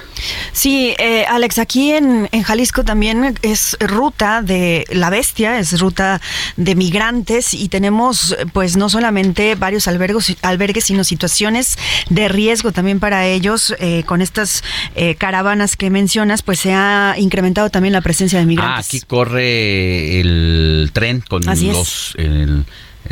[0.52, 6.20] Sí, eh, Alex, aquí en, en, Jalisco también es ruta de la bestia, es ruta
[6.56, 11.76] de migrantes y tenemos pues no solamente varios albergos, albergues, sino situaciones
[12.08, 13.74] de riesgo también para ellos.
[13.78, 14.62] Eh, con estas
[14.94, 18.76] eh, caravanas que mencionas, pues se ha incrementado también la presencia de migrantes.
[18.76, 22.14] Ah, aquí corre el tren con los...
[22.16, 22.64] El,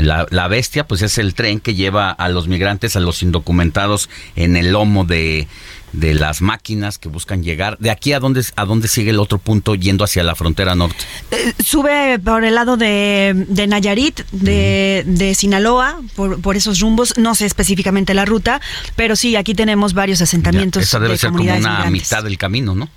[0.07, 4.57] la, bestia, pues es el tren que lleva a los migrantes, a los indocumentados en
[4.57, 5.47] el lomo de,
[5.93, 7.77] las máquinas que buscan llegar.
[7.79, 11.05] ¿De aquí a dónde, a dónde sigue el otro punto yendo hacia la frontera norte?
[11.31, 17.17] Eh, sube por el lado de, Nayarit, de, Sinaloa, por, esos rumbos.
[17.19, 18.61] No sé específicamente la ruta,
[18.97, 20.83] pero sí, aquí tenemos varios asentamientos.
[20.83, 22.89] esa debe ser como una mitad del camino, ¿no?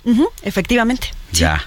[0.42, 1.08] efectivamente.
[1.32, 1.64] Ya.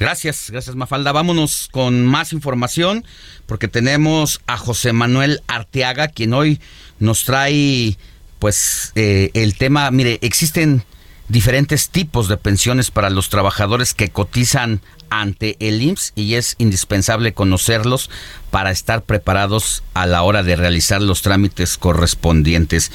[0.00, 1.12] Gracias, gracias Mafalda.
[1.12, 3.04] Vámonos con más información
[3.44, 6.58] porque tenemos a José Manuel Arteaga, quien hoy
[7.00, 7.98] nos trae
[8.38, 10.84] pues eh, el tema, mire, existen
[11.28, 17.34] diferentes tipos de pensiones para los trabajadores que cotizan ante el IMSS y es indispensable
[17.34, 18.08] conocerlos
[18.50, 22.90] para estar preparados a la hora de realizar los trámites correspondientes.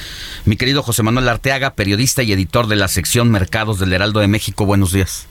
[0.45, 4.27] Mi querido José Manuel Arteaga, periodista y editor de la sección Mercados del Heraldo de
[4.27, 5.27] México, buenos días.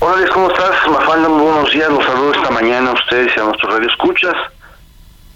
[0.00, 0.88] Hola, ¿cómo estás?
[0.88, 1.90] Mafalda, muy buenos días.
[1.90, 4.34] Los saludo esta mañana a ustedes y a nuestros radioescuchas.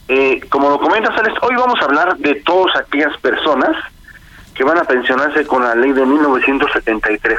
[0.09, 3.77] Eh, como lo comentas, Alex, hoy vamos a hablar de todas aquellas personas
[4.55, 7.39] que van a pensionarse con la ley de 1973.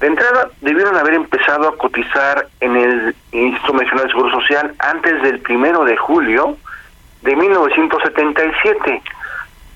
[0.00, 5.22] De entrada, debieron haber empezado a cotizar en el Instituto Nacional de Seguro Social antes
[5.22, 6.56] del primero de julio
[7.22, 9.02] de 1977.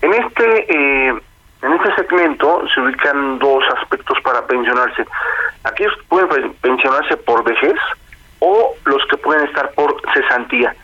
[0.02, 0.66] En este
[1.08, 1.14] eh,
[1.66, 5.04] en este segmento se ubican dos aspectos para pensionarse.
[5.64, 7.74] Aquellos que pueden pensionarse por vejez
[8.38, 10.74] o los que pueden estar por cesantía.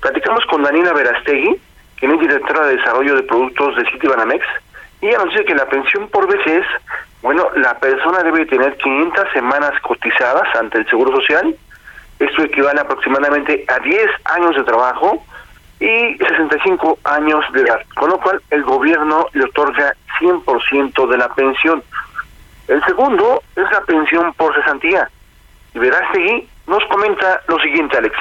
[0.00, 1.56] Platicamos con Daniela Verastegui,
[1.96, 4.44] quien es directora de desarrollo de productos de Citibanamex,
[5.00, 6.64] y ella que la pensión por vejez,
[7.22, 11.54] bueno, la persona debe tener 500 semanas cotizadas ante el Seguro Social,
[12.18, 15.24] esto equivale aproximadamente a 10 años de trabajo,
[15.80, 21.28] y 65 años de edad, con lo cual el gobierno le otorga 100% de la
[21.34, 21.82] pensión.
[22.68, 25.10] El segundo es la pensión por cesantía.
[25.74, 28.16] Y Verástegui nos comenta lo siguiente, Alex.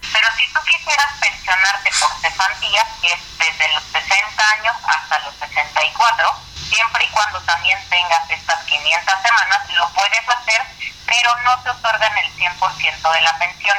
[0.00, 5.34] Pero si tú quisieras pensionarte por cesantía, que es desde los 60 años hasta los
[5.34, 6.26] 64,
[6.70, 10.62] siempre y cuando también tengas estas 500 semanas, lo puedes hacer,
[11.06, 13.78] pero no te otorgan el 100% de la pensión.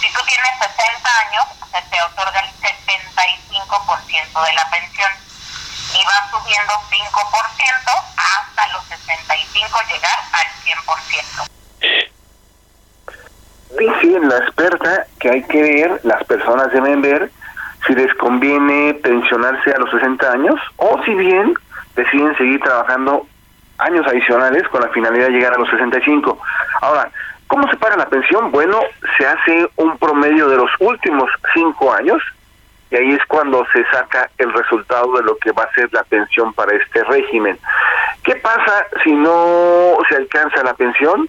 [0.00, 5.12] Si tú tienes 60 años, se te otorga el 75% de la pensión
[5.92, 7.00] y va subiendo 5%
[8.16, 11.50] hasta los 65 llegar al 100%.
[13.78, 17.30] Dice la experta que hay que ver, las personas deben ver
[17.86, 21.54] si les conviene pensionarse a los 60 años o si bien
[21.94, 23.26] deciden seguir trabajando
[23.78, 26.38] años adicionales con la finalidad de llegar a los 65.
[26.80, 27.10] Ahora,
[27.50, 28.52] ¿cómo se paga la pensión?
[28.52, 28.80] Bueno,
[29.18, 32.22] se hace un promedio de los últimos cinco años
[32.90, 36.04] y ahí es cuando se saca el resultado de lo que va a ser la
[36.04, 37.58] pensión para este régimen.
[38.22, 41.28] ¿Qué pasa si no se alcanza la pensión?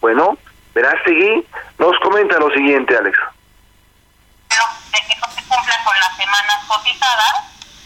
[0.00, 0.36] Bueno,
[0.74, 1.46] Verástegui
[1.78, 3.16] nos comenta lo siguiente, Alex.
[4.48, 7.34] Pero de que no se cumpla con las semanas cotizadas,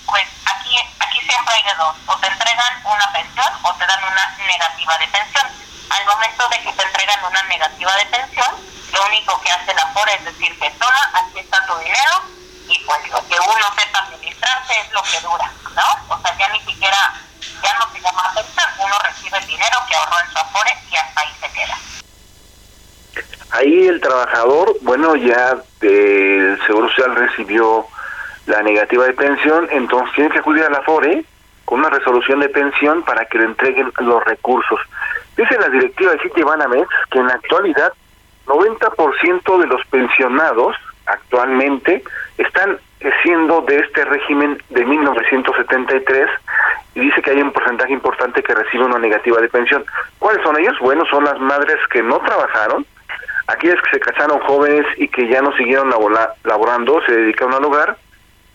[0.06, 4.00] pues aquí, aquí siempre hay de dos, o te entregan una pensión o te dan
[4.04, 5.73] una negativa de pensión.
[5.90, 8.54] Al momento de que te entregan una negativa de pensión,
[8.92, 12.22] lo único que hace la FORE es decir que toma, aquí está tu dinero,
[12.68, 16.14] y pues lo que uno sepa administrarse es lo que dura, ¿no?
[16.14, 17.12] O sea, ya ni siquiera,
[17.62, 20.96] ya no se llama pensión, uno recibe el dinero que ahorró en su afore y
[20.96, 21.78] hasta ahí se queda.
[23.50, 27.86] Ahí el trabajador, bueno, ya el Seguro Social recibió
[28.46, 31.24] la negativa de pensión, entonces tiene que acudir a la FORE
[31.64, 34.80] con una resolución de pensión para que le entreguen los recursos.
[35.36, 37.92] Dice la directiva de Citibanamex que en la actualidad
[38.46, 42.02] 90% de los pensionados actualmente
[42.38, 42.78] están
[43.22, 46.30] siendo de este régimen de 1973
[46.94, 49.84] y dice que hay un porcentaje importante que recibe una negativa de pensión.
[50.18, 50.78] ¿Cuáles son ellos?
[50.80, 52.86] Bueno, son las madres que no trabajaron,
[53.48, 55.90] aquellas que se casaron jóvenes y que ya no siguieron
[56.44, 57.96] laborando, se dedicaron al hogar.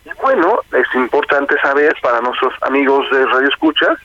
[0.05, 3.97] Y bueno, es importante saber para nuestros amigos de Radio Escuchas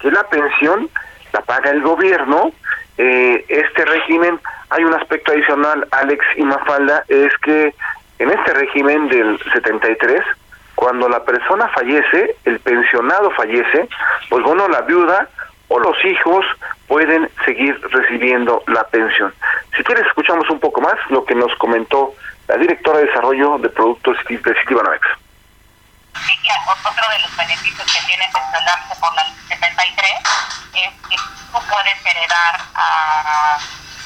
[0.00, 0.90] que la pensión
[1.32, 2.52] la paga el gobierno.
[2.98, 4.40] Eh, este régimen,
[4.70, 7.74] hay un aspecto adicional, Alex y Mafalda, es que
[8.18, 10.22] en este régimen del 73,
[10.74, 13.88] cuando la persona fallece, el pensionado fallece,
[14.28, 15.28] pues bueno, la viuda
[15.68, 16.44] o los hijos
[16.86, 19.32] pueden seguir recibiendo la pensión.
[19.76, 22.14] Si quieres, escuchamos un poco más lo que nos comentó
[22.48, 25.06] la directora de Desarrollo de Productos de Citibanamex.
[26.84, 30.10] Otro de los beneficios que tiene pensionarse por la 73
[30.74, 33.58] es que tú puedes heredar a...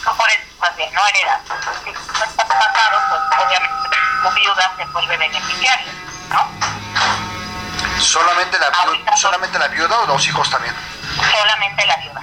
[0.05, 1.41] Tú puedes, más bien, no heredar.
[1.85, 5.93] Si tú estás casado, pues obviamente tu viuda se vuelve beneficiario,
[6.31, 8.01] ¿no?
[8.01, 10.75] ¿Solamente la, viuda, ¿Solamente la viuda o los hijos también?
[11.17, 12.23] Solamente la viuda.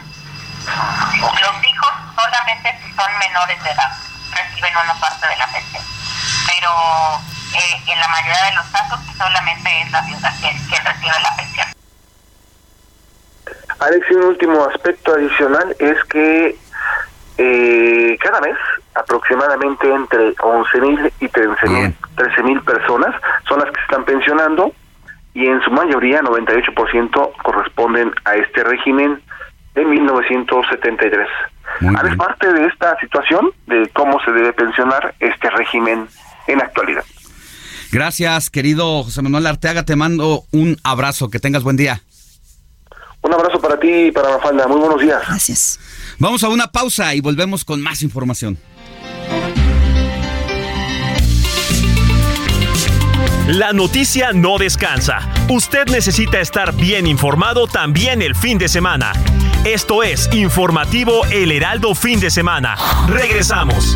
[1.20, 3.98] Los hijos solamente si son menores de edad
[4.32, 5.84] reciben una parte de la pensión.
[6.48, 7.22] Pero
[7.54, 11.68] eh, en la mayoría de los casos solamente es la viuda quien, recibe la pensión.
[13.80, 16.58] Alex, un último aspecto adicional es que
[17.38, 18.58] eh, cada mes
[18.96, 23.16] aproximadamente entre 11.000 y 13.000 personas
[23.48, 24.74] son las que se están pensionando
[25.34, 29.22] y en su mayoría 98% corresponden a este régimen
[29.76, 31.28] de 1973.
[31.80, 36.08] Es parte de esta situación de cómo se debe pensionar este régimen
[36.48, 37.06] en la actualidad.
[37.92, 39.84] Gracias, querido José Manuel Arteaga.
[39.84, 41.30] Te mando un abrazo.
[41.30, 42.04] Que tengas buen día.
[43.22, 44.68] Un abrazo para ti y para Mafalda.
[44.68, 45.22] Muy buenos días.
[45.28, 45.80] Gracias.
[46.20, 48.58] Vamos a una pausa y volvemos con más información.
[53.48, 55.20] La noticia no descansa.
[55.50, 59.14] Usted necesita estar bien informado también el fin de semana.
[59.64, 62.76] Esto es Informativo El Heraldo Fin de Semana.
[63.08, 63.96] Regresamos.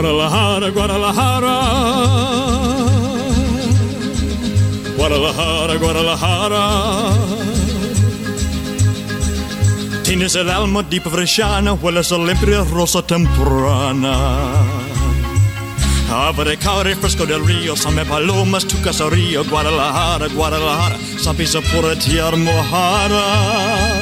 [0.00, 1.56] Guadalajara, Guadalajara.
[4.96, 6.64] Guadalajara, Guadalajara.
[10.02, 14.16] Tienes el alma di bresciana, hueles a limpia rosa temprana.
[16.10, 23.99] Abre caure fresco del río, same palomas, tu caserío, Guadalajara, Guadalajara, sapisa pura tierra mojada.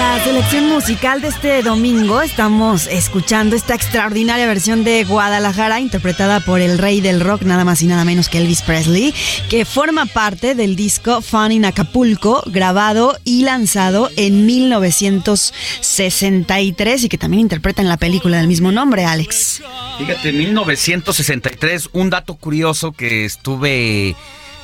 [0.00, 6.62] La selección musical de este domingo estamos escuchando esta extraordinaria versión de Guadalajara interpretada por
[6.62, 9.12] el rey del rock, nada más y nada menos que Elvis Presley,
[9.50, 17.18] que forma parte del disco Fun in Acapulco, grabado y lanzado en 1963 y que
[17.18, 19.60] también interpreta en la película del mismo nombre, Alex.
[19.98, 24.16] Fíjate, 1963, un dato curioso que estuve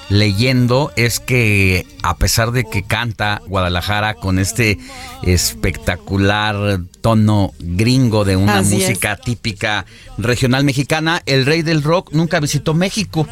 [0.08, 4.78] leyendo es que a pesar de que canta Guadalajara con este
[5.22, 9.86] espectacular tono gringo de una música típica
[10.18, 13.26] regional mexicana, el rey del rock nunca visitó México,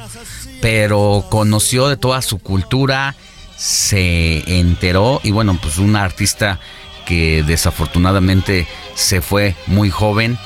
[0.61, 3.15] pero conoció de toda su cultura,
[3.57, 6.59] se enteró y bueno, pues una artista
[7.07, 10.39] que desafortunadamente se fue muy joven.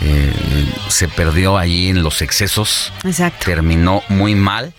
[0.00, 0.32] Eh,
[0.88, 2.92] se perdió allí en los excesos.
[3.02, 3.46] Exacto.
[3.46, 4.72] Terminó muy mal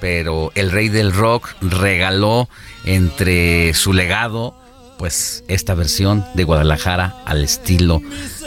[0.00, 2.48] pero el rey del rock regaló
[2.84, 4.54] entre su legado
[4.98, 8.00] pues esta versión de Guadalajara al estilo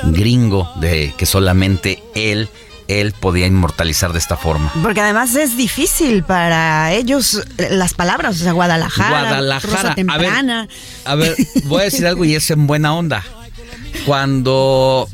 [0.04, 2.50] gringo de que solamente él
[2.88, 4.72] él podía inmortalizar de esta forma.
[4.82, 10.68] Porque además es difícil para ellos las palabras, o sea, Guadalajara, Guadalajara, temprana.
[11.04, 13.26] A ver, a ver, voy a decir algo y es en buena onda.
[14.06, 15.10] Cuando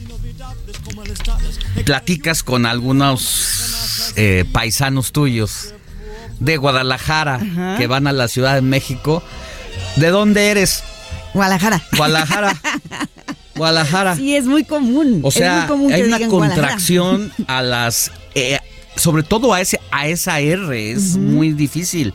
[1.83, 5.72] platicas con algunos eh, paisanos tuyos
[6.43, 7.39] de Guadalajara
[7.77, 9.23] que van a la Ciudad de México.
[9.95, 10.83] ¿De dónde eres?
[11.33, 11.81] Guadalajara.
[11.95, 12.61] Guadalajara.
[13.55, 14.15] Guadalajara.
[14.15, 15.21] Sí, es muy común.
[15.23, 18.11] O sea, es muy común hay que una contracción a las...
[18.35, 18.59] eh,
[18.95, 22.13] sobre todo a, ese, a esa R, es muy difícil.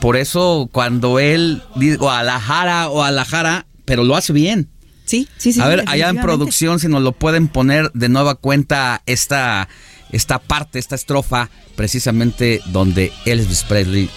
[0.00, 4.68] Por eso cuando él dice Guadalajara, Guadalajara, pero lo hace bien.
[5.04, 5.60] Sí, sí, sí.
[5.60, 9.68] a ver, allá en producción, si nos lo pueden poner de nueva cuenta esta,
[10.12, 14.08] esta parte, esta estrofa, precisamente donde Elvis Presley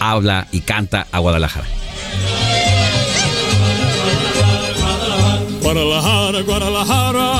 [0.00, 1.66] habla y canta a Guadalajara.
[5.62, 7.32] Guadalajara, Guadalajara.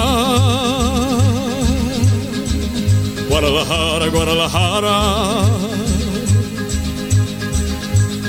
[3.29, 5.45] Guadalajara, Guadalajara.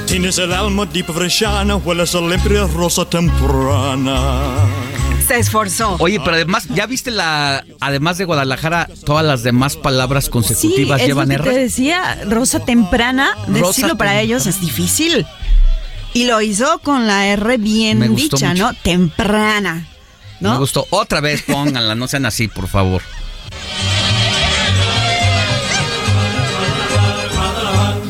[0.08, 4.66] Tienes el alma deep bresciana, hueles a limpia rosa temprana.
[5.28, 5.98] Se esforzó.
[6.00, 11.02] Oye, pero además, ¿ya viste la, además de Guadalajara, todas las demás palabras Sí, consecutivas
[11.02, 11.60] es llevan lo que te R?
[11.64, 15.26] decía, Rosa temprana, Rosa decirlo para ellos es difícil.
[16.14, 18.64] Y lo hizo con la R bien dicha, mucho.
[18.64, 18.74] ¿no?
[18.82, 19.86] Temprana.
[20.40, 20.54] ¿no?
[20.54, 20.88] Me gustó.
[20.92, 23.02] Otra vez pónganla, no sean así, por favor.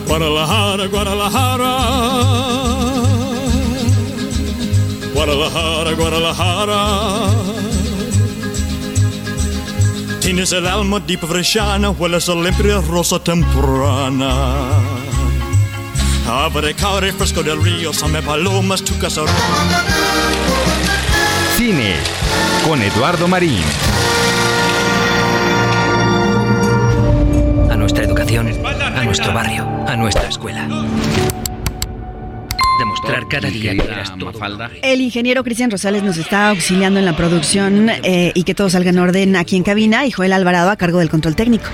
[0.07, 2.46] Guadalajara, Guadalajara.
[5.27, 7.29] Guadalajara, Guadalajara.
[10.21, 14.55] Tienes el alma deep bresciana, hueles a limpia rosa temprana.
[16.29, 19.23] Abre caure fresco del río, same palomas, tu casa.
[21.57, 21.95] Cine
[22.65, 23.63] con Eduardo Marín.
[27.69, 28.47] A nuestra educación,
[28.95, 30.69] a nuestro barrio, a nuestra escuela.
[32.97, 34.31] Demostrar cada día que eras todo.
[34.81, 38.89] El ingeniero Cristian Rosales nos está auxiliando en la producción eh, y que todo salga
[38.89, 41.67] en orden aquí en cabina y Joel Alvarado a cargo del control técnico.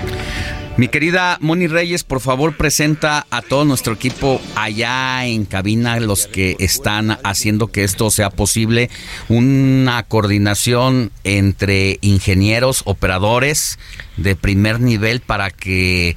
[0.76, 6.26] Mi querida Moni Reyes, por favor presenta a todo nuestro equipo allá en cabina, los
[6.26, 8.90] que están haciendo que esto sea posible,
[9.28, 13.78] una coordinación entre ingenieros, operadores
[14.16, 16.16] de primer nivel para que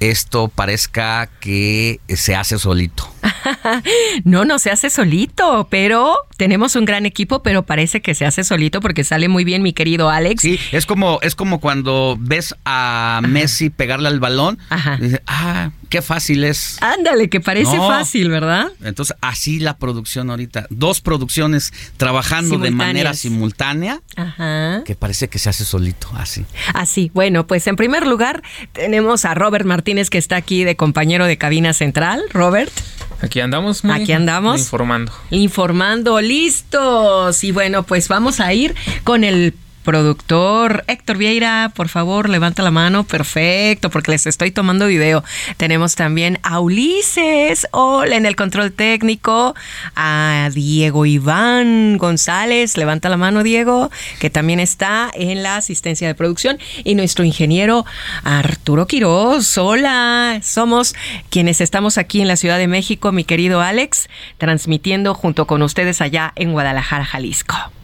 [0.00, 3.15] esto parezca que se hace solito.
[4.24, 8.44] no, no se hace solito, pero tenemos un gran equipo, pero parece que se hace
[8.44, 10.42] solito porque sale muy bien mi querido Alex.
[10.42, 14.58] Sí, es como, es como cuando ves a Messi pegarle al balón,
[14.98, 16.78] y dices, ah, qué fácil es.
[16.82, 17.88] Ándale, que parece No.
[17.88, 18.68] fácil, ¿verdad?
[18.84, 20.66] Entonces, así la producción ahorita.
[20.70, 24.82] Dos producciones trabajando de manera simultánea Ajá.
[24.84, 26.44] que parece que se hace solito, así.
[26.74, 28.42] Así, bueno, pues en primer lugar
[28.72, 32.22] tenemos a Robert Martínez que está aquí de compañero de cabina central.
[32.32, 32.72] Robert.
[33.20, 33.84] Aquí andamos.
[33.84, 34.60] muy Aquí andamos.
[34.60, 35.12] Informando.
[35.30, 37.42] Informando, listos.
[37.44, 38.74] Y bueno, pues vamos a ir
[39.04, 39.54] con el
[39.86, 43.04] productor Héctor Vieira, por favor, levanta la mano.
[43.04, 45.22] Perfecto, porque les estoy tomando video.
[45.56, 49.54] Tenemos también a Ulises, hola en el control técnico,
[49.94, 56.16] a Diego Iván González, levanta la mano Diego, que también está en la asistencia de
[56.16, 57.86] producción, y nuestro ingeniero
[58.24, 60.96] Arturo Quiroz, hola, somos
[61.30, 66.00] quienes estamos aquí en la Ciudad de México, mi querido Alex, transmitiendo junto con ustedes
[66.00, 67.75] allá en Guadalajara, Jalisco.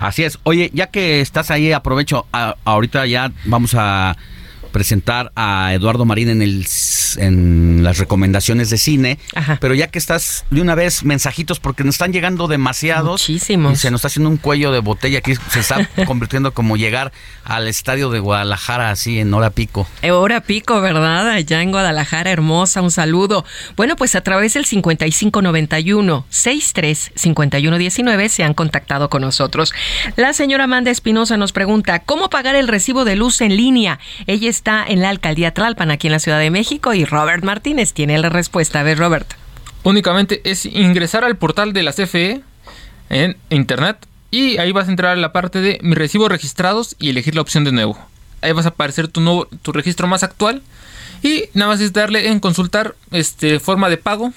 [0.00, 0.38] Así es.
[0.44, 2.26] Oye, ya que estás ahí, aprovecho.
[2.32, 4.16] a- ahorita ya vamos a
[4.72, 6.64] presentar a Eduardo Marín en el
[7.16, 9.18] en las recomendaciones de cine.
[9.60, 13.22] Pero ya que estás de una vez, mensajitos, porque nos están llegando demasiados.
[13.22, 13.72] Muchísimos.
[13.72, 15.34] Y se nos está haciendo un cuello de botella aquí.
[15.50, 17.12] Se está convirtiendo como llegar
[17.44, 19.88] al estadio de Guadalajara así en hora pico.
[20.02, 21.30] Eh, Hora pico, ¿verdad?
[21.30, 23.44] Allá en Guadalajara, hermosa, un saludo.
[23.74, 29.72] Bueno, pues a través del 5591 63 5119 se han contactado con nosotros.
[30.16, 33.98] La señora Amanda Espinosa nos pregunta, ¿cómo pagar el recibo de luz en línea?
[34.26, 37.92] Ella está en la alcaldía Tlalpan, aquí en la Ciudad de México, y Robert Martínez
[37.92, 38.80] tiene la respuesta.
[38.80, 39.34] A ver, Robert.
[39.82, 42.42] Únicamente es ingresar al portal de la CFE
[43.08, 47.10] en internet y ahí vas a entrar a la parte de mis recibos registrados y
[47.10, 47.98] elegir la opción de nuevo.
[48.42, 50.62] Ahí vas a aparecer tu nuevo tu registro más actual
[51.22, 54.32] y nada más es darle en consultar este forma de pago,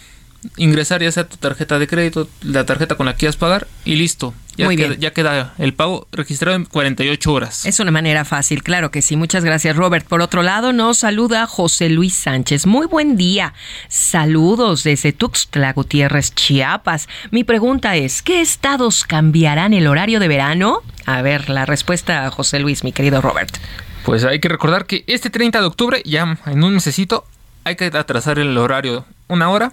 [0.57, 3.95] ingresar ya sea tu tarjeta de crédito, la tarjeta con la que quieras pagar y
[3.95, 4.33] listo.
[4.55, 4.99] Ya, Muy queda, bien.
[4.99, 7.65] ya queda el pago registrado en 48 horas.
[7.65, 9.15] Es una manera fácil, claro que sí.
[9.15, 10.05] Muchas gracias, Robert.
[10.07, 12.67] Por otro lado, nos saluda José Luis Sánchez.
[12.67, 13.53] Muy buen día.
[13.87, 17.07] Saludos desde Tuxtla Gutiérrez, Chiapas.
[17.31, 20.81] Mi pregunta es, ¿qué estados cambiarán el horario de verano?
[21.05, 23.57] A ver, la respuesta, José Luis, mi querido Robert.
[24.05, 27.25] Pues hay que recordar que este 30 de octubre, ya en un mesecito,
[27.63, 29.71] hay que atrasar el horario una hora,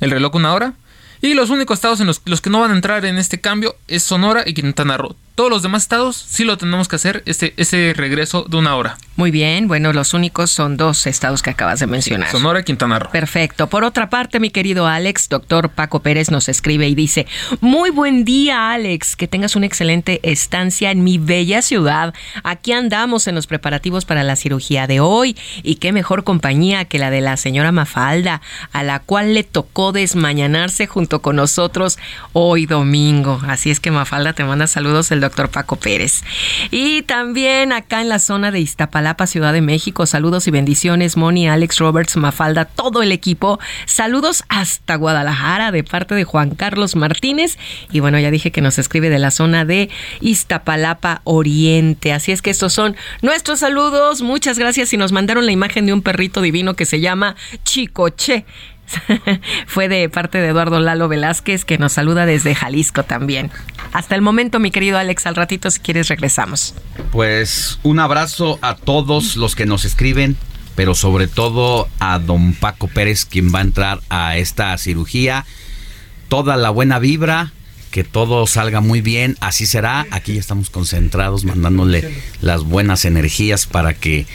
[0.00, 0.74] el reloj una hora.
[1.20, 3.76] Y los únicos estados en los, los que no van a entrar en este cambio
[3.88, 5.16] es Sonora y Quintana Roo.
[5.38, 8.98] Todos los demás estados sí lo tenemos que hacer, este, ese regreso de una hora.
[9.14, 12.28] Muy bien, bueno, los únicos son dos estados que acabas de mencionar.
[12.28, 13.10] Sonora y Quintana Roo.
[13.12, 13.68] Perfecto.
[13.68, 17.28] Por otra parte, mi querido Alex, doctor Paco Pérez nos escribe y dice,
[17.60, 22.14] muy buen día Alex, que tengas una excelente estancia en mi bella ciudad.
[22.42, 26.98] Aquí andamos en los preparativos para la cirugía de hoy y qué mejor compañía que
[26.98, 28.40] la de la señora Mafalda,
[28.72, 31.96] a la cual le tocó desmañanarse junto con nosotros
[32.32, 33.40] hoy domingo.
[33.46, 36.22] Así es que Mafalda te manda saludos el doctor Paco Pérez.
[36.70, 41.48] Y también acá en la zona de Iztapalapa, Ciudad de México, saludos y bendiciones, Moni,
[41.48, 43.58] Alex Roberts, Mafalda, todo el equipo.
[43.86, 47.58] Saludos hasta Guadalajara de parte de Juan Carlos Martínez.
[47.90, 49.90] Y bueno, ya dije que nos escribe de la zona de
[50.20, 52.12] Iztapalapa Oriente.
[52.12, 54.22] Así es que estos son nuestros saludos.
[54.22, 58.44] Muchas gracias y nos mandaron la imagen de un perrito divino que se llama Chicoche.
[59.66, 63.50] Fue de parte de Eduardo Lalo Velázquez que nos saluda desde Jalisco también.
[63.92, 66.74] Hasta el momento, mi querido Alex, al ratito si quieres regresamos.
[67.10, 70.36] Pues un abrazo a todos los que nos escriben,
[70.74, 75.44] pero sobre todo a don Paco Pérez, quien va a entrar a esta cirugía.
[76.28, 77.52] Toda la buena vibra,
[77.90, 80.06] que todo salga muy bien, así será.
[80.10, 84.26] Aquí ya estamos concentrados, mandándole las buenas energías para que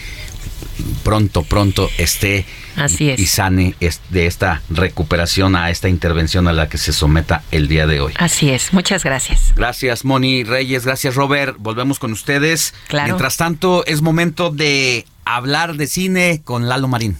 [1.03, 2.45] pronto, pronto esté
[2.75, 3.19] Así es.
[3.19, 3.75] y sane
[4.09, 8.13] de esta recuperación a esta intervención a la que se someta el día de hoy.
[8.17, 9.53] Así es, muchas gracias.
[9.55, 12.73] Gracias Moni Reyes, gracias Robert, volvemos con ustedes.
[12.87, 13.07] Claro.
[13.07, 17.17] Mientras tanto, es momento de hablar de cine con Lalo Marín.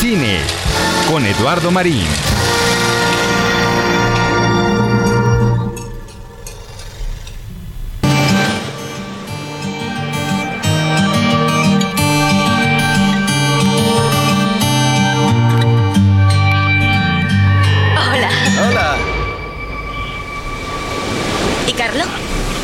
[0.00, 0.40] Cine
[1.10, 2.06] con Eduardo Marín.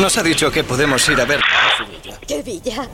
[0.05, 1.41] Nos ha dicho que podemos ir a ver.
[2.29, 2.87] ¡Qué villa!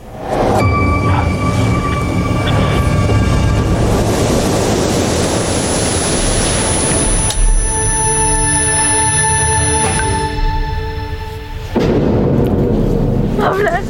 [13.43, 13.85] ¡Hablan!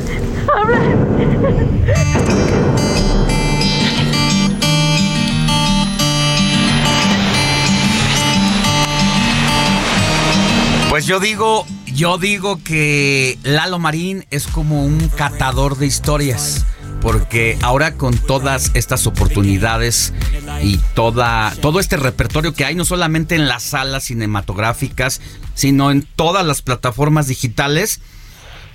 [10.88, 11.66] Pues yo digo,
[12.00, 16.64] yo digo que Lalo Marín es como un catador de historias.
[17.02, 20.14] Porque ahora con todas estas oportunidades
[20.62, 25.20] y toda, todo este repertorio que hay, no solamente en las salas cinematográficas,
[25.54, 28.00] sino en todas las plataformas digitales,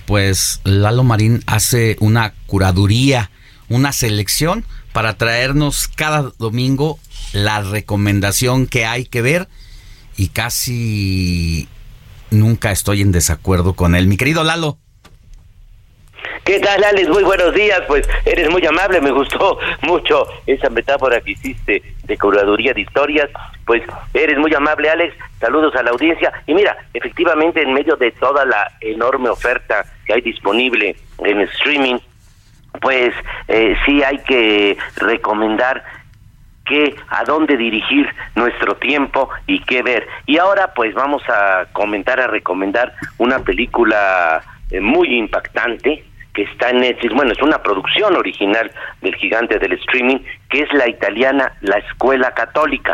[0.06, 3.31] pues Lalo Marín hace una curaduría,
[3.69, 6.99] una selección para traernos cada domingo
[7.34, 9.49] la recomendación que hay que ver
[10.15, 11.68] y casi
[12.31, 14.07] nunca estoy en desacuerdo con él.
[14.07, 14.77] Mi querido Lalo.
[16.45, 17.10] ¿Qué tal, Alex?
[17.10, 17.81] Muy buenos días.
[17.88, 23.30] Pues eres muy amable, me gustó mucho esa metáfora que hiciste de curaduría de historias.
[23.65, 23.81] Pues
[24.14, 25.15] eres muy amable, Alex.
[25.39, 26.31] Saludos a la audiencia.
[26.45, 31.97] Y mira, efectivamente, en medio de toda la enorme oferta que hay disponible en streaming,
[32.80, 33.14] pues
[33.47, 35.84] eh, sí hay que recomendar
[36.65, 40.07] que a dónde dirigir nuestro tiempo y qué ver.
[40.25, 46.69] Y ahora pues vamos a comentar, a recomendar una película eh, muy impactante que está
[46.69, 48.69] en Netflix, bueno, es una producción original
[49.01, 50.17] del gigante del streaming,
[50.49, 52.93] que es la italiana La Escuela Católica,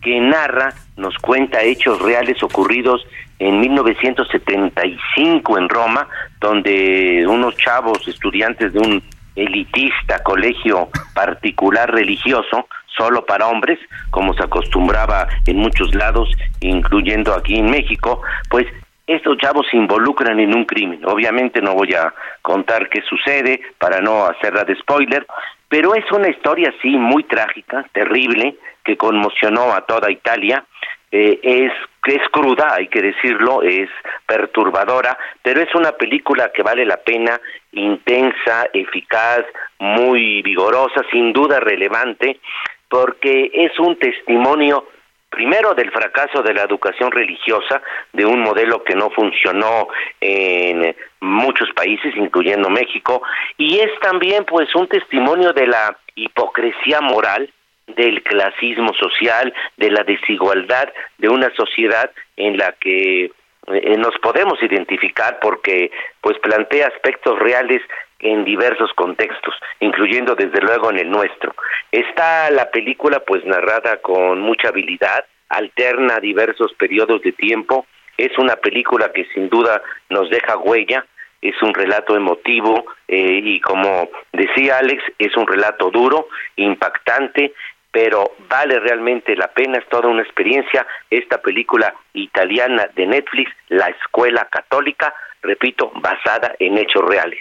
[0.00, 3.04] que narra, nos cuenta hechos reales ocurridos
[3.40, 6.08] en 1975 en Roma,
[6.40, 9.02] donde unos chavos estudiantes de un
[9.34, 13.78] elitista colegio particular religioso, solo para hombres,
[14.10, 18.66] como se acostumbraba en muchos lados, incluyendo aquí en México, pues
[19.06, 21.00] estos chavos se involucran en un crimen.
[21.04, 22.12] Obviamente no voy a
[22.42, 25.26] contar qué sucede para no hacerla de spoiler,
[25.68, 30.64] pero es una historia así muy trágica, terrible, que conmocionó a toda Italia.
[31.12, 31.72] Eh, es
[32.06, 33.90] es cruda, hay que decirlo, es
[34.26, 37.40] perturbadora, pero es una película que vale la pena,
[37.72, 39.44] intensa, eficaz,
[39.78, 42.38] muy vigorosa, sin duda relevante,
[42.88, 44.86] porque es un testimonio
[45.30, 47.82] primero del fracaso de la educación religiosa,
[48.12, 49.88] de un modelo que no funcionó
[50.20, 53.22] en muchos países, incluyendo México,
[53.58, 57.52] y es también pues un testimonio de la hipocresía moral,
[57.86, 63.30] del clasismo social, de la desigualdad de una sociedad en la que
[63.68, 65.90] eh, nos podemos identificar porque
[66.20, 67.82] pues plantea aspectos reales
[68.18, 71.54] en diversos contextos, incluyendo desde luego en el nuestro.
[71.92, 77.86] Está la película pues narrada con mucha habilidad, alterna diversos periodos de tiempo,
[78.16, 81.06] es una película que sin duda nos deja huella,
[81.42, 87.52] es un relato emotivo eh, y como decía Alex, es un relato duro, impactante,
[87.90, 93.88] pero vale realmente la pena, es toda una experiencia esta película italiana de Netflix, La
[93.88, 97.40] Escuela Católica, repito, basada en hechos reales.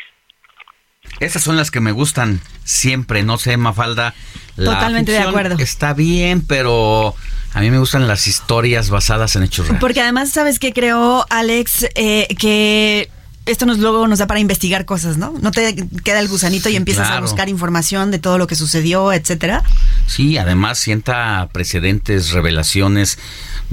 [1.19, 4.13] Esas son las que me gustan siempre, no sé, Mafalda.
[4.55, 5.57] Totalmente de acuerdo.
[5.59, 7.15] Está bien, pero
[7.53, 9.81] a mí me gustan las historias basadas en hechos reales.
[9.81, 11.87] Porque además, ¿sabes qué creo, Alex?
[11.95, 13.09] Eh, que
[13.45, 15.33] esto nos luego nos da para investigar cosas, ¿no?
[15.39, 19.13] No te queda el gusanito y empiezas a buscar información de todo lo que sucedió,
[19.13, 19.63] etcétera.
[20.07, 23.19] Sí, además sienta precedentes, revelaciones,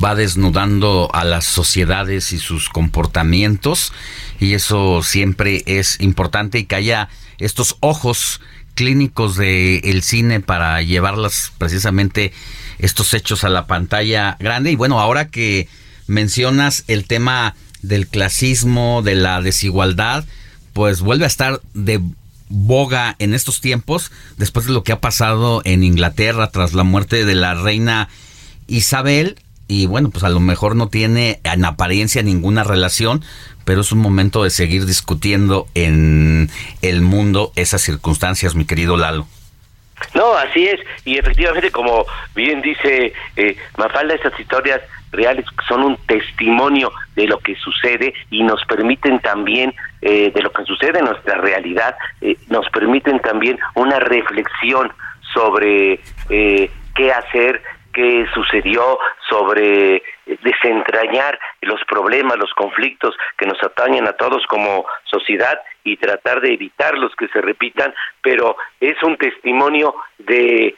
[0.02, 3.92] va desnudando a las sociedades y sus comportamientos
[4.38, 7.08] y eso siempre es importante y que haya
[7.44, 8.40] estos ojos
[8.74, 12.32] clínicos del el cine para llevarlas precisamente
[12.78, 15.68] estos hechos a la pantalla grande y bueno, ahora que
[16.06, 20.24] mencionas el tema del clasismo, de la desigualdad,
[20.72, 22.00] pues vuelve a estar de
[22.48, 27.24] boga en estos tiempos, después de lo que ha pasado en Inglaterra tras la muerte
[27.24, 28.08] de la reina
[28.66, 29.36] Isabel.
[29.68, 33.22] Y bueno, pues a lo mejor no tiene en apariencia ninguna relación,
[33.64, 36.50] pero es un momento de seguir discutiendo en
[36.82, 39.26] el mundo esas circunstancias, mi querido Lalo.
[40.14, 44.80] No, así es, y efectivamente, como bien dice eh, Mafalda, esas historias
[45.12, 50.50] reales son un testimonio de lo que sucede y nos permiten también eh, de lo
[50.50, 54.90] que sucede en nuestra realidad, eh, nos permiten también una reflexión
[55.32, 57.62] sobre eh, qué hacer,
[57.92, 58.98] qué sucedió,
[59.28, 66.40] sobre desentrañar los problemas, los conflictos que nos atañen a todos como sociedad y tratar
[66.40, 70.74] de evitar los que se repitan, pero es un testimonio de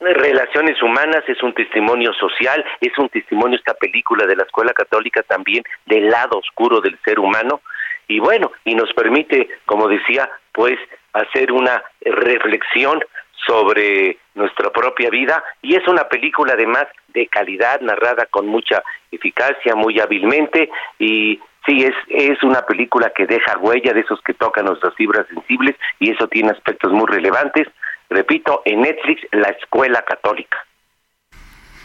[0.00, 5.22] relaciones humanas, es un testimonio social, es un testimonio esta película de la Escuela Católica
[5.22, 7.62] también del lado oscuro del ser humano.
[8.06, 10.78] Y bueno, y nos permite, como decía, pues
[11.12, 13.02] hacer una reflexión
[13.48, 16.84] sobre nuestra propia vida y es una película además
[17.14, 23.26] de calidad narrada con mucha eficacia, muy hábilmente y sí es es una película que
[23.26, 27.66] deja huella de esos que tocan nuestras fibras sensibles y eso tiene aspectos muy relevantes
[28.10, 30.58] repito, en Netflix, La Escuela Católica.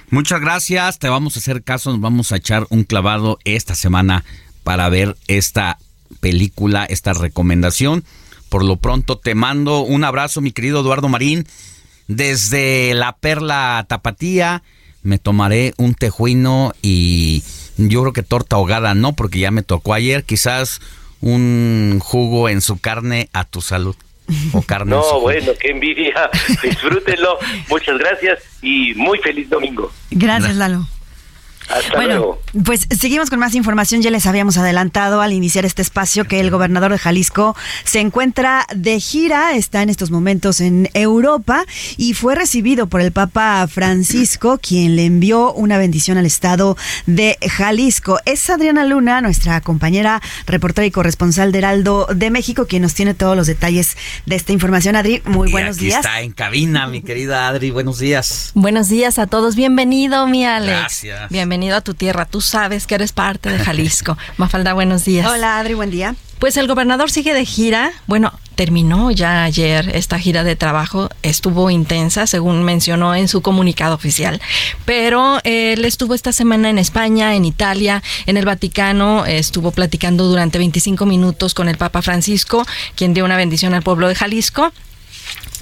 [0.09, 4.23] Muchas gracias, te vamos a hacer caso, nos vamos a echar un clavado esta semana
[4.63, 5.77] para ver esta
[6.21, 8.03] película, esta recomendación.
[8.53, 11.47] Por lo pronto te mando un abrazo, mi querido Eduardo Marín,
[12.07, 14.61] desde la Perla Tapatía.
[15.01, 17.41] Me tomaré un tejuino y
[17.77, 20.81] yo creo que torta ahogada no, porque ya me tocó ayer, quizás
[21.19, 23.95] un jugo en su carne a tu salud
[24.51, 24.91] o carne.
[24.91, 26.29] No, bueno, qué envidia.
[26.61, 27.39] Disfrútenlo.
[27.69, 29.91] Muchas gracias y muy feliz domingo.
[30.11, 30.87] Gracias, Lalo
[31.95, 34.01] bueno, pues seguimos con más información.
[34.01, 38.65] Ya les habíamos adelantado al iniciar este espacio que el gobernador de Jalisco se encuentra
[38.75, 41.65] de gira, está en estos momentos en Europa
[41.97, 47.37] y fue recibido por el Papa Francisco, quien le envió una bendición al estado de
[47.49, 48.19] Jalisco.
[48.25, 53.13] Es Adriana Luna, nuestra compañera reportera y corresponsal de Heraldo de México, quien nos tiene
[53.13, 54.95] todos los detalles de esta información.
[54.95, 55.99] Adri, muy buenos días.
[55.99, 57.71] Está en cabina, mi querida Adri.
[57.71, 58.51] Buenos días.
[58.53, 59.55] Buenos días a todos.
[59.55, 60.79] Bienvenido, mi Alex.
[60.79, 61.29] Gracias.
[61.29, 62.25] Bienvenido bienvenido a tu tierra.
[62.25, 64.17] Tú sabes que eres parte de Jalisco.
[64.37, 65.27] Mafalda, buenos días.
[65.27, 66.15] Hola, Adri, buen día.
[66.39, 67.91] Pues el gobernador sigue de gira.
[68.07, 71.09] Bueno, terminó ya ayer esta gira de trabajo.
[71.21, 74.41] Estuvo intensa, según mencionó en su comunicado oficial.
[74.85, 79.27] Pero él estuvo esta semana en España, en Italia, en el Vaticano.
[79.27, 82.65] Estuvo platicando durante 25 minutos con el Papa Francisco,
[82.95, 84.73] quien dio una bendición al pueblo de Jalisco.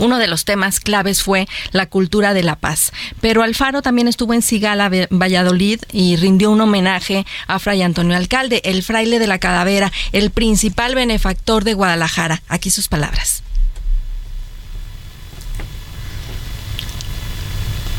[0.01, 2.91] Uno de los temas claves fue la cultura de la paz.
[3.21, 8.61] Pero Alfaro también estuvo en Sigala, Valladolid, y rindió un homenaje a Fray Antonio Alcalde,
[8.65, 12.41] el fraile de la calavera, el principal benefactor de Guadalajara.
[12.47, 13.43] Aquí sus palabras.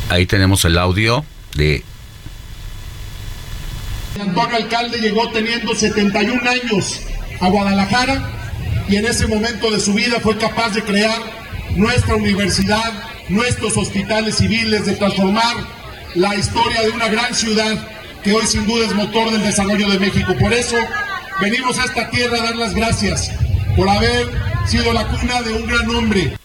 [0.08, 1.24] Ahí tenemos el audio
[1.54, 1.84] de
[4.20, 7.00] Antonio Alcalde llegó teniendo 71 años
[7.40, 8.28] a Guadalajara
[8.88, 11.41] y en ese momento de su vida fue capaz de crear
[11.76, 12.92] nuestra universidad,
[13.28, 15.56] nuestros hospitales civiles, de transformar
[16.14, 17.88] la historia de una gran ciudad
[18.22, 20.34] que hoy sin duda es motor del desarrollo de México.
[20.38, 20.76] Por eso
[21.40, 23.30] venimos a esta tierra a dar las gracias
[23.76, 24.30] por haber
[24.66, 26.36] sido la cuna de un gran hombre.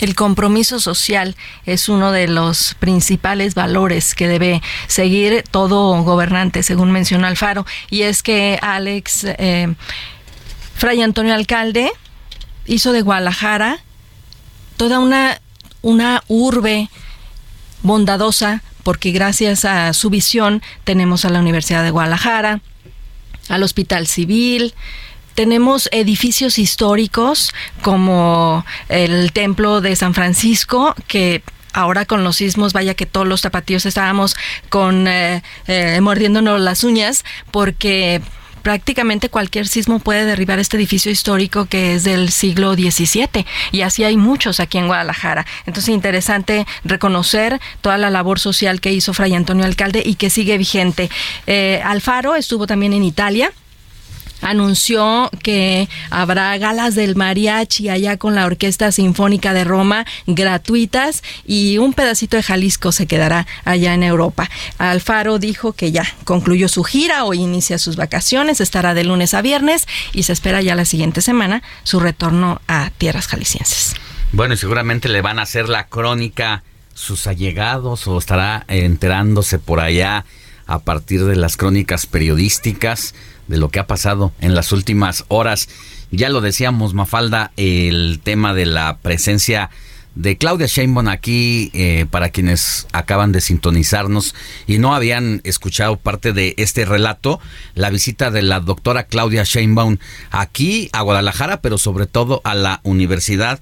[0.00, 6.92] El compromiso social es uno de los principales valores que debe seguir todo gobernante, según
[6.92, 9.74] mencionó Alfaro, y es que Alex eh,
[10.74, 11.90] Fray Antonio Alcalde
[12.66, 13.78] hizo de Guadalajara
[14.76, 15.40] toda una,
[15.82, 16.90] una urbe
[17.82, 22.60] bondadosa, porque gracias a su visión tenemos a la Universidad de Guadalajara,
[23.48, 24.74] al Hospital Civil,
[25.36, 31.42] tenemos edificios históricos como el Templo de San Francisco, que
[31.74, 34.34] ahora con los sismos, vaya que todos los zapatillos estábamos
[34.70, 38.22] con eh, eh, mordiéndonos las uñas, porque
[38.66, 44.02] prácticamente cualquier sismo puede derribar este edificio histórico que es del siglo XVII y así
[44.02, 45.46] hay muchos aquí en Guadalajara.
[45.66, 50.58] Entonces interesante reconocer toda la labor social que hizo Fray Antonio Alcalde y que sigue
[50.58, 51.08] vigente.
[51.46, 53.52] Eh, Alfaro estuvo también en Italia
[54.40, 61.78] anunció que habrá galas del mariachi allá con la Orquesta Sinfónica de Roma gratuitas y
[61.78, 64.48] un pedacito de Jalisco se quedará allá en Europa.
[64.78, 69.42] Alfaro dijo que ya concluyó su gira, o inicia sus vacaciones, estará de lunes a
[69.42, 73.94] viernes y se espera ya la siguiente semana su retorno a tierras jaliscienses.
[74.32, 76.62] Bueno, y seguramente le van a hacer la crónica
[76.94, 80.24] sus allegados o estará enterándose por allá
[80.66, 83.14] a partir de las crónicas periodísticas
[83.48, 85.68] de lo que ha pasado en las últimas horas.
[86.10, 89.70] Ya lo decíamos, Mafalda, el tema de la presencia
[90.16, 94.34] de Claudia Sheinbaum aquí eh, para quienes acaban de sintonizarnos
[94.66, 97.38] y no habían escuchado parte de este relato,
[97.74, 99.98] la visita de la doctora Claudia Sheinbaum
[100.30, 103.60] aquí a Guadalajara, pero sobre todo a la universidad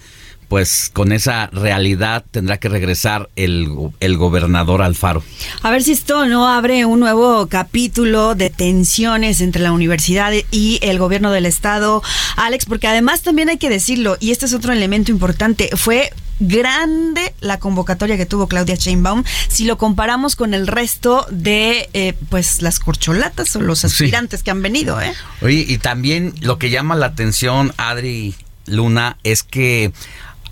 [0.55, 3.67] pues con esa realidad tendrá que regresar el,
[3.99, 5.25] el, gobernador Alfaro.
[5.63, 10.79] A ver si esto no abre un nuevo capítulo de tensiones entre la universidad y
[10.81, 12.05] el gobierno del estado,
[12.37, 17.35] Alex, porque además también hay que decirlo, y este es otro elemento importante, fue grande
[17.41, 22.63] la convocatoria que tuvo Claudia Sheinbaum si lo comparamos con el resto de eh, pues
[22.63, 25.15] las corcholatas o los aspirantes que han venido ¿eh?
[25.43, 28.35] Oye, y también lo que llama la atención Adri
[28.67, 29.93] Luna es que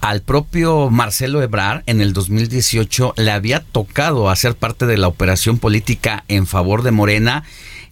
[0.02, 5.58] al propio Marcelo Ebrard en el 2018 le había tocado hacer parte de la operación
[5.58, 7.44] política en favor de Morena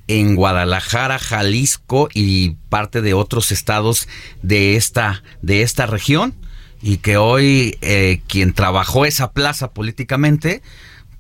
[0.08, 4.08] en Guadalajara, Jalisco y parte de otros estados
[4.42, 6.34] de esta, de esta región
[6.82, 10.62] y que hoy eh, quien trabajó esa plaza políticamente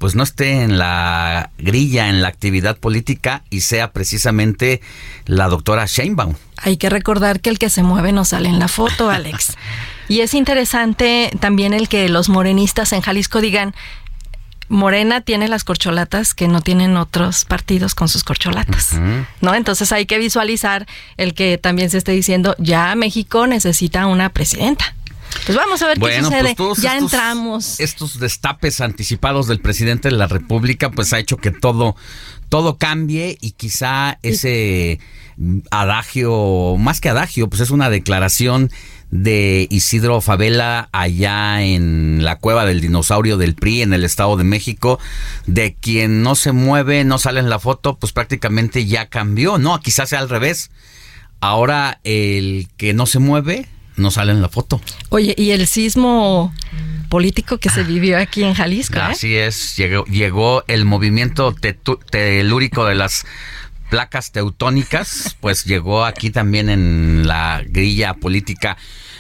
[0.00, 4.80] pues no esté en la grilla, en la actividad política y sea precisamente
[5.26, 6.36] la doctora Sheinbaum.
[6.56, 9.58] Hay que recordar que el que se mueve no sale en la foto, Alex.
[10.08, 13.74] y es interesante también el que los morenistas en Jalisco digan,
[14.70, 18.94] Morena tiene las corcholatas que no tienen otros partidos con sus corcholatas,
[19.42, 19.54] ¿no?
[19.54, 20.86] Entonces hay que visualizar
[21.18, 24.94] el que también se esté diciendo, ya México necesita una presidenta.
[25.46, 26.54] Pues vamos a ver qué sucede.
[26.56, 27.80] Pues ya entramos.
[27.80, 31.96] Estos destapes anticipados del presidente de la República, pues ha hecho que todo,
[32.48, 35.00] todo cambie y quizá ese
[35.70, 38.70] adagio, más que adagio, pues es una declaración
[39.10, 44.44] de Isidro Favela allá en la cueva del dinosaurio del PRI en el Estado de
[44.44, 45.00] México,
[45.46, 49.80] de quien no se mueve, no sale en la foto, pues prácticamente ya cambió, ¿no?
[49.80, 50.70] Quizás sea al revés.
[51.40, 53.66] Ahora el que no se mueve
[54.00, 54.80] no sale en la foto.
[55.10, 56.52] Oye, ¿y el sismo
[57.08, 58.96] político que se vivió aquí en Jalisco?
[58.96, 59.02] ¿eh?
[59.02, 61.54] Así es, llegó, llegó el movimiento
[62.10, 63.26] telúrico de las
[63.90, 68.76] placas teutónicas, pues llegó aquí también en la grilla política.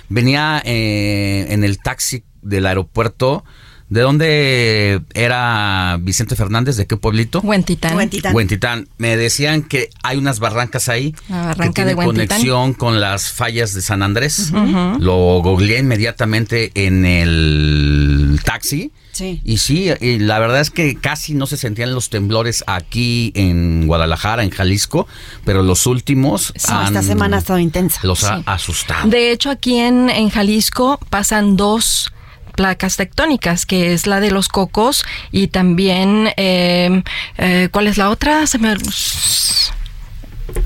[0.08, 3.44] Venía eh, en el taxi del aeropuerto
[3.90, 6.76] ¿De dónde era Vicente Fernández?
[6.76, 7.40] ¿De qué pueblito?
[7.40, 7.96] Huentitán.
[8.32, 8.88] Huentitán.
[8.98, 11.12] Me decían que hay unas barrancas ahí
[11.60, 14.52] que tienen conexión con las fallas de San Andrés.
[14.52, 18.92] Lo googleé inmediatamente en el taxi.
[19.10, 19.40] Sí.
[19.44, 23.88] Y sí, y la verdad es que casi no se sentían los temblores aquí en
[23.88, 25.08] Guadalajara, en Jalisco,
[25.44, 26.52] pero los últimos.
[26.54, 28.00] esta semana ha estado intensa.
[28.04, 29.08] Los ha asustado.
[29.08, 32.12] De hecho, aquí en, en Jalisco pasan dos
[32.60, 37.02] placas tectónicas, que es la de los cocos y también, em,
[37.38, 38.46] eh, ¿cuál es la otra?
[38.46, 38.76] Se me...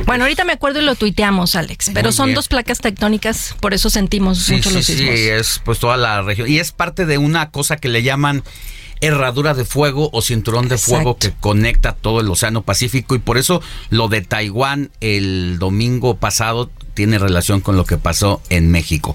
[0.05, 3.91] Bueno, ahorita me acuerdo y lo tuiteamos, Alex, pero son dos placas tectónicas, por eso
[3.91, 5.15] sentimos mucho los sismos.
[5.15, 6.51] Sí, es pues toda la región.
[6.51, 8.43] Y es parte de una cosa que le llaman
[9.01, 13.39] herradura de fuego o cinturón de fuego que conecta todo el Océano Pacífico y por
[13.39, 19.15] eso lo de Taiwán el domingo pasado tiene relación con lo que pasó en México.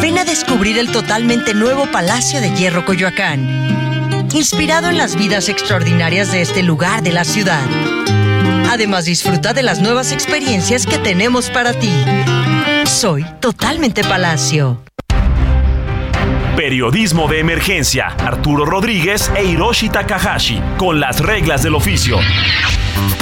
[0.00, 6.32] Ven a descubrir el totalmente nuevo Palacio de Hierro Coyoacán, inspirado en las vidas extraordinarias
[6.32, 7.66] de este lugar de la ciudad.
[8.70, 11.92] Además, disfruta de las nuevas experiencias que tenemos para ti.
[12.86, 14.82] Soy totalmente Palacio.
[16.60, 18.08] Periodismo de emergencia.
[18.18, 20.60] Arturo Rodríguez e Hiroshi Takahashi.
[20.76, 22.18] Con las reglas del oficio.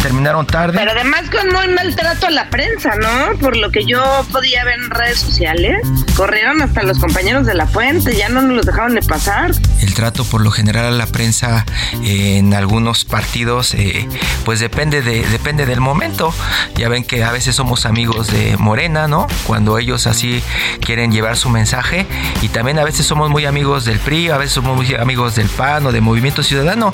[0.03, 0.79] Terminaron tarde.
[0.79, 3.39] Pero además con muy maltrato a la prensa, ¿no?
[3.39, 4.01] Por lo que yo
[4.33, 5.87] podía ver en redes sociales.
[6.17, 9.51] Corrieron hasta los compañeros de la fuente, ya no nos los dejaron de pasar.
[9.81, 11.65] El trato por lo general a la prensa
[12.03, 14.09] eh, en algunos partidos, eh,
[14.45, 16.33] pues depende, de, depende del momento.
[16.77, 19.27] Ya ven que a veces somos amigos de Morena, ¿no?
[19.47, 20.43] Cuando ellos así
[20.81, 22.07] quieren llevar su mensaje.
[22.43, 25.49] Y también a veces somos muy amigos del PRI, a veces somos muy amigos del
[25.49, 26.91] PAN o de Movimiento Ciudadano.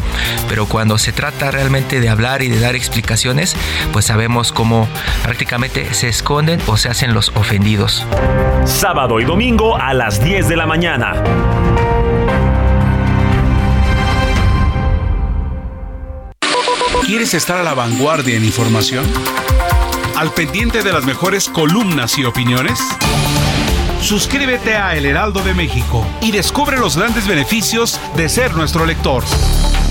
[0.48, 3.56] Pero cuando se trata realmente de hablar y de dar explicaciones,
[3.92, 4.88] pues sabemos cómo
[5.22, 8.06] prácticamente se esconden o se hacen los ofendidos.
[8.64, 11.14] Sábado y domingo a las 10 de la mañana.
[17.06, 19.04] ¿Quieres estar a la vanguardia en información?
[20.16, 22.80] ¿Al pendiente de las mejores columnas y opiniones?
[24.04, 29.24] Suscríbete a El Heraldo de México y descubre los grandes beneficios de ser nuestro lector.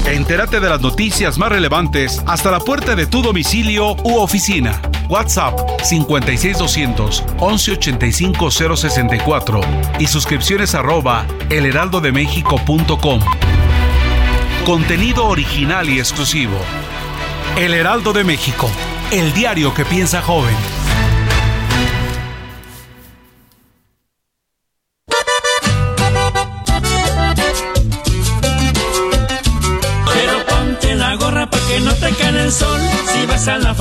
[0.06, 4.80] Entérate de las noticias más relevantes hasta la puerta de tu domicilio u oficina.
[5.10, 9.62] WhatsApp 56200 1185 064
[9.98, 13.20] y suscripciones arroba elheraldodemexico.com.
[14.64, 16.60] Contenido original y exclusivo.
[17.58, 18.70] El Heraldo de México,
[19.12, 20.56] el diario que piensa joven.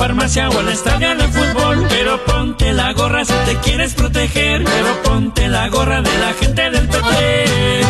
[0.03, 1.85] Farmacia o al estadio de fútbol.
[1.87, 4.65] Pero ponte la gorra si te quieres proteger.
[4.65, 7.81] Pero ponte la gorra de la gente del PT.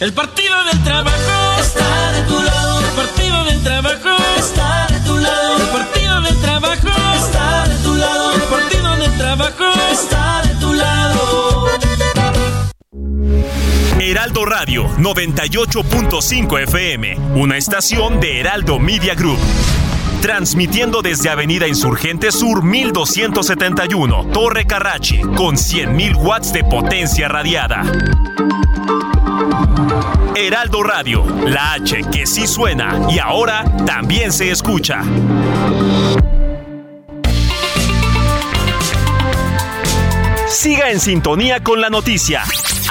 [0.00, 2.80] El partido del trabajo está de tu lado.
[2.80, 5.56] El partido del trabajo está de tu lado.
[5.62, 8.34] El partido del trabajo está de tu lado.
[8.34, 11.66] El partido del trabajo está de tu lado.
[13.98, 19.38] Heraldo Radio 98.5 FM, una estación de Heraldo Media Group.
[20.22, 27.82] Transmitiendo desde Avenida Insurgente Sur 1271, Torre Carrachi, con 100.000 watts de potencia radiada.
[30.36, 35.02] Heraldo Radio, la H que sí suena y ahora también se escucha.
[40.48, 42.42] Siga en sintonía con la noticia.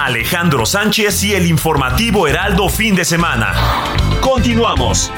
[0.01, 3.53] Alejandro Sánchez y el informativo Heraldo fin de semana.
[4.21, 5.11] Continuamos.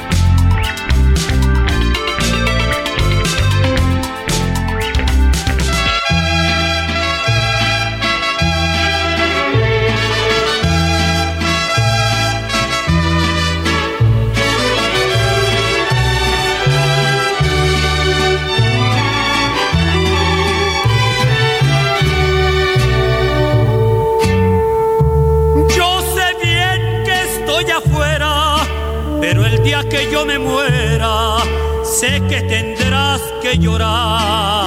[29.92, 31.36] Que yo me muera,
[31.84, 34.64] sé que tendrás que llorar.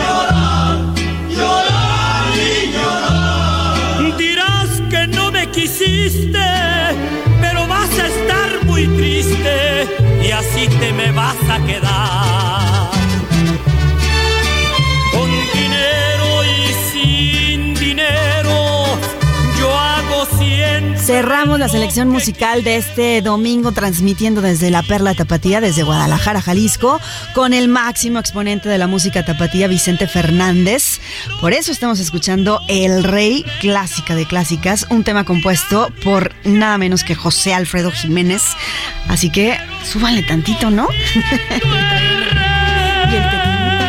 [0.00, 0.78] Llorar,
[1.36, 4.16] llorar y llorar.
[4.16, 6.48] Dirás que no me quisiste,
[7.42, 9.86] pero vas a estar muy triste
[10.26, 12.61] y así te me vas a quedar.
[21.04, 27.00] Cerramos la selección musical de este domingo transmitiendo desde la Perla Tapatía, desde Guadalajara, Jalisco,
[27.34, 31.00] con el máximo exponente de la música tapatía, Vicente Fernández.
[31.40, 37.02] Por eso estamos escuchando El Rey, clásica de clásicas, un tema compuesto por nada menos
[37.02, 38.42] que José Alfredo Jiménez.
[39.08, 40.88] Así que súbanle tantito, ¿no?
[43.10, 43.22] Y el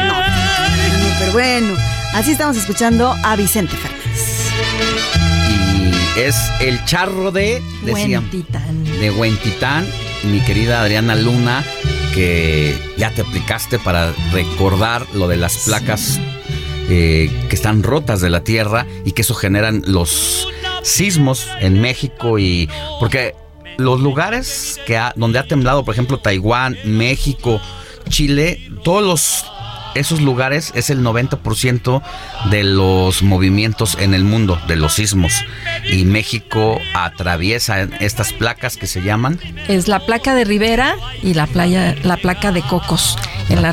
[0.07, 1.77] no, pero bueno,
[2.13, 4.02] así estamos escuchando a Vicente Fernández.
[6.17, 8.83] Es el charro de, decían, Huentitán.
[8.83, 9.87] de Huentitán,
[10.31, 11.63] mi querida Adriana Luna,
[12.13, 16.19] que ya te aplicaste para recordar lo de las placas
[16.89, 20.47] eh, que están rotas de la tierra y que eso generan los
[20.83, 22.69] sismos en México y
[22.99, 23.33] porque
[23.77, 27.59] los lugares que ha- donde ha temblado, por ejemplo, Taiwán, México,
[28.09, 29.45] Chile, todos los
[29.95, 32.01] esos lugares es el 90%
[32.49, 35.33] de los movimientos en el mundo, de los sismos.
[35.89, 39.39] Y México atraviesa estas placas que se llaman.
[39.67, 43.17] Es la placa de Rivera y la playa, la placa de Cocos.
[43.49, 43.71] En la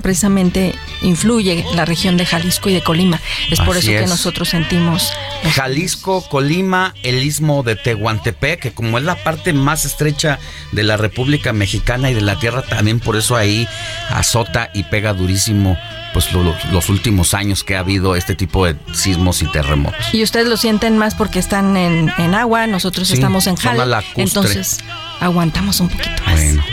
[0.00, 3.20] precisamente influye la región de Jalisco y de Colima.
[3.50, 5.12] Es por eso que nosotros sentimos
[5.54, 10.38] Jalisco, Colima, el istmo de Tehuantepec, que como es la parte más estrecha
[10.72, 13.66] de la República Mexicana y de la Tierra, también por eso ahí
[14.10, 15.76] azota y pega durísimo
[16.14, 20.06] pues lo- lo- los últimos años que ha habido este tipo de sismos y terremotos.
[20.12, 24.22] Y ustedes lo sienten más porque están en, en agua, nosotros Sí, estamos en lacustre.
[24.22, 24.78] entonces
[25.20, 26.34] aguantamos un poquito más.
[26.34, 26.64] Bueno,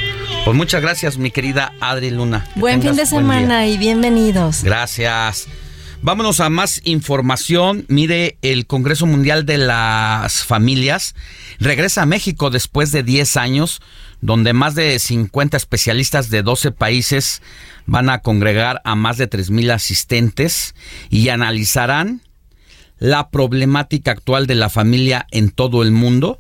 [0.44, 2.46] pues muchas gracias mi querida Adri Luna.
[2.56, 4.64] Buen fin de buen semana y bienvenidos.
[4.64, 5.48] Gracias.
[6.02, 7.86] Vámonos a más información.
[7.88, 11.16] Mire, el Congreso Mundial de las Familias
[11.60, 13.82] regresa a México después de 10 años,
[14.22, 17.42] donde más de 50 especialistas de 12 países
[17.88, 20.76] van a congregar a más de 3.000 asistentes
[21.10, 22.22] y analizarán
[23.00, 26.40] la problemática actual de la familia en todo el mundo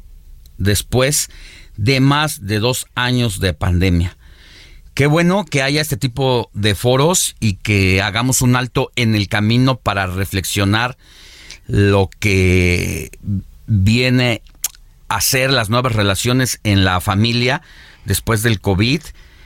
[0.57, 1.35] después de
[1.99, 4.17] más de dos años de pandemia.
[4.93, 9.27] Qué bueno que haya este tipo de foros y que hagamos un alto en el
[9.27, 10.97] camino para reflexionar
[11.67, 13.11] lo que
[13.67, 14.41] viene
[15.09, 17.61] a ser las nuevas relaciones en la familia
[18.05, 19.01] después del COVID,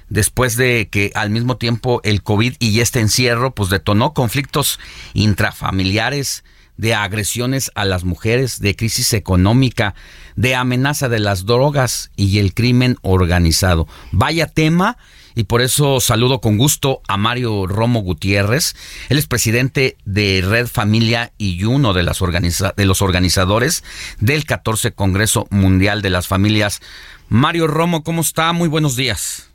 [0.10, 4.80] después de que al mismo tiempo el COVID y este encierro pues detonó conflictos
[5.14, 6.44] intrafamiliares,
[6.80, 9.96] de agresiones a las mujeres, de crisis económica,
[10.38, 13.86] de amenaza de las drogas y el crimen organizado.
[14.14, 14.98] Vaya tema
[15.36, 18.76] y por eso saludo con gusto a Mario Romo Gutiérrez.
[19.10, 23.84] Él es presidente de Red Familia y uno de, las organiza- de los organizadores
[24.22, 26.80] del 14 Congreso Mundial de las Familias.
[27.28, 28.54] Mario Romo, ¿cómo está?
[28.54, 29.50] Muy buenos días.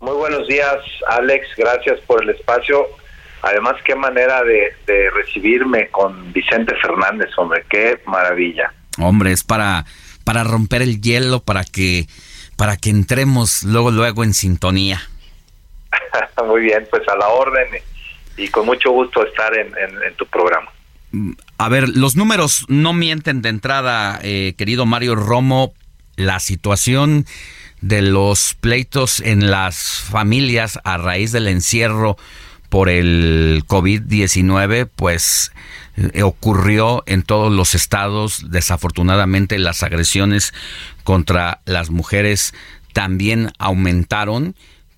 [0.00, 0.76] Muy buenos días,
[1.08, 1.48] Alex.
[1.58, 2.86] Gracias por el espacio.
[3.42, 7.64] Además, qué manera de, de recibirme con Vicente Fernández, hombre.
[7.68, 8.72] Qué maravilla.
[8.98, 9.84] Hombre, es para,
[10.24, 12.06] para romper el hielo, para que,
[12.56, 15.00] para que entremos luego, luego en sintonía.
[16.46, 17.66] Muy bien, pues a la orden
[18.36, 20.70] y con mucho gusto estar en, en- en tu programa.
[21.58, 25.72] A ver, los números no mienten de entrada, eh, querido Mario Romo.
[26.16, 27.26] La situación
[27.82, 32.16] de los pleitos en las familias a raíz del encierro
[32.76, 35.50] por el COVID-19, pues
[35.96, 38.50] eh, ocurrió en todos los estados.
[38.50, 40.52] Desafortunadamente las agresiones
[41.02, 42.52] contra las mujeres
[42.92, 44.54] también aumentaron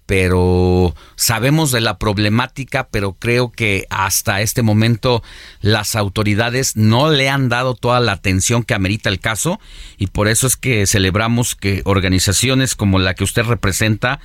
[0.09, 5.23] pero sabemos de la problemática, pero creo que hasta este momento
[5.61, 9.61] las autoridades no le han dado toda la atención que amerita el caso
[9.99, 14.19] y por eso es que celebramos que organizaciones como la que usted representa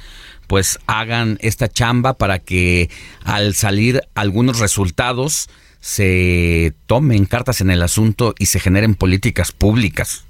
[0.48, 2.90] pues hagan esta chamba para que
[3.26, 5.50] al salir algunos resultados
[5.80, 10.26] se tomen cartas en el asunto y se generen políticas públicas.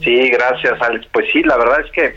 [0.00, 1.06] Sí, gracias, Alex.
[1.12, 2.16] Pues sí, la verdad es que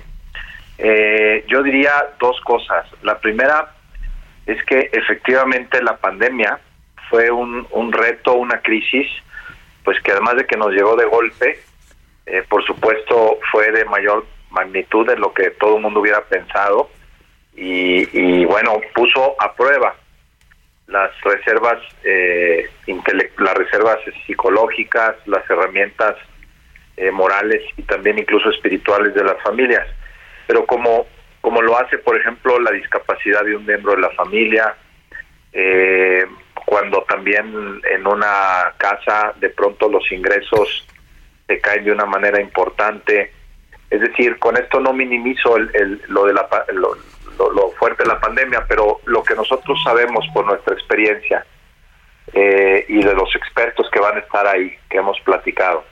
[0.80, 2.88] eh, yo diría dos cosas.
[3.04, 3.76] La primera
[4.46, 6.60] es que efectivamente la pandemia
[7.10, 9.08] fue un, reto, una crisis,
[9.84, 11.60] pues que además de que nos llegó de golpe,
[12.26, 16.90] eh, por supuesto fue de mayor magnitud de lo que todo el mundo hubiera pensado
[17.56, 19.96] y, y, bueno, puso a prueba
[20.88, 22.68] las reservas, eh,
[23.38, 26.16] las reservas psicológicas, las herramientas
[26.98, 29.88] eh, morales y también incluso espirituales de las familias.
[30.48, 31.06] Pero como,
[31.42, 34.76] como lo hace, por ejemplo, la discapacidad de un miembro de la familia,
[35.54, 36.26] eh,
[36.66, 40.86] cuando también en una casa de pronto los ingresos
[41.48, 43.32] se caen de una manera importante.
[43.90, 49.82] Es decir, con esto no minimizo lo, fuerte de la pandemia, pero lo que nosotros
[49.84, 51.45] sabemos por nuestra experiencia
[52.34, 55.84] eh, y de los expertos que van a estar ahí, que hemos platicado,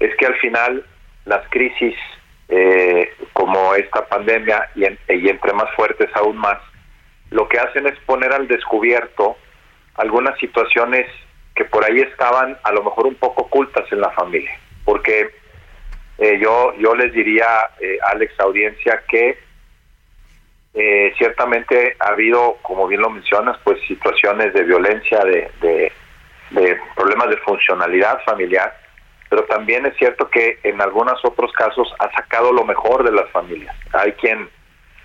[0.00, 0.84] es que al final
[1.26, 1.94] las crisis
[2.48, 6.58] eh, como esta pandemia y, y entre más fuertes aún más,
[7.30, 9.36] lo que hacen es poner al descubierto
[9.96, 11.06] algunas situaciones
[11.54, 14.58] que por ahí estaban a lo mejor un poco ocultas en la familia.
[14.84, 15.30] Porque
[16.18, 17.46] eh, yo, yo les diría,
[17.80, 19.38] eh, Alex, audiencia, que
[20.74, 25.92] eh, ciertamente ha habido, como bien lo mencionas, pues situaciones de violencia, de, de,
[26.94, 28.76] problemas de funcionalidad familiar,
[29.28, 33.28] pero también es cierto que en algunos otros casos ha sacado lo mejor de las
[33.30, 33.74] familias.
[33.92, 34.48] Hay quien,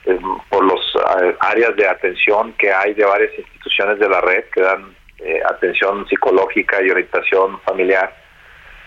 [0.06, 0.20] eh,
[0.50, 0.82] por los
[1.22, 5.42] eh, áreas de atención que hay de varias instituciones de la red que dan eh,
[5.50, 8.16] atención psicológica y orientación familiar,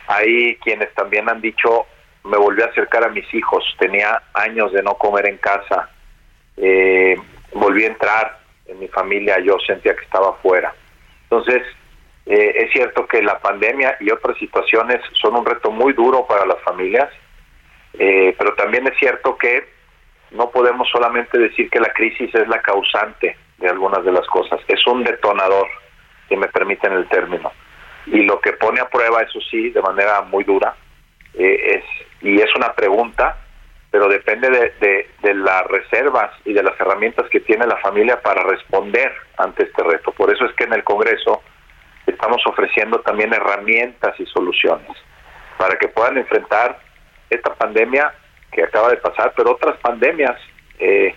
[0.06, 1.86] hay quienes también han dicho,
[2.24, 5.90] me volví a acercar a mis hijos, tenía años de no comer en casa,
[6.56, 7.16] eh,
[7.52, 8.40] volví a entrar
[8.70, 10.74] en mi familia yo sentía que estaba fuera.
[11.24, 11.62] Entonces,
[12.26, 16.46] eh, es cierto que la pandemia y otras situaciones son un reto muy duro para
[16.46, 17.10] las familias,
[17.94, 19.68] eh, pero también es cierto que
[20.30, 24.60] no podemos solamente decir que la crisis es la causante de algunas de las cosas,
[24.68, 25.66] es un detonador,
[26.28, 27.50] si me permiten el término.
[28.06, 30.74] Y lo que pone a prueba, eso sí, de manera muy dura,
[31.34, 31.84] eh, es
[32.20, 33.38] y es una pregunta,
[33.90, 38.42] pero depende de, de, las reservas y de las herramientas que tiene la familia para
[38.42, 40.12] responder ante este reto.
[40.12, 41.42] Por eso es que en el Congreso
[42.06, 44.96] estamos ofreciendo también herramientas y soluciones
[45.58, 46.78] para que puedan enfrentar
[47.28, 48.12] esta pandemia
[48.52, 50.36] que acaba de pasar, pero otras pandemias
[50.78, 51.14] eh,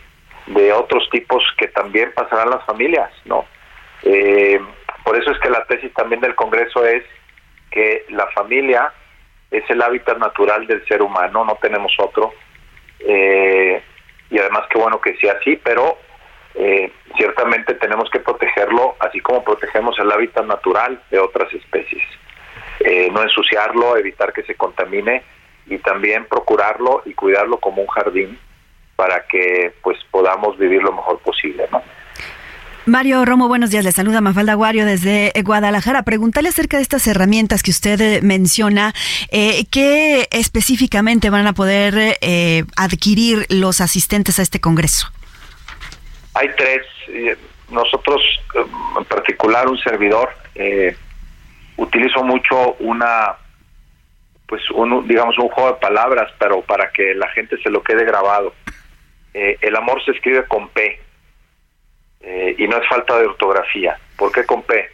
[0.47, 3.45] de otros tipos que también pasarán las familias, ¿no?
[4.03, 4.59] Eh,
[5.03, 7.03] por eso es que la tesis también del Congreso es
[7.71, 8.93] que la familia
[9.53, 12.33] es el hábitat natural del ser humano, no tenemos otro.
[12.99, 13.81] Eh,
[14.31, 15.99] y además qué bueno que sea así, pero
[16.55, 22.03] eh, ciertamente tenemos que protegerlo así como protegemos el hábitat natural de otras especies.
[22.79, 25.21] Eh, no ensuciarlo, evitar que se contamine
[25.67, 28.39] y también procurarlo y cuidarlo como un jardín
[28.95, 31.83] para que pues podamos vivir lo mejor posible, ¿no?
[32.85, 33.85] Mario Romo, buenos días.
[33.85, 36.03] Le saluda Mafalda Guario desde Guadalajara.
[36.03, 38.93] Preguntarle acerca de estas herramientas que usted eh, menciona.
[39.31, 45.07] Eh, ¿Qué específicamente van a poder eh, adquirir los asistentes a este congreso?
[46.33, 46.85] Hay tres.
[47.69, 48.21] Nosotros,
[48.99, 50.35] en particular, un servidor,
[51.77, 53.35] utilizo mucho una,
[54.45, 58.03] pues, un, digamos, un juego de palabras, pero para que la gente se lo quede
[58.03, 58.53] grabado.
[59.33, 61.02] el amor se escribe con P
[62.23, 63.97] eh, y no es falta de ortografía.
[64.17, 64.89] ¿Por qué con P?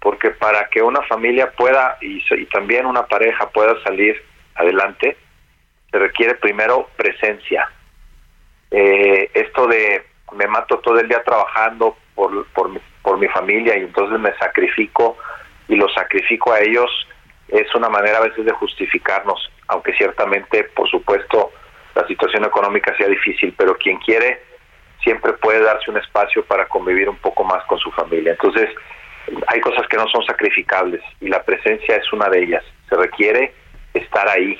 [0.00, 4.22] Porque para que una familia pueda y, y también una pareja pueda salir
[4.54, 5.16] adelante,
[5.90, 7.68] se requiere primero presencia.
[8.70, 13.76] Eh, esto de me mato todo el día trabajando por, por, mi, por mi familia
[13.76, 15.18] y entonces me sacrifico
[15.68, 16.90] y los sacrifico a ellos
[17.48, 21.52] es una manera a veces de justificarnos, aunque ciertamente, por supuesto,
[21.94, 24.40] la situación económica sea difícil, pero quien quiere
[25.02, 28.32] siempre puede darse un espacio para convivir un poco más con su familia.
[28.32, 28.70] Entonces,
[29.48, 32.64] hay cosas que no son sacrificables y la presencia es una de ellas.
[32.88, 33.54] Se requiere
[33.94, 34.58] estar ahí,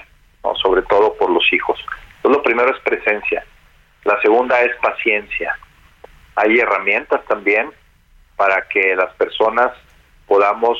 [0.62, 1.78] sobre todo por los hijos.
[2.16, 3.44] Entonces, lo primero es presencia.
[4.04, 5.56] La segunda es paciencia.
[6.36, 7.70] Hay herramientas también
[8.36, 9.72] para que las personas
[10.26, 10.78] podamos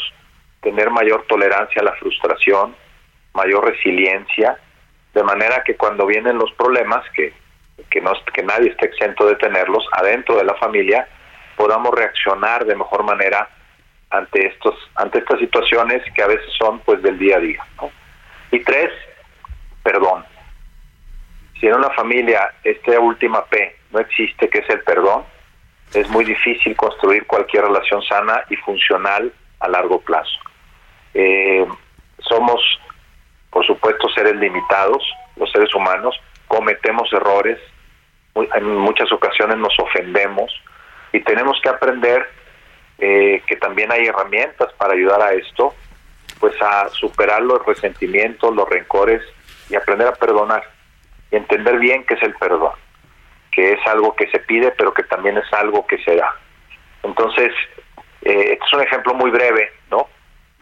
[0.61, 2.75] tener mayor tolerancia a la frustración,
[3.35, 4.59] mayor resiliencia,
[5.15, 7.35] de manera que cuando vienen los problemas, que
[7.91, 11.09] que, no, que nadie esté exento de tenerlos adentro de la familia,
[11.57, 13.49] podamos reaccionar de mejor manera
[14.11, 17.65] ante estos ante estas situaciones que a veces son pues del día a día.
[18.51, 18.91] Y tres,
[19.83, 20.25] perdón.
[21.59, 25.25] Si en una familia esta última P no existe, que es el perdón,
[25.95, 30.39] es muy difícil construir cualquier relación sana y funcional a largo plazo.
[31.15, 31.67] Eh,
[32.19, 32.61] somos,
[33.51, 35.03] por supuesto, seres limitados,
[35.37, 36.19] los seres humanos,
[36.53, 37.59] cometemos errores,
[38.35, 40.53] en muchas ocasiones nos ofendemos
[41.11, 42.29] y tenemos que aprender
[42.99, 45.75] eh, que también hay herramientas para ayudar a esto,
[46.41, 49.23] pues a superar los resentimientos, los rencores
[49.71, 50.63] y aprender a perdonar
[51.31, 52.75] y entender bien qué es el perdón,
[53.51, 56.37] que es algo que se pide pero que también es algo que se da.
[57.03, 57.51] Entonces,
[58.21, 60.07] eh, este es un ejemplo muy breve, ¿no?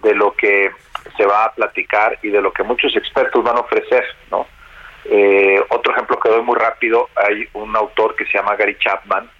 [0.04, 0.70] De lo que
[1.16, 4.46] se va a platicar y de lo que muchos expertos van a ofrecer, ¿no?
[5.04, 9.30] Eh, otro ejemplo que doy muy rápido, hay un autor que se llama Gary Chapman,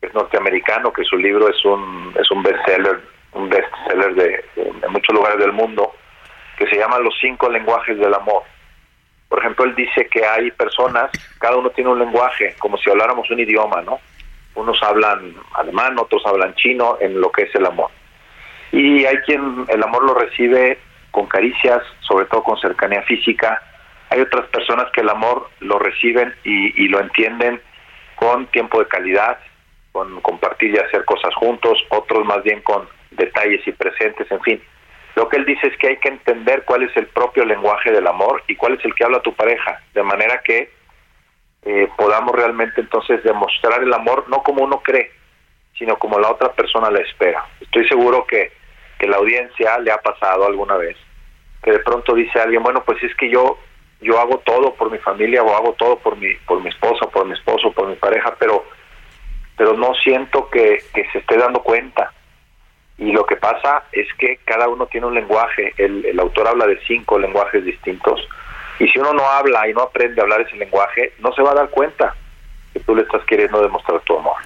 [0.00, 3.00] que es norteamericano, que su libro es un es un bestseller,
[3.32, 5.92] un bestseller de, de, muchos lugares del mundo,
[6.56, 8.42] que se llama Los cinco lenguajes del amor.
[9.28, 13.30] Por ejemplo, él dice que hay personas, cada uno tiene un lenguaje, como si habláramos
[13.30, 14.00] un idioma, ¿no?
[14.54, 17.90] Unos hablan alemán, otros hablan chino en lo que es el amor.
[18.70, 20.78] Y hay quien el amor lo recibe
[21.10, 23.60] con caricias, sobre todo con cercanía física,
[24.14, 27.60] hay otras personas que el amor lo reciben y, lo entienden
[28.14, 29.38] con tiempo de calidad,
[29.90, 34.62] con compartir y hacer cosas juntos, otros más bien con detalles y presentes, en fin.
[35.16, 38.06] Lo que él dice es que hay que entender cuál es el propio lenguaje del
[38.06, 40.70] amor y cuál es el que habla tu pareja, de manera que
[41.62, 45.10] eh, podamos realmente entonces demostrar el amor no como uno cree,
[45.76, 47.44] sino como la otra persona le espera.
[47.60, 48.52] Estoy seguro que
[49.00, 50.96] la audiencia le ha pasado alguna vez,
[51.62, 53.58] que de pronto dice alguien, bueno, pues es que yo
[54.04, 57.26] yo hago todo por mi familia o hago todo por mi por mi esposa, por
[57.26, 58.64] mi esposo, por mi pareja, pero
[59.56, 62.12] pero no siento que, se esté dando cuenta.
[62.98, 66.66] Y lo que pasa es que cada uno tiene un lenguaje, el, el autor habla
[66.66, 68.28] de cinco lenguajes distintos,
[68.78, 71.52] y si uno no habla y no aprende a hablar ese lenguaje, no se va
[71.52, 72.14] a dar cuenta
[72.72, 74.36] que tú le estás queriendo demostrar tu amor.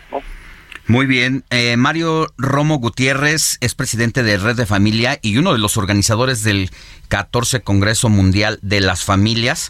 [0.88, 1.44] Muy bien.
[1.50, 6.42] Eh, Mario Romo Gutiérrez es presidente de Red de Familia y uno de los organizadores
[6.42, 6.70] del
[7.08, 9.68] 14 Congreso Mundial de las Familias,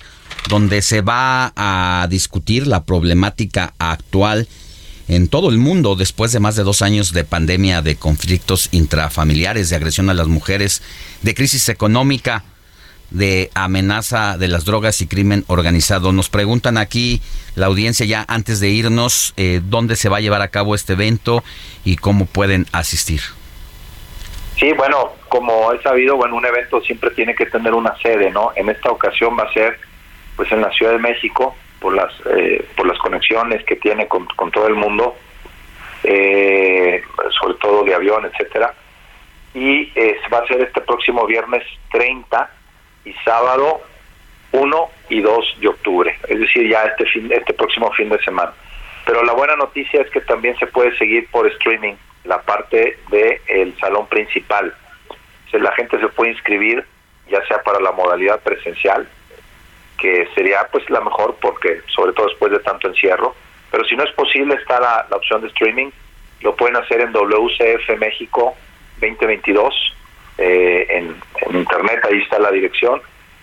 [0.49, 4.47] donde se va a discutir la problemática actual
[5.09, 9.71] en todo el mundo después de más de dos años de pandemia, de conflictos intrafamiliares,
[9.71, 10.83] de agresión a las mujeres,
[11.23, 12.45] de crisis económica
[13.11, 16.13] de amenaza de las drogas y crimen organizado.
[16.13, 17.23] Nos preguntan aquí
[17.55, 20.93] la audiencia ya antes de irnos eh, dónde se va a llevar a cabo este
[20.93, 21.43] evento
[21.85, 23.21] y cómo pueden asistir.
[24.57, 28.51] Sí, bueno, como he sabido, bueno, un evento siempre tiene que tener una sede, ¿no?
[28.57, 29.79] En esta ocasión va a ser,
[30.37, 34.27] pues, en la Ciudad de México por las eh, por las conexiones que tiene con,
[34.51, 35.15] todo el mundo,
[36.03, 37.01] eh,
[37.41, 38.75] sobre todo de avión, etcétera.
[39.55, 39.93] Y
[40.33, 41.63] va a ser este próximo viernes
[41.93, 42.51] 30
[43.09, 43.81] y sábado
[44.53, 48.53] 1 y 2 de octubre, es decir, ya este fin, este próximo fin de semana.
[49.07, 53.41] Pero la buena noticia es que también se puede seguir por streaming la parte del
[53.47, 54.75] el salón principal.
[55.53, 56.85] La gente se puede inscribir
[57.31, 59.09] ya sea para la modalidad presencial,
[59.99, 63.35] que sería pues la mejor porque sobre todo después de tanto encierro,
[63.71, 65.91] pero si no es posible está la, la opción de streaming,
[66.41, 68.55] lo pueden hacer en WCF México
[69.01, 69.75] 2022
[70.39, 71.17] eh, en,
[71.57, 73.01] internet, ahí está la dirección,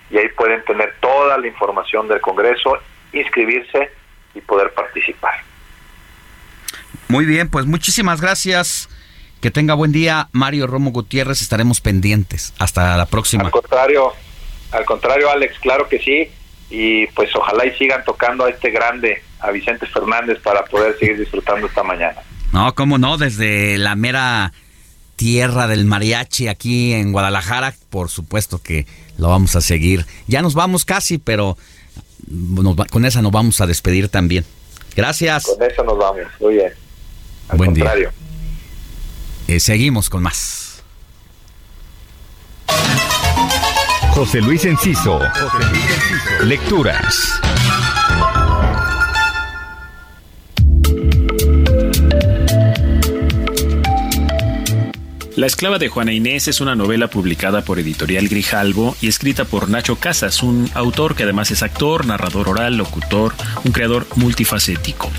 [0.10, 2.78] y ahí pueden tener toda la información del Congreso,
[3.12, 3.92] inscribirse
[4.34, 5.42] y poder participar.
[7.08, 8.90] Muy bien, pues muchísimas gracias.
[9.42, 11.42] Que tenga buen día, Mario Romo Gutiérrez.
[11.42, 12.54] Estaremos pendientes.
[12.58, 13.44] Hasta la próxima.
[13.44, 14.14] Al contrario,
[14.72, 16.32] al contrario, Alex, claro que sí.
[16.70, 21.20] Y pues ojalá y sigan tocando a este grande, a Vicente Fernández, para poder seguir
[21.20, 22.22] disfrutando esta mañana.
[22.54, 24.52] No, cómo no, desde la mera
[25.16, 28.86] tierra del mariachi aquí en Guadalajara, por supuesto que
[29.18, 30.06] lo vamos a seguir.
[30.28, 31.58] Ya nos vamos casi, pero
[32.92, 34.46] con esa nos vamos a despedir también.
[34.96, 35.44] Gracias.
[35.46, 36.74] Con eso nos vamos, muy bien.
[37.50, 38.12] Al Buen contrario.
[39.48, 39.56] día.
[39.56, 40.84] Eh, seguimos con más.
[44.12, 45.20] José Luis Enciso.
[45.20, 46.46] José Luis Enciso.
[46.46, 47.40] Lecturas.
[55.36, 59.68] La esclava de Juana Inés es una novela publicada por Editorial Grijalbo y escrita por
[59.68, 65.12] Nacho Casas, un autor que además es actor, narrador oral, locutor, un creador multifacético.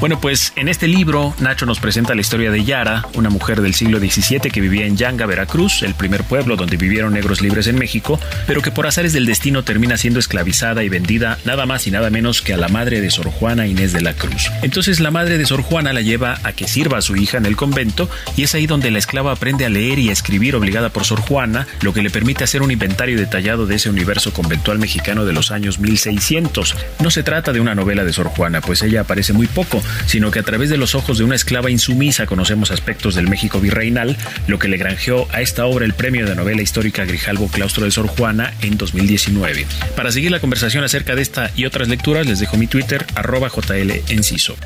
[0.00, 3.72] Bueno, pues en este libro Nacho nos presenta la historia de Yara, una mujer del
[3.72, 7.78] siglo XVII que vivía en Yanga, Veracruz, el primer pueblo donde vivieron negros libres en
[7.78, 11.90] México, pero que por azares del destino termina siendo esclavizada y vendida nada más y
[11.90, 14.50] nada menos que a la madre de Sor Juana Inés de la Cruz.
[14.60, 17.46] Entonces la madre de Sor Juana la lleva a que sirva a su hija en
[17.46, 20.88] el convento y es ahí donde la esclava aprende a leer y a escribir obligada
[20.88, 24.78] por Sor Juana, lo que le permite hacer un inventario detallado de ese universo conventual
[24.78, 26.74] mexicano de los años 1600.
[27.00, 30.30] No se trata de una novela de Sor Juana, pues ella aparece muy poco, sino
[30.30, 34.16] que a través de los ojos de una esclava insumisa conocemos aspectos del México virreinal,
[34.48, 37.90] lo que le granjeó a esta obra el premio de novela histórica Grijalbo Claustro de
[37.90, 39.66] Sor Juana en 2019.
[39.94, 43.48] Para seguir la conversación acerca de esta y otras lecturas, les dejo mi Twitter, arroba
[43.48, 44.56] JL Enciso.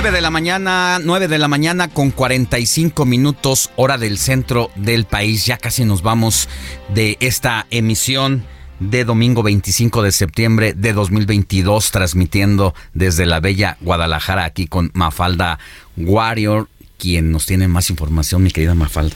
[0.00, 5.06] 9 de la mañana, 9 de la mañana con 45 minutos hora del centro del
[5.06, 5.44] país.
[5.44, 6.48] Ya casi nos vamos
[6.94, 8.44] de esta emisión
[8.78, 15.58] de domingo 25 de septiembre de 2022 transmitiendo desde la bella Guadalajara aquí con Mafalda
[15.96, 16.68] Warrior
[16.98, 19.14] quien nos tiene más información, mi querida Mafalda.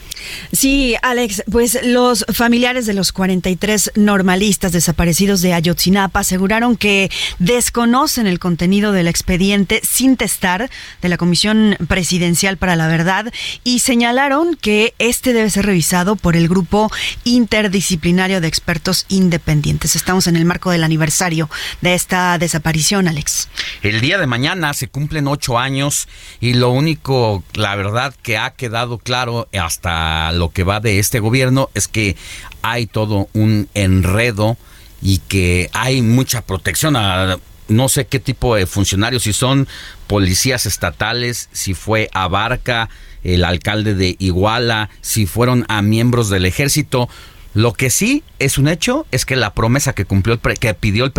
[0.53, 8.27] Sí, Alex, pues los familiares de los 43 normalistas desaparecidos de Ayotzinapa aseguraron que desconocen
[8.27, 10.71] el contenido del expediente sin testar
[11.03, 13.33] de la Comisión Presidencial para la Verdad
[13.65, 16.91] y señalaron que este debe ser revisado por el grupo
[17.25, 19.97] interdisciplinario de expertos independientes.
[19.97, 23.49] Estamos en el marco del aniversario de esta desaparición, Alex.
[23.83, 26.07] El día de mañana se cumplen ocho años
[26.41, 31.21] y lo único, la verdad que ha quedado claro hasta lo que va de este
[31.21, 32.17] gobierno es que
[32.63, 34.57] hay todo un enredo
[35.01, 39.67] y que hay mucha protección a no sé qué tipo de funcionarios, si son
[40.07, 42.89] policías estatales, si fue a Barca,
[43.25, 47.09] el alcalde de Iguala, si fueron a miembros del ejército.
[47.55, 51.13] Lo que sí es un hecho es que la promesa que cumplió que pidió el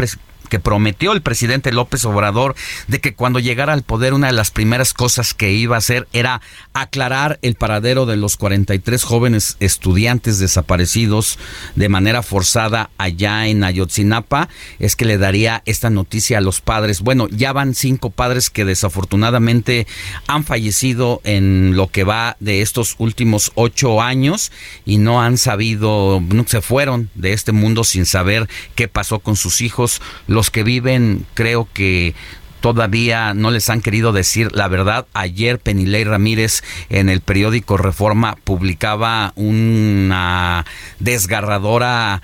[0.50, 2.56] que prometió el presidente López Obrador
[2.88, 6.08] de que cuando llegara al poder una de las primeras cosas que iba a hacer
[6.14, 6.42] era
[6.74, 11.40] aclarar el paradero de los 43 jóvenes estudiantes desaparecidos
[11.76, 14.50] de manera forzada allá en Ayotzinapa,
[14.80, 17.02] es que le daría esta noticia a los padres.
[17.02, 19.88] Bueno, ya van cinco padres que desafortunadamente
[20.28, 24.52] han fallecido en lo que va de estos últimos ocho años
[24.86, 29.62] y no han sabido, se fueron de este mundo sin saber qué pasó con sus
[29.62, 30.02] hijos.
[30.50, 32.16] Que viven, creo que
[32.62, 35.06] todavía no les han querido decir la verdad.
[35.14, 40.66] Ayer Penilei Ramírez en el periódico Reforma publicaba una
[41.00, 42.22] desgarradora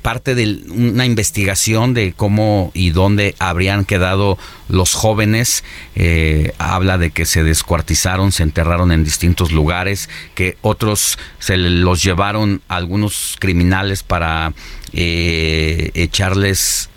[0.00, 5.64] parte de una investigación de cómo y dónde habrían quedado los jóvenes.
[5.96, 12.02] Eh, habla de que se descuartizaron, se enterraron en distintos lugares, que otros se los
[12.02, 14.52] llevaron a algunos criminales para
[14.92, 16.89] eh, echarles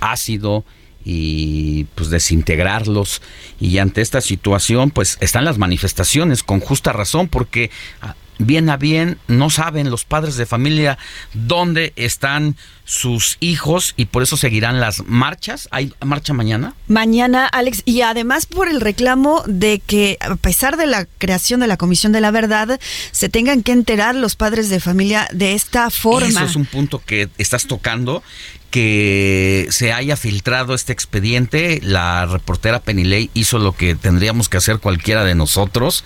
[0.00, 0.64] ácido
[1.04, 3.20] y pues desintegrarlos
[3.60, 8.76] y ante esta situación pues están las manifestaciones con justa razón porque ah, bien a
[8.76, 10.98] bien no saben los padres de familia
[11.34, 15.68] dónde están sus hijos y por eso seguirán las marchas.
[15.70, 16.74] ¿Hay marcha mañana?
[16.86, 21.66] Mañana, Alex, y además por el reclamo de que a pesar de la creación de
[21.66, 22.78] la Comisión de la Verdad,
[23.10, 26.28] se tengan que enterar los padres de familia de esta forma.
[26.28, 28.22] Eso es un punto que estás tocando
[28.74, 31.78] que se haya filtrado este expediente.
[31.80, 36.04] La reportera Penilei hizo lo que tendríamos que hacer cualquiera de nosotros,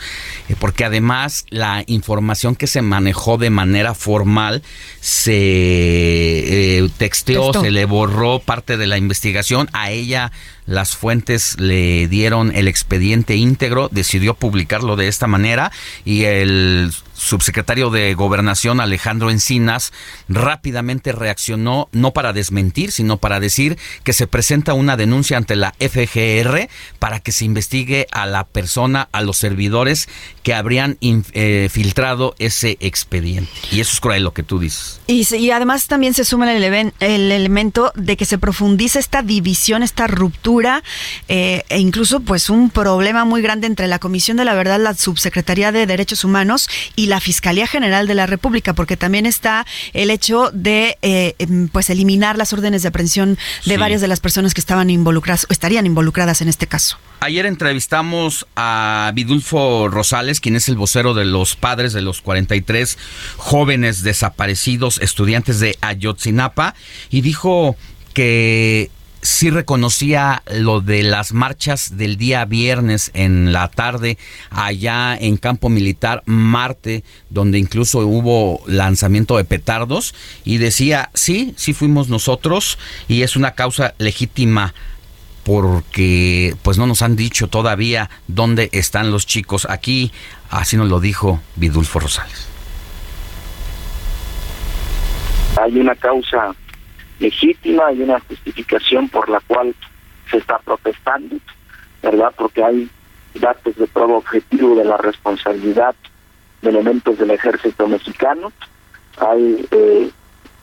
[0.51, 4.63] eh, porque además la información que se manejó de manera formal
[5.01, 9.71] se eh, texteó, se le borró parte de la investigación.
[9.73, 10.31] A ella
[10.67, 15.73] las fuentes le dieron el expediente íntegro, decidió publicarlo de esta manera
[16.05, 19.93] y el subsecretario de Gobernación Alejandro Encinas
[20.29, 25.75] rápidamente reaccionó no para desmentir, sino para decir que se presenta una denuncia ante la
[25.81, 30.09] FGR para que se investigue a la persona, a los servidores
[30.43, 33.51] que habrían eh, filtrado ese expediente.
[33.71, 35.01] Y eso es cruel lo que tú dices.
[35.07, 40.07] Y, además también se suma el, el, elemento de que se profundice esta división, esta
[40.07, 40.83] ruptura
[41.29, 44.95] eh, e incluso pues un problema muy grande entre la Comisión de la Verdad, la
[44.95, 50.11] Subsecretaría de Derechos Humanos y la Fiscalía General de la República, porque también está el
[50.11, 54.55] hecho de eh, em, pues eliminar las órdenes de aprehensión de varias de las personas
[54.55, 56.99] que estaban involucradas o estarían involucradas en este caso.
[57.21, 62.97] Ayer entrevistamos a Vidulfo Rosales, quien es el vocero de los padres de los 43
[63.39, 66.75] jóvenes desaparecidos estudiantes de Ayotzinapa,
[67.11, 67.77] y dijo
[68.13, 68.91] que
[69.29, 74.17] sí reconocía lo de las marchas del día viernes en la tarde
[74.51, 81.75] allá en campo militar Marte, donde incluso hubo lanzamiento de petardos y decía, sí, sí
[81.75, 84.73] fuimos nosotros y es una causa legítima
[85.45, 89.67] porque pues no nos han dicho todavía dónde están los chicos.
[89.69, 90.11] Aquí
[90.49, 92.49] así nos lo dijo Vidulfo Rosales.
[95.61, 96.55] Hay una causa
[97.19, 99.75] legítima y una justificación por la cual
[100.31, 101.37] se está protestando,
[102.03, 102.33] ¿verdad?
[102.37, 102.91] Porque hay
[103.35, 105.95] datos de prueba objetivo de la responsabilidad
[106.63, 108.53] de elementos del ejército mexicano,
[109.19, 110.11] hay eh,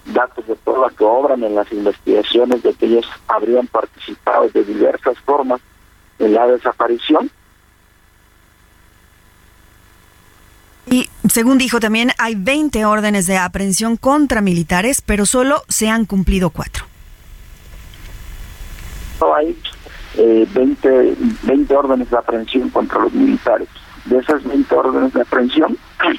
[0.06, 5.18] datos de prueba que obran en las investigaciones de que ellos habrían participado de diversas
[5.20, 5.62] formas
[6.20, 7.30] en la desaparición
[10.90, 16.06] Y según dijo también, hay 20 órdenes de aprehensión contra militares, pero solo se han
[16.06, 16.86] cumplido cuatro.
[19.36, 19.58] Hay
[20.18, 23.68] eh, 20, 20 órdenes de aprehensión contra los militares.
[24.06, 25.78] De esas 20 órdenes de aprehensión,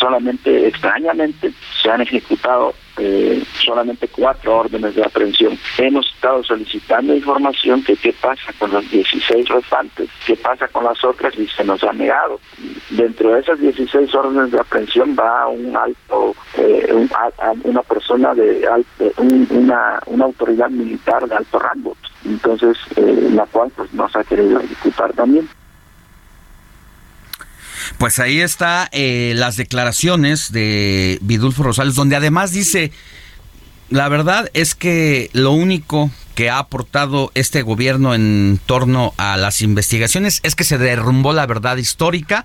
[0.00, 5.58] solamente extrañamente se han ejecutado eh, solamente cuatro órdenes de aprehensión.
[5.78, 11.02] Hemos estado solicitando información de qué pasa con los 16 restantes, qué pasa con las
[11.04, 12.40] otras y se nos ha negado.
[12.90, 16.92] Dentro de esas 16 órdenes de aprehensión va un alto, eh,
[17.64, 19.12] una persona de alto,
[19.50, 24.60] una, una autoridad militar de alto rango, entonces eh, la cual pues nos ha querido
[24.60, 25.48] ejecutar también.
[27.98, 32.92] Pues ahí está eh, las declaraciones de Vidulfo Rosales, donde además dice,
[33.88, 39.62] la verdad es que lo único que ha aportado este gobierno en torno a las
[39.62, 42.44] investigaciones es que se derrumbó la verdad histórica,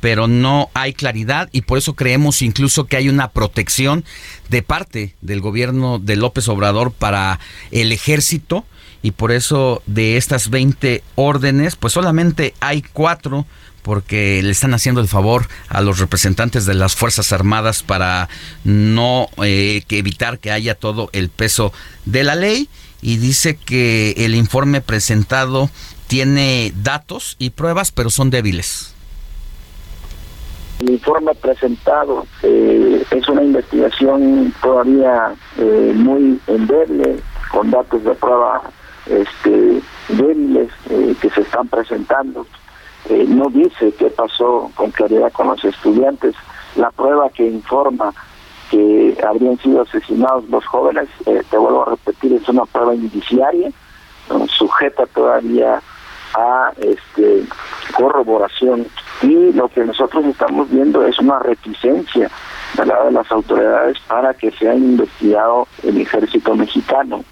[0.00, 4.04] pero no hay claridad y por eso creemos incluso que hay una protección
[4.50, 8.66] de parte del gobierno de López Obrador para el ejército
[9.00, 13.46] y por eso de estas 20 órdenes, pues solamente hay cuatro
[13.90, 18.28] porque le están haciendo el favor a los representantes de las Fuerzas Armadas para
[18.62, 21.72] no eh, que evitar que haya todo el peso
[22.04, 22.68] de la ley
[23.02, 25.70] y dice que el informe presentado
[26.06, 28.94] tiene datos y pruebas, pero son débiles.
[30.78, 37.16] El informe presentado eh, es una investigación todavía eh, muy endeble,
[37.50, 38.62] con datos de prueba
[39.06, 42.46] este, débiles eh, que se están presentando.
[43.28, 46.34] No dice qué pasó con claridad con los estudiantes.
[46.76, 48.12] La prueba que informa
[48.70, 53.70] que habrían sido asesinados los jóvenes, te vuelvo a repetir, es una prueba indiciaria,
[54.48, 55.82] sujeta todavía
[56.34, 57.44] a este,
[57.96, 58.86] corroboración
[59.22, 62.30] y lo que nosotros estamos viendo es una reticencia
[62.76, 67.24] de de las autoridades para que sea investigado el ejército mexicano.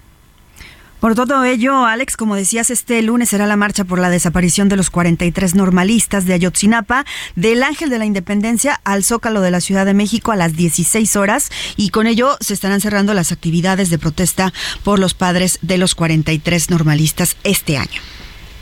[0.99, 4.75] Por todo ello, Alex, como decías, este lunes será la marcha por la desaparición de
[4.75, 7.05] los 43 normalistas de Ayotzinapa,
[7.37, 11.15] del Ángel de la Independencia al Zócalo de la Ciudad de México a las 16
[11.15, 14.51] horas y con ello se estarán cerrando las actividades de protesta
[14.83, 18.01] por los padres de los 43 normalistas este año.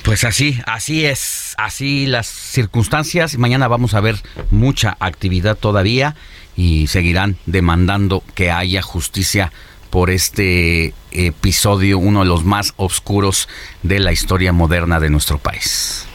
[0.03, 3.35] Pues así, así es, así las circunstancias.
[3.39, 4.15] Mañana vamos a ver
[4.51, 6.15] mucha actividad todavía
[6.55, 9.51] y seguirán demandando que haya justicia
[9.89, 13.47] por este episodio, uno de los más oscuros
[13.83, 16.07] de la historia moderna de nuestro país.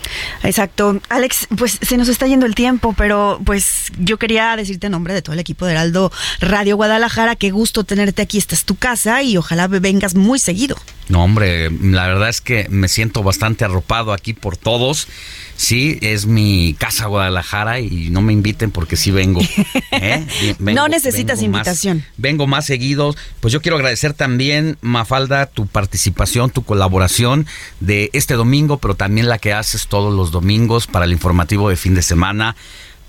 [0.43, 1.01] Exacto.
[1.09, 5.15] Alex, pues se nos está yendo el tiempo, pero pues yo quería decirte en nombre
[5.15, 8.77] de todo el equipo de Heraldo Radio Guadalajara, qué gusto tenerte aquí, esta es tu
[8.77, 10.77] casa y ojalá vengas muy seguido.
[11.09, 15.09] No, hombre, la verdad es que me siento bastante arropado aquí por todos
[15.63, 19.41] Sí, es mi casa Guadalajara y no me inviten porque sí vengo.
[19.93, 20.27] ¿eh?
[20.59, 22.05] no necesitas invitación.
[22.17, 23.15] vengo más seguido.
[23.39, 27.47] Pues yo quiero agradecer también, Mafalda, tu participación, tu colaboración
[27.79, 31.77] de este domingo, pero también la que haces todos los domingos para el informativo de
[31.77, 32.57] fin de semana,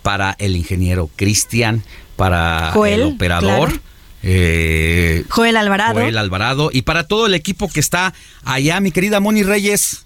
[0.04, 1.84] para el ingeniero Cristian,
[2.18, 3.82] para el operador.
[4.22, 5.96] Eh, Joel Alvarado.
[5.96, 6.70] Joel Alvarado.
[6.72, 8.14] Y para todo el equipo que está
[8.46, 10.03] allá, mi querida Moni Reyes.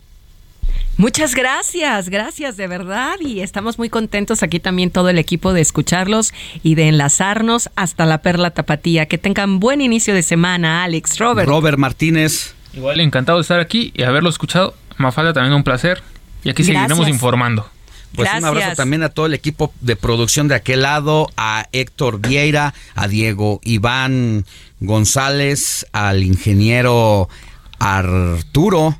[0.97, 5.61] Muchas gracias, gracias de verdad y estamos muy contentos aquí también todo el equipo de
[5.61, 9.05] escucharlos y de enlazarnos hasta la Perla Tapatía.
[9.05, 11.47] Que tengan buen inicio de semana, Alex, Robert.
[11.47, 12.55] Robert Martínez.
[12.73, 14.73] Igual encantado de estar aquí y haberlo escuchado.
[14.97, 16.01] Mafalda también un placer
[16.43, 17.69] y aquí seguiremos informando.
[18.15, 22.19] Pues un abrazo también a todo el equipo de producción de aquel lado, a Héctor
[22.19, 24.45] Vieira, a Diego Iván
[24.79, 27.29] González, al ingeniero
[27.77, 28.97] Arturo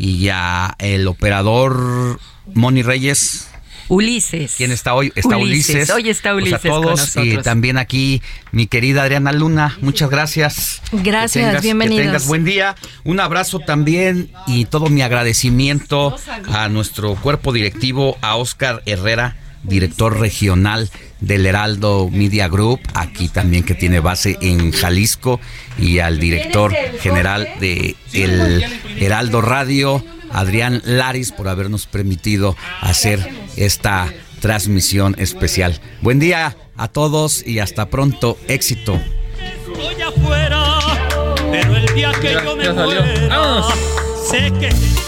[0.00, 2.20] y ya el operador
[2.54, 3.48] Moni Reyes.
[3.88, 4.54] Ulises.
[4.56, 5.12] ¿Quién está hoy?
[5.16, 5.90] Está Ulises.
[5.90, 6.60] Hoy está pues Ulises.
[6.60, 9.76] a todos y también aquí mi querida Adriana Luna.
[9.80, 10.82] Muchas gracias.
[10.92, 12.00] Gracias, bienvenidos.
[12.00, 12.76] Que tengas buen día.
[13.02, 16.14] Un abrazo también y todo mi agradecimiento
[16.52, 23.64] a nuestro cuerpo directivo, a Oscar Herrera, director regional del Heraldo Media Group, aquí también
[23.64, 25.40] que tiene base en Jalisco,
[25.78, 28.64] y al director general de el
[28.98, 35.80] Heraldo Radio, Adrián Laris, por habernos permitido hacer esta transmisión especial.
[36.00, 38.38] Buen día a todos y hasta pronto.
[38.46, 39.00] Éxito.
[41.50, 42.64] pero el día que yo me
[44.28, 45.07] sé que